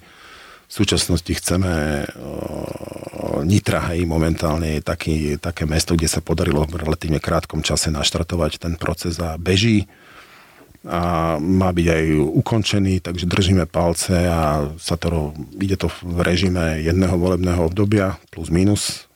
v 0.68 0.72
súčasnosti 0.72 1.32
chceme 1.32 2.04
Nitra, 3.48 3.94
hej, 3.94 4.04
momentálne 4.04 4.80
je 4.80 4.82
taký, 4.84 5.18
také 5.40 5.64
mesto, 5.64 5.96
kde 5.96 6.12
sa 6.12 6.20
podarilo 6.20 6.68
v 6.68 6.84
relatívne 6.84 7.24
krátkom 7.24 7.64
čase 7.64 7.88
naštartovať 7.88 8.60
ten 8.60 8.74
proces 8.76 9.16
a 9.24 9.40
beží 9.40 9.88
a 10.88 11.36
má 11.42 11.70
byť 11.76 11.88
aj 11.92 12.04
ukončený, 12.16 13.04
takže 13.04 13.28
držíme 13.28 13.68
palce 13.68 14.16
a 14.24 14.72
sa 14.80 14.96
to, 14.96 15.36
ide 15.60 15.76
to 15.76 15.92
v 16.00 16.20
režime 16.24 16.80
jedného 16.80 17.20
volebného 17.20 17.68
obdobia 17.68 18.16
plus 18.32 18.48
minus. 18.48 19.10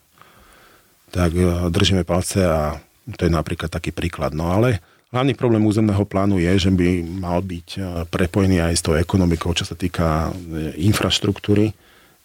Tak 1.16 1.32
e, 1.32 1.72
držíme 1.72 2.04
palce 2.04 2.44
a 2.44 2.76
to 3.16 3.24
je 3.24 3.32
napríklad 3.32 3.72
taký 3.72 3.96
príklad. 3.96 4.36
No 4.36 4.52
ale 4.52 4.84
Hlavný 5.12 5.36
problém 5.36 5.68
územného 5.68 6.08
plánu 6.08 6.40
je, 6.40 6.56
že 6.56 6.72
by 6.72 7.04
mal 7.04 7.44
byť 7.44 7.68
e, 7.76 7.80
prepojený 8.08 8.64
aj 8.64 8.74
s 8.80 8.86
tou 8.88 8.96
ekonomikou, 8.96 9.52
čo 9.52 9.68
sa 9.68 9.76
týka 9.76 10.32
e, 10.32 10.80
infraštruktúry. 10.88 11.76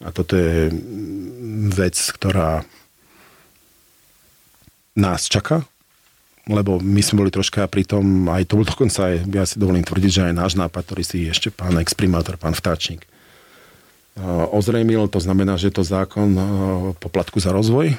A 0.07 0.15
toto 0.15 0.39
je 0.39 0.71
vec, 1.67 1.99
ktorá 1.99 2.63
nás 4.95 5.27
čaká, 5.27 5.67
lebo 6.47 6.79
my 6.79 7.03
sme 7.03 7.27
boli 7.27 7.31
troška 7.33 7.67
pri 7.67 7.83
tom, 7.83 8.31
aj 8.31 8.47
to 8.47 8.55
bol 8.55 8.63
dokonca 8.63 9.11
aj, 9.11 9.15
ja 9.35 9.43
si 9.43 9.59
dovolím 9.59 9.83
tvrdiť, 9.83 10.11
že 10.11 10.25
aj 10.31 10.39
náš 10.39 10.53
nápad, 10.55 10.87
ktorý 10.87 11.03
si 11.03 11.27
ešte 11.27 11.51
pán 11.51 11.75
exprimátor, 11.83 12.39
pán 12.39 12.55
Vtáčnik, 12.55 13.03
ozrejmil, 14.53 15.05
to 15.11 15.21
znamená, 15.21 15.59
že 15.59 15.69
je 15.69 15.75
to 15.77 15.85
zákon 15.85 16.33
poplatku 16.97 17.37
za 17.37 17.53
rozvoj, 17.53 17.93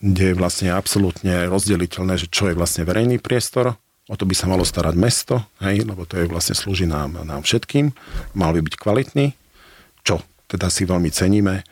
kde 0.00 0.24
je 0.32 0.38
vlastne 0.38 0.72
absolútne 0.72 1.48
rozdeliteľné, 1.48 2.16
že 2.16 2.28
čo 2.32 2.48
je 2.48 2.56
vlastne 2.56 2.88
verejný 2.88 3.20
priestor, 3.20 3.76
o 4.04 4.14
to 4.20 4.28
by 4.28 4.34
sa 4.36 4.50
malo 4.50 4.64
starať 4.68 4.94
mesto, 5.00 5.40
hej, 5.64 5.84
lebo 5.88 6.04
to 6.04 6.20
je 6.20 6.28
vlastne 6.28 6.52
slúži 6.52 6.84
nám, 6.84 7.24
nám 7.24 7.40
všetkým, 7.40 7.92
mal 8.36 8.52
by 8.52 8.60
byť 8.60 8.74
kvalitný, 8.76 9.32
čo 10.04 10.20
teda 10.48 10.68
si 10.68 10.84
veľmi 10.84 11.08
ceníme. 11.08 11.64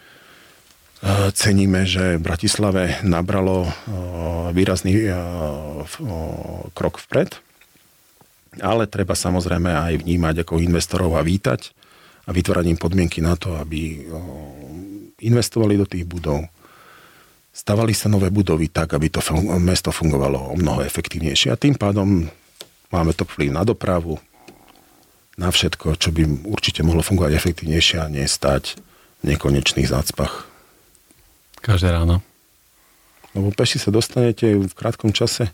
Ceníme, 1.35 1.83
že 1.83 2.15
v 2.15 2.23
Bratislave 2.23 3.03
nabralo 3.03 3.67
výrazný 4.55 5.11
krok 6.79 7.03
vpred, 7.03 7.35
ale 8.63 8.87
treba 8.87 9.19
samozrejme 9.19 9.67
aj 9.67 10.07
vnímať 10.07 10.47
ako 10.47 10.63
investorov 10.63 11.19
a 11.19 11.27
vítať 11.27 11.75
a 12.23 12.31
vytvárať 12.31 12.71
im 12.71 12.79
podmienky 12.79 13.19
na 13.19 13.35
to, 13.35 13.59
aby 13.59 14.07
investovali 15.27 15.75
do 15.75 15.91
tých 15.91 16.07
budov. 16.07 16.47
Stavali 17.53 17.93
sa 17.93 18.09
nové 18.09 18.33
budovy 18.33 18.73
tak, 18.73 18.97
aby 18.97 19.13
to 19.13 19.21
mesto 19.61 19.93
fungovalo 19.93 20.53
o 20.53 20.55
mnoho 20.57 20.81
efektívnejšie 20.83 21.53
a 21.53 21.61
tým 21.61 21.77
pádom 21.77 22.25
máme 22.89 23.13
to 23.13 23.29
vplyv 23.29 23.53
na 23.53 23.63
dopravu, 23.63 24.17
na 25.37 25.53
všetko, 25.53 26.01
čo 26.01 26.13
by 26.13 26.49
určite 26.49 26.81
mohlo 26.81 27.05
fungovať 27.05 27.33
efektívnejšie 27.37 28.01
a 28.01 28.09
nestať 28.09 28.81
v 29.21 29.37
nekonečných 29.37 29.89
zácpach. 29.89 30.49
Každé 31.61 31.93
ráno. 31.93 32.25
Lebo 33.37 33.53
peši 33.53 33.81
sa 33.81 33.93
dostanete 33.93 34.57
v 34.57 34.73
krátkom 34.73 35.13
čase 35.13 35.53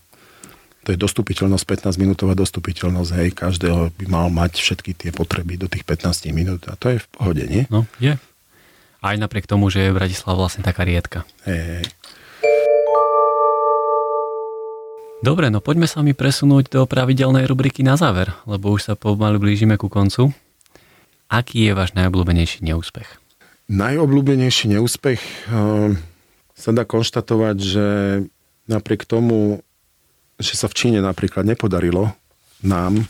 to 0.88 0.96
je 0.96 1.05
dostupiteľnosť, 1.05 1.68
15-minútová 1.68 2.32
dostupiteľnosť, 2.32 3.11
hej, 3.20 3.28
každého 3.36 3.92
by 3.92 4.05
mal 4.09 4.32
mať 4.32 4.57
všetky 4.57 4.96
tie 4.96 5.11
potreby 5.12 5.61
do 5.61 5.68
tých 5.68 5.84
15 5.84 6.32
minút 6.32 6.64
a 6.64 6.80
to 6.80 6.96
je 6.96 6.99
v 7.03 7.09
pohode, 7.12 7.44
nie? 7.44 7.68
No, 7.68 7.84
je. 8.01 8.16
Aj 8.99 9.14
napriek 9.14 9.46
tomu, 9.46 9.70
že 9.70 9.86
je 9.86 9.94
Bratislava 9.94 10.42
vlastne 10.42 10.66
taká 10.66 10.82
riedka. 10.82 11.22
Hej, 11.46 11.62
hej. 11.82 11.86
Dobre, 15.18 15.51
no 15.51 15.59
poďme 15.59 15.90
sa 15.90 15.99
mi 16.03 16.14
presunúť 16.14 16.70
do 16.70 16.86
pravidelnej 16.86 17.46
rubriky 17.51 17.82
na 17.82 17.99
záver, 17.99 18.30
lebo 18.46 18.70
už 18.70 18.86
sa 18.86 18.94
pomaly 18.94 19.42
blížime 19.42 19.74
ku 19.74 19.90
koncu. 19.90 20.30
Aký 21.26 21.66
je 21.66 21.74
váš 21.74 21.90
najobľúbenejší 21.99 22.62
neúspech? 22.62 23.18
Najobľúbenejší 23.66 24.78
neúspech 24.78 25.18
uh, 25.51 25.92
sa 26.55 26.70
dá 26.70 26.86
konštatovať, 26.86 27.57
že 27.59 27.86
napriek 28.70 29.05
tomu, 29.11 29.61
že 30.38 30.55
sa 30.55 30.70
v 30.70 30.78
Číne 30.78 30.99
napríklad 31.03 31.42
nepodarilo 31.42 32.14
nám 32.62 33.07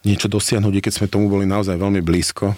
niečo 0.00 0.32
dosiahnuť, 0.32 0.80
keď 0.80 0.92
sme 0.96 1.12
tomu 1.12 1.28
boli 1.28 1.44
naozaj 1.44 1.76
veľmi 1.76 2.00
blízko, 2.00 2.56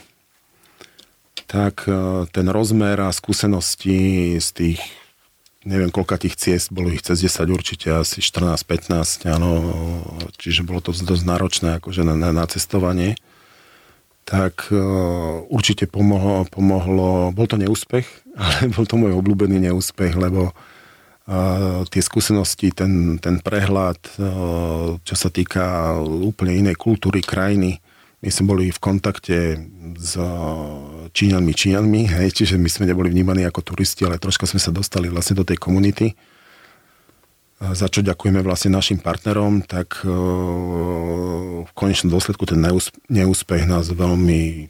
tak 1.47 1.86
e, 1.86 2.26
ten 2.30 2.47
rozmer 2.51 2.99
a 3.01 3.14
skúsenosti 3.14 4.36
z 4.38 4.49
tých 4.53 4.80
neviem 5.62 5.95
koľka 5.95 6.18
tých 6.18 6.34
ciest, 6.34 6.74
bolo 6.74 6.90
ich 6.90 7.07
cez 7.07 7.22
10 7.22 7.47
určite, 7.47 7.86
asi 7.95 8.18
14-15, 8.18 9.30
áno, 9.30 9.51
čiže 10.34 10.66
bolo 10.66 10.82
to 10.82 10.90
dosť 10.90 11.22
náročné 11.22 11.78
akože 11.78 12.03
na, 12.03 12.18
na, 12.18 12.34
na 12.34 12.45
cestovanie, 12.51 13.14
tak 14.26 14.74
uh, 14.74 15.47
určite 15.47 15.86
pomohlo, 15.86 16.51
pomohlo, 16.51 17.30
bol 17.30 17.47
to 17.47 17.55
neúspech, 17.62 18.07
ale 18.43 18.74
bol 18.74 18.90
to 18.90 18.99
môj 18.99 19.14
obľúbený 19.14 19.70
neúspech, 19.70 20.18
lebo 20.18 20.51
tie 21.86 22.03
skúsenosti, 22.03 22.74
ten, 22.74 23.16
ten 23.22 23.38
prehľad, 23.38 23.99
čo 25.07 25.14
sa 25.14 25.30
týka 25.30 25.95
úplne 26.03 26.59
inej 26.59 26.74
kultúry 26.74 27.22
krajiny. 27.22 27.78
My 28.22 28.30
sme 28.30 28.55
boli 28.55 28.74
v 28.74 28.82
kontakte 28.82 29.55
s 29.99 30.18
Číňanmi, 31.13 31.53
Číňanmi, 31.53 32.03
hej, 32.09 32.29
čiže 32.33 32.57
my 32.57 32.69
sme 32.73 32.89
neboli 32.89 33.13
vnímaní 33.13 33.45
ako 33.45 33.61
turisti, 33.61 34.09
ale 34.09 34.17
troška 34.17 34.49
sme 34.49 34.61
sa 34.61 34.73
dostali 34.73 35.13
vlastne 35.13 35.37
do 35.37 35.45
tej 35.45 35.61
komunity. 35.61 36.17
Za 37.63 37.87
čo 37.87 38.03
ďakujeme 38.03 38.43
vlastne 38.43 38.75
našim 38.75 38.99
partnerom, 38.99 39.63
tak 39.63 40.03
v 40.03 41.71
konečnom 41.77 42.11
dôsledku 42.11 42.43
ten 42.49 42.59
neúspech 43.07 43.69
nás 43.71 43.93
veľmi 43.93 44.67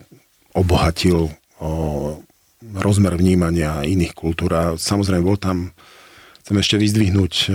obohatil 0.53 1.33
o 1.63 1.71
rozmer 2.77 3.17
vnímania 3.17 3.81
iných 3.87 4.13
kultúr 4.13 4.51
a 4.53 4.65
samozrejme 4.77 5.25
bol 5.25 5.41
tam 5.41 5.73
Chcem 6.43 6.59
ešte 6.59 6.77
vyzdvihnúť 6.83 7.35
e, 7.39 7.49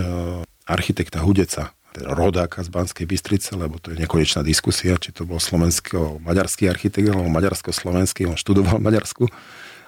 architekta 0.64 1.20
Hudeca, 1.20 1.76
teda 1.98 2.14
rodáka 2.14 2.62
z 2.62 2.70
Banskej 2.70 3.10
Bystrice, 3.10 3.58
lebo 3.58 3.82
to 3.82 3.90
je 3.90 3.98
nekonečná 3.98 4.46
diskusia, 4.46 5.02
či 5.02 5.10
to 5.10 5.26
bol 5.26 5.42
slovensko-maďarský 5.42 6.70
architekt 6.70 7.10
alebo 7.10 7.26
maďarsko-slovenský, 7.34 8.30
on 8.30 8.38
študoval 8.38 8.78
v 8.78 8.86
Maďarsku, 8.86 9.26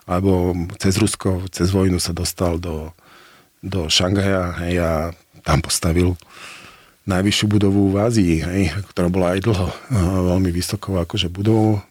alebo 0.10 0.57
cez 0.82 0.97
Rusko, 0.97 1.45
cez 1.53 1.70
vojnu 1.70 2.01
sa 2.01 2.18
dostal 2.18 2.57
do, 2.57 2.89
do 3.62 3.86
Šangaja 3.86 4.57
hej, 4.66 4.76
a 4.82 4.91
tam 5.45 5.62
postavil 5.62 6.18
najvyššiu 7.05 7.45
budovu 7.45 7.93
v 7.93 7.95
Ázii, 8.01 8.36
hej, 8.41 8.64
ktorá 8.93 9.07
bola 9.14 9.38
aj 9.38 9.45
dlho 9.45 9.68
e, 9.70 9.76
veľmi 10.34 10.49
vysokou 10.49 10.97
akože 10.97 11.30
budovou 11.30 11.78
e, 11.78 11.82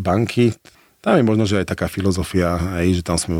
banky. 0.00 0.56
Tam 1.04 1.20
je 1.20 1.24
možno, 1.24 1.44
že 1.44 1.60
aj 1.60 1.76
taká 1.76 1.88
filozofia, 1.88 2.56
aj, 2.56 3.00
že 3.00 3.02
tam 3.04 3.16
som 3.20 3.32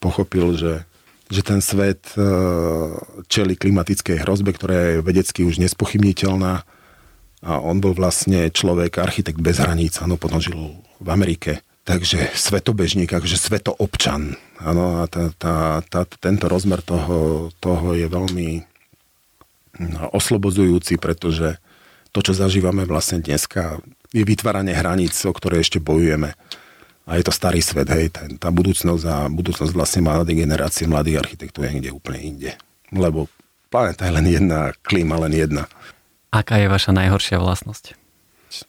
pochopil, 0.00 0.56
že 0.56 0.84
že 1.26 1.42
ten 1.42 1.58
svet 1.58 2.14
e, 2.14 2.22
čeli 3.26 3.58
klimatickej 3.58 4.22
hrozbe, 4.22 4.54
ktorá 4.54 4.74
je 4.74 4.94
vedecky 5.02 5.42
už 5.42 5.58
nespochybniteľná 5.58 6.62
a 7.46 7.52
on 7.62 7.78
bol 7.78 7.94
vlastne 7.94 8.50
človek, 8.50 8.98
architekt 8.98 9.38
bez 9.38 9.58
hraníc, 9.62 9.98
áno, 10.02 10.18
potom 10.18 10.42
žil 10.42 10.82
v 10.98 11.08
Amerike. 11.10 11.62
Takže 11.86 12.34
svetobežník, 12.34 13.06
akože 13.06 13.38
svetoobčan. 13.38 14.34
Áno, 14.58 15.02
a 15.02 15.06
tá, 15.06 15.30
tá, 15.38 15.78
tá, 15.86 16.02
tento 16.18 16.50
rozmer 16.50 16.82
toho, 16.82 17.50
toho 17.62 17.94
je 17.94 18.10
veľmi 18.10 18.66
no, 19.78 20.10
oslobodzujúci, 20.10 20.98
pretože 20.98 21.62
to, 22.10 22.18
čo 22.26 22.34
zažívame 22.34 22.82
vlastne 22.82 23.22
dneska, 23.22 23.78
je 24.10 24.26
vytváranie 24.26 24.74
hraníc, 24.74 25.14
o 25.22 25.30
ktoré 25.30 25.62
ešte 25.62 25.78
bojujeme 25.78 26.34
a 27.06 27.10
je 27.14 27.22
to 27.22 27.30
starý 27.30 27.62
svet, 27.62 27.86
hej, 27.86 28.10
tá, 28.10 28.26
tá 28.26 28.50
budúcnosť 28.50 29.04
a 29.06 29.16
budúcnosť 29.30 29.72
vlastne 29.72 30.02
mladej 30.02 30.42
generácie, 30.42 30.90
mladých 30.90 31.22
architektov 31.22 31.62
je 31.62 31.78
niekde 31.78 31.94
úplne 31.94 32.18
inde. 32.18 32.50
Lebo 32.90 33.30
planeta 33.70 34.10
je 34.10 34.12
len 34.12 34.26
jedna, 34.26 34.74
klíma 34.82 35.14
len 35.22 35.38
jedna. 35.38 35.70
Aká 36.34 36.58
je 36.58 36.66
vaša 36.66 36.90
najhoršia 36.90 37.38
vlastnosť? 37.38 37.94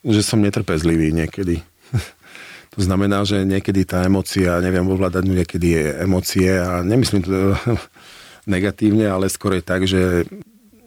Že 0.06 0.22
som 0.22 0.46
netrpezlivý 0.46 1.10
niekedy. 1.18 1.66
to 2.78 2.80
znamená, 2.86 3.26
že 3.26 3.42
niekedy 3.42 3.90
tá 3.90 4.06
emocia, 4.06 4.62
neviem 4.62 4.86
ovládať 4.86 5.26
niekedy 5.26 5.68
je 5.74 5.86
emócie 6.06 6.50
a 6.62 6.86
nemyslím 6.86 7.26
to 7.26 7.58
negatívne, 8.54 9.10
ale 9.10 9.34
skôr 9.34 9.58
je 9.58 9.64
tak, 9.66 9.90
že 9.90 10.30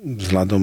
vzhľadom 0.01 0.62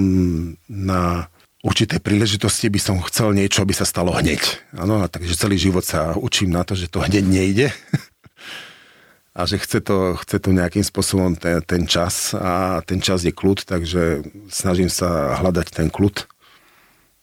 na 0.66 1.28
určité 1.68 2.00
príležitosti 2.00 2.72
by 2.72 2.80
som 2.80 2.96
chcel 3.04 3.36
niečo, 3.36 3.60
aby 3.60 3.76
sa 3.76 3.84
stalo 3.84 4.16
hneď. 4.16 4.40
Áno, 4.72 5.04
a 5.04 5.06
takže 5.12 5.36
celý 5.36 5.60
život 5.60 5.84
sa 5.84 6.16
učím 6.16 6.48
na 6.48 6.64
to, 6.64 6.72
že 6.72 6.88
to 6.88 7.04
hneď 7.04 7.24
nejde. 7.28 7.68
a 9.38 9.46
že 9.46 9.60
chce 9.60 9.84
to, 9.84 10.18
chce 10.18 10.40
to 10.40 10.50
nejakým 10.50 10.82
spôsobom 10.82 11.36
ten, 11.36 11.60
ten 11.62 11.84
čas 11.86 12.32
a 12.34 12.80
ten 12.82 12.98
čas 12.98 13.22
je 13.22 13.30
kľud, 13.30 13.68
takže 13.68 14.24
snažím 14.50 14.90
sa 14.90 15.38
hľadať 15.38 15.70
ten 15.70 15.92
kľud, 15.92 16.26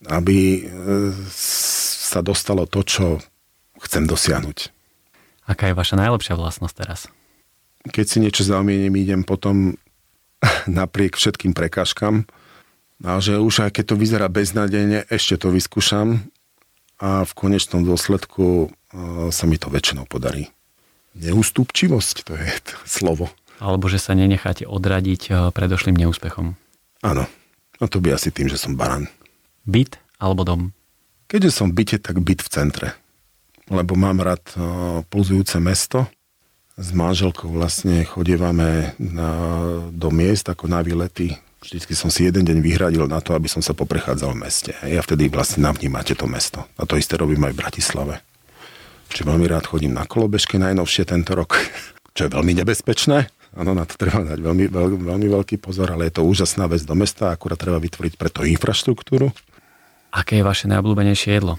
aby 0.08 0.38
e, 0.38 0.60
sa 2.08 2.24
dostalo 2.24 2.70
to, 2.70 2.88
čo 2.88 3.06
chcem 3.84 4.08
dosiahnuť. 4.08 4.72
Aká 5.50 5.68
je 5.68 5.76
vaša 5.76 6.00
najlepšia 6.00 6.40
vlastnosť 6.40 6.76
teraz? 6.78 7.12
Keď 7.84 8.06
si 8.08 8.18
niečo 8.24 8.48
zamiením, 8.48 8.96
idem 8.96 9.22
potom 9.28 9.76
napriek 10.72 11.20
všetkým 11.20 11.52
prekážkam, 11.52 12.24
a 13.04 13.20
že 13.20 13.42
už 13.42 13.68
aj 13.68 13.72
keď 13.76 13.86
to 13.92 13.96
vyzerá 14.00 14.28
beznádejne, 14.32 15.04
ešte 15.12 15.36
to 15.36 15.52
vyskúšam 15.52 16.24
a 16.96 17.28
v 17.28 17.32
konečnom 17.36 17.84
dôsledku 17.84 18.46
e, 18.46 18.68
sa 19.36 19.44
mi 19.44 19.60
to 19.60 19.68
väčšinou 19.68 20.08
podarí. 20.08 20.48
Neústupčivosť, 21.16 22.16
to 22.24 22.34
je 22.40 22.56
to 22.64 22.76
slovo. 22.88 23.28
Alebo 23.60 23.92
že 23.92 24.00
sa 24.00 24.16
nenecháte 24.16 24.64
odradiť 24.64 25.22
e, 25.28 25.32
predošlým 25.52 25.96
neúspechom. 25.96 26.56
Áno, 27.04 27.24
no 27.84 27.86
to 27.92 28.00
by 28.00 28.16
asi 28.16 28.32
tým, 28.32 28.48
že 28.48 28.56
som 28.56 28.80
baran. 28.80 29.12
Byt 29.68 30.00
alebo 30.16 30.48
dom? 30.48 30.72
Keďže 31.28 31.52
som 31.52 31.68
v 31.74 31.84
byte, 31.84 31.98
tak 32.00 32.24
byt 32.24 32.40
v 32.48 32.52
centre. 32.52 32.88
Lebo 33.68 34.00
mám 34.00 34.24
rád 34.24 34.44
e, 34.56 34.60
pulzujúce 35.12 35.60
mesto. 35.60 36.08
S 36.76 36.92
manželkou 36.92 37.52
vlastne 37.52 38.04
chodievame 38.04 38.96
na, 39.00 39.32
do 39.96 40.12
miest 40.12 40.48
ako 40.48 40.68
na 40.68 40.84
výlety 40.84 41.40
Vždycky 41.66 41.98
som 41.98 42.14
si 42.14 42.30
jeden 42.30 42.46
deň 42.46 42.62
vyhradil 42.62 43.10
na 43.10 43.18
to, 43.26 43.34
aby 43.34 43.50
som 43.50 43.58
sa 43.58 43.74
poprechádzal 43.74 44.38
v 44.38 44.42
meste. 44.46 44.72
Ja 44.86 45.02
vtedy 45.02 45.34
vlastne 45.34 45.66
navnímate 45.66 46.14
to 46.14 46.30
mesto. 46.30 46.70
A 46.78 46.86
to 46.86 46.94
isté 46.94 47.18
robím 47.18 47.42
aj 47.42 47.58
v 47.58 47.62
Bratislave. 47.66 48.16
Čiže 49.10 49.26
veľmi 49.26 49.50
rád 49.50 49.66
chodím 49.66 49.98
na 49.98 50.06
kolobežke 50.06 50.62
najnovšie 50.62 51.10
tento 51.10 51.34
rok, 51.34 51.58
čo 52.16 52.30
je 52.30 52.30
veľmi 52.30 52.54
nebezpečné. 52.62 53.34
Áno, 53.58 53.74
na 53.74 53.90
to 53.90 53.98
treba 53.98 54.22
dať 54.22 54.38
veľmi, 54.46 54.70
veľmi, 54.70 54.98
veľmi 55.10 55.28
veľký 55.42 55.58
pozor, 55.58 55.90
ale 55.90 56.14
je 56.14 56.22
to 56.22 56.28
úžasná 56.28 56.70
vec 56.70 56.86
do 56.86 56.94
mesta, 56.94 57.34
akurát 57.34 57.58
treba 57.58 57.82
vytvoriť 57.82 58.14
preto 58.14 58.46
infraštruktúru. 58.46 59.34
Aké 60.14 60.38
je 60.38 60.46
vaše 60.46 60.70
najobľúbenejšie 60.70 61.32
jedlo? 61.34 61.58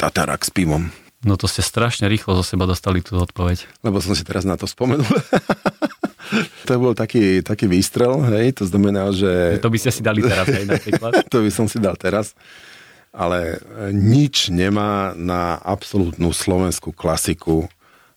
Tatarak 0.00 0.40
s 0.40 0.50
pivom. 0.54 0.88
No 1.20 1.36
to 1.36 1.50
ste 1.50 1.60
strašne 1.60 2.08
rýchlo 2.08 2.38
zo 2.40 2.44
seba 2.46 2.64
dostali 2.64 3.04
tú 3.04 3.20
odpoveď. 3.20 3.66
Lebo 3.84 4.00
som 4.00 4.16
si 4.16 4.24
teraz 4.24 4.48
na 4.48 4.56
to 4.56 4.64
spomenul. 4.64 5.04
to 6.64 6.80
bol 6.80 6.96
taký, 6.96 7.44
taký 7.44 7.68
výstrel, 7.68 8.24
hej, 8.32 8.56
to 8.56 8.64
znamená, 8.64 9.12
že... 9.12 9.60
To 9.60 9.68
by 9.68 9.78
ste 9.78 9.92
si 9.92 10.00
dali 10.00 10.24
teraz, 10.24 10.48
hej, 10.48 10.64
napríklad. 10.64 11.12
to 11.32 11.44
by 11.44 11.50
som 11.52 11.68
si 11.68 11.76
dal 11.76 11.94
teraz. 11.94 12.32
Ale 13.14 13.62
nič 13.94 14.50
nemá 14.50 15.14
na 15.14 15.60
absolútnu 15.62 16.34
slovenskú 16.34 16.90
klasiku 16.90 17.70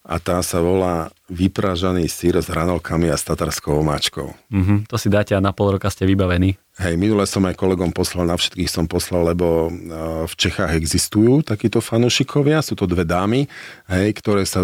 a 0.08 0.24
tá 0.24 0.40
sa 0.40 0.64
volá 0.64 1.12
vypražaný 1.28 2.08
sír 2.08 2.40
s 2.40 2.48
hranolkami 2.48 3.12
a 3.12 3.20
s 3.20 3.28
tatarskou 3.28 3.84
omáčkou. 3.84 4.32
Mm-hmm, 4.48 4.88
to 4.88 4.96
si 4.96 5.12
dáte 5.12 5.36
a 5.36 5.44
na 5.44 5.52
pol 5.52 5.76
roka 5.76 5.92
ste 5.92 6.08
vybavení. 6.08 6.56
Hej, 6.80 6.96
minule 6.96 7.28
som 7.28 7.44
aj 7.44 7.60
kolegom 7.60 7.92
poslal, 7.92 8.24
na 8.24 8.40
všetkých 8.40 8.72
som 8.72 8.88
poslal, 8.88 9.36
lebo 9.36 9.68
v 10.24 10.34
Čechách 10.40 10.80
existujú 10.80 11.44
takíto 11.44 11.84
fanúšikovia, 11.84 12.64
sú 12.64 12.80
to 12.80 12.88
dve 12.88 13.04
dámy, 13.04 13.52
hej, 13.92 14.08
ktoré 14.16 14.48
sa 14.48 14.64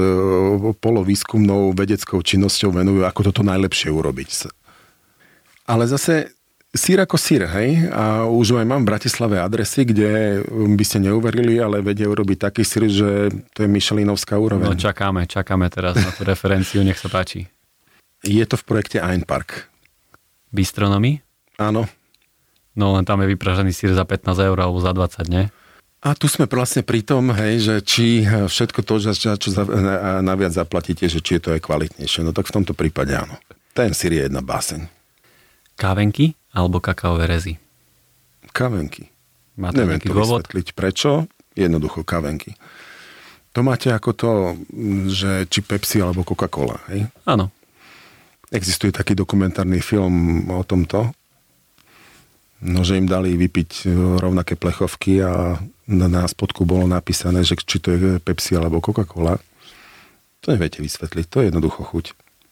polovýskumnou 0.79 1.75
vedeckou 1.75 2.23
činnosťou 2.23 2.71
venujú, 2.71 3.03
ako 3.03 3.33
toto 3.33 3.43
najlepšie 3.43 3.91
urobiť. 3.91 4.29
Ale 5.67 5.89
zase 5.91 6.31
sír 6.73 6.97
ako 6.99 7.15
sír, 7.21 7.45
hej? 7.45 7.87
A 7.93 8.25
už 8.25 8.57
aj 8.57 8.67
mám 8.67 8.81
v 8.81 8.89
Bratislave 8.89 9.37
adresy, 9.37 9.85
kde 9.85 10.41
by 10.49 10.83
ste 10.83 11.05
neuverili, 11.05 11.61
ale 11.61 11.85
vedia 11.85 12.09
urobiť 12.09 12.49
taký 12.49 12.65
sír, 12.65 12.89
že 12.89 13.09
to 13.53 13.63
je 13.63 13.69
Michelinovská 13.69 14.35
úroveň. 14.35 14.73
No 14.73 14.75
čakáme, 14.75 15.29
čakáme 15.29 15.69
teraz 15.69 15.95
na 15.95 16.09
tú 16.09 16.25
referenciu, 16.31 16.81
nech 16.81 16.97
sa 16.97 17.07
páči. 17.07 17.45
Je 18.25 18.43
to 18.49 18.57
v 18.57 18.63
projekte 18.65 18.97
Ein 18.99 19.21
Park. 19.23 19.69
Bistronomy? 20.49 21.21
Áno. 21.61 21.85
No 22.73 22.97
len 22.97 23.05
tam 23.05 23.21
je 23.21 23.29
vypražený 23.29 23.69
sír 23.69 23.93
za 23.93 24.01
15 24.01 24.33
eur 24.33 24.57
alebo 24.57 24.81
za 24.81 24.97
20, 24.97 25.29
nie? 25.29 25.45
A 26.03 26.19
tu 26.19 26.27
sme 26.27 26.51
vlastne 26.51 26.83
pri 26.83 26.99
tom, 26.99 27.31
hej, 27.31 27.63
že 27.63 27.75
či 27.79 28.27
všetko 28.27 28.83
to, 28.83 28.99
čo, 29.15 29.39
čo 29.39 29.49
za, 29.55 29.63
naviac 30.19 30.51
zaplatíte, 30.51 31.07
že 31.07 31.23
či 31.23 31.39
je 31.39 31.41
to 31.47 31.49
aj 31.55 31.63
kvalitnejšie. 31.63 32.27
No 32.27 32.35
tak 32.35 32.51
v 32.51 32.59
tomto 32.59 32.75
prípade 32.75 33.15
áno. 33.15 33.39
Ten 33.71 33.95
sír 33.95 34.11
je 34.11 34.27
jedna 34.27 34.43
báseň. 34.43 34.83
Kávenky? 35.79 36.35
Alebo 36.53 36.77
kakaové 36.77 37.25
rezy? 37.25 37.57
Kavenky. 38.53 39.09
Má 39.57 39.73
to 39.73 39.81
Neviem 39.81 40.01
to 40.01 40.13
dôvod? 40.13 40.45
vysvetliť 40.45 40.67
prečo, 40.73 41.25
jednoducho 41.57 42.05
kavenky. 42.05 42.53
To 43.53 43.61
máte 43.61 43.93
ako 43.93 44.11
to, 44.17 44.31
že 45.13 45.45
či 45.45 45.61
Pepsi 45.61 46.01
alebo 46.01 46.25
Coca-Cola, 46.25 46.81
hej? 46.89 47.05
Áno. 47.29 47.53
Existuje 48.49 48.89
taký 48.89 49.13
dokumentárny 49.13 49.81
film 49.81 50.49
o 50.49 50.65
tomto, 50.65 51.13
no 52.65 52.79
že 52.81 52.97
im 52.97 53.05
dali 53.05 53.37
vypiť 53.37 53.89
rovnaké 54.21 54.57
plechovky 54.57 55.21
a 55.21 55.57
na, 55.85 56.07
na 56.09 56.25
spodku 56.25 56.65
bolo 56.65 56.89
napísané, 56.89 57.45
že 57.45 57.57
či 57.61 57.77
to 57.77 57.93
je 57.93 58.17
Pepsi 58.21 58.57
alebo 58.57 58.81
Coca-Cola. 58.81 59.37
To 60.41 60.45
neviete 60.49 60.81
vysvetliť, 60.81 61.25
to 61.29 61.37
je 61.41 61.45
jednoducho 61.53 61.81
chuť. 61.85 62.05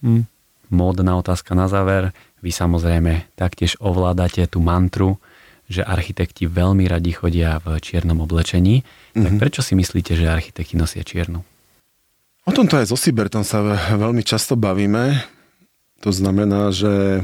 Mm. 0.06 0.30
Módna 0.72 1.20
otázka 1.20 1.52
na 1.52 1.68
záver. 1.68 2.16
Vy 2.42 2.50
samozrejme 2.50 3.30
taktiež 3.38 3.78
ovládate 3.78 4.50
tú 4.50 4.62
mantru, 4.62 5.22
že 5.72 5.86
architekti 5.86 6.50
veľmi 6.52 6.84
radi 6.90 7.16
chodia 7.16 7.62
v 7.64 7.80
čiernom 7.80 8.20
oblečení. 8.26 8.84
Mm-hmm. 8.84 9.24
Tak 9.24 9.32
prečo 9.40 9.62
si 9.64 9.78
myslíte, 9.78 10.20
že 10.20 10.28
architekti 10.28 10.76
nosia 10.76 11.06
čiernu? 11.06 11.46
O 12.44 12.52
tomto 12.52 12.76
aj 12.76 12.90
so 12.90 12.98
Sibertom 12.98 13.46
sa 13.46 13.62
veľmi 13.94 14.26
často 14.26 14.58
bavíme. 14.58 15.22
To 16.02 16.10
znamená, 16.10 16.74
že 16.74 17.24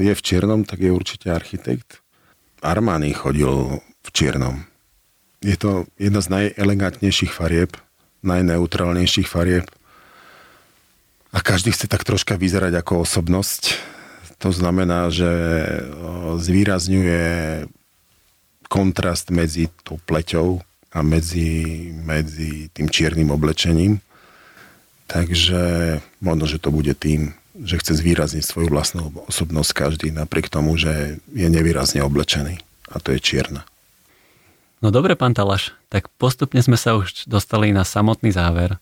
je 0.00 0.12
v 0.14 0.24
čiernom, 0.24 0.64
tak 0.64 0.80
je 0.80 0.94
určite 0.94 1.28
architekt. 1.28 2.00
Armani 2.64 3.12
chodil 3.12 3.82
v 3.82 4.08
čiernom. 4.14 4.64
Je 5.44 5.58
to 5.60 5.84
jedna 6.00 6.24
z 6.24 6.32
najelegantnejších 6.32 7.34
farieb, 7.34 7.76
najneutrálnejších 8.24 9.28
farieb. 9.28 9.68
A 11.34 11.42
každý 11.44 11.74
chce 11.74 11.90
tak 11.90 12.06
troška 12.06 12.40
vyzerať 12.40 12.80
ako 12.80 13.04
osobnosť 13.04 13.76
to 14.38 14.50
znamená, 14.52 15.08
že 15.08 15.30
zvýrazňuje 16.38 17.24
kontrast 18.68 19.30
medzi 19.30 19.70
tou 19.86 20.02
pleťou 20.02 20.64
a 20.94 20.98
medzi, 21.02 21.90
medzi 21.94 22.70
tým 22.74 22.90
čiernym 22.90 23.30
oblečením. 23.30 24.02
Takže 25.06 25.62
možno, 26.24 26.44
že 26.48 26.58
to 26.58 26.72
bude 26.72 26.94
tým, 26.96 27.36
že 27.54 27.78
chce 27.78 28.02
zvýrazniť 28.02 28.42
svoju 28.42 28.72
vlastnú 28.72 29.14
osobnosť 29.30 29.70
každý 29.74 30.08
napriek 30.10 30.50
tomu, 30.50 30.74
že 30.74 31.22
je 31.30 31.48
nevýrazne 31.50 32.02
oblečený. 32.02 32.58
A 32.90 32.96
to 32.98 33.14
je 33.14 33.20
čierna. 33.20 33.62
No 34.82 34.92
dobre, 34.92 35.16
pán 35.16 35.32
Talaš, 35.32 35.72
tak 35.88 36.12
postupne 36.20 36.60
sme 36.60 36.76
sa 36.76 36.98
už 36.98 37.24
dostali 37.30 37.72
na 37.72 37.86
samotný 37.86 38.34
záver. 38.34 38.76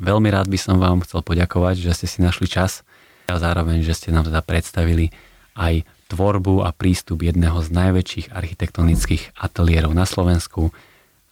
Veľmi 0.00 0.32
rád 0.32 0.48
by 0.48 0.56
som 0.56 0.80
vám 0.80 1.04
chcel 1.04 1.20
poďakovať, 1.20 1.82
že 1.82 1.92
ste 1.92 2.06
si 2.08 2.18
našli 2.24 2.48
čas 2.48 2.86
a 3.32 3.40
zároveň, 3.40 3.80
že 3.80 3.96
ste 3.96 4.12
nám 4.12 4.28
teda 4.28 4.44
predstavili 4.44 5.08
aj 5.56 5.88
tvorbu 6.12 6.60
a 6.64 6.76
prístup 6.76 7.24
jedného 7.24 7.64
z 7.64 7.72
najväčších 7.72 8.26
architektonických 8.36 9.32
ateliérov 9.40 9.96
na 9.96 10.04
Slovensku 10.04 10.68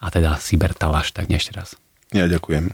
a 0.00 0.08
teda 0.08 0.40
Sibertalaš, 0.40 1.12
tak 1.12 1.28
ešte 1.28 1.52
raz. 1.52 1.76
Ja 2.16 2.24
ďakujem. 2.24 2.72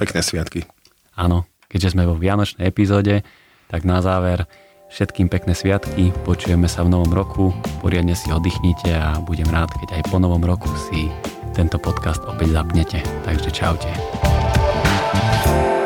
Pekné 0.00 0.20
sviatky. 0.24 0.64
Áno, 1.12 1.44
keďže 1.68 1.92
sme 1.92 2.08
vo 2.08 2.16
Vianočnej 2.16 2.72
epizóde, 2.72 3.20
tak 3.68 3.84
na 3.84 4.00
záver 4.00 4.48
všetkým 4.88 5.28
pekné 5.28 5.52
sviatky, 5.52 6.12
počujeme 6.24 6.68
sa 6.68 6.84
v 6.84 6.92
novom 6.92 7.12
roku, 7.12 7.52
poriadne 7.84 8.16
si 8.16 8.32
oddychnite 8.32 8.92
a 8.92 9.20
budem 9.20 9.48
rád, 9.52 9.72
keď 9.76 10.00
aj 10.00 10.02
po 10.08 10.16
novom 10.16 10.40
roku 10.40 10.68
si 10.88 11.12
tento 11.52 11.76
podcast 11.76 12.24
opäť 12.24 12.56
zapnete. 12.56 12.98
Takže 13.28 13.52
čaute. 13.52 13.92
thank 15.42 15.76
you 15.76 15.81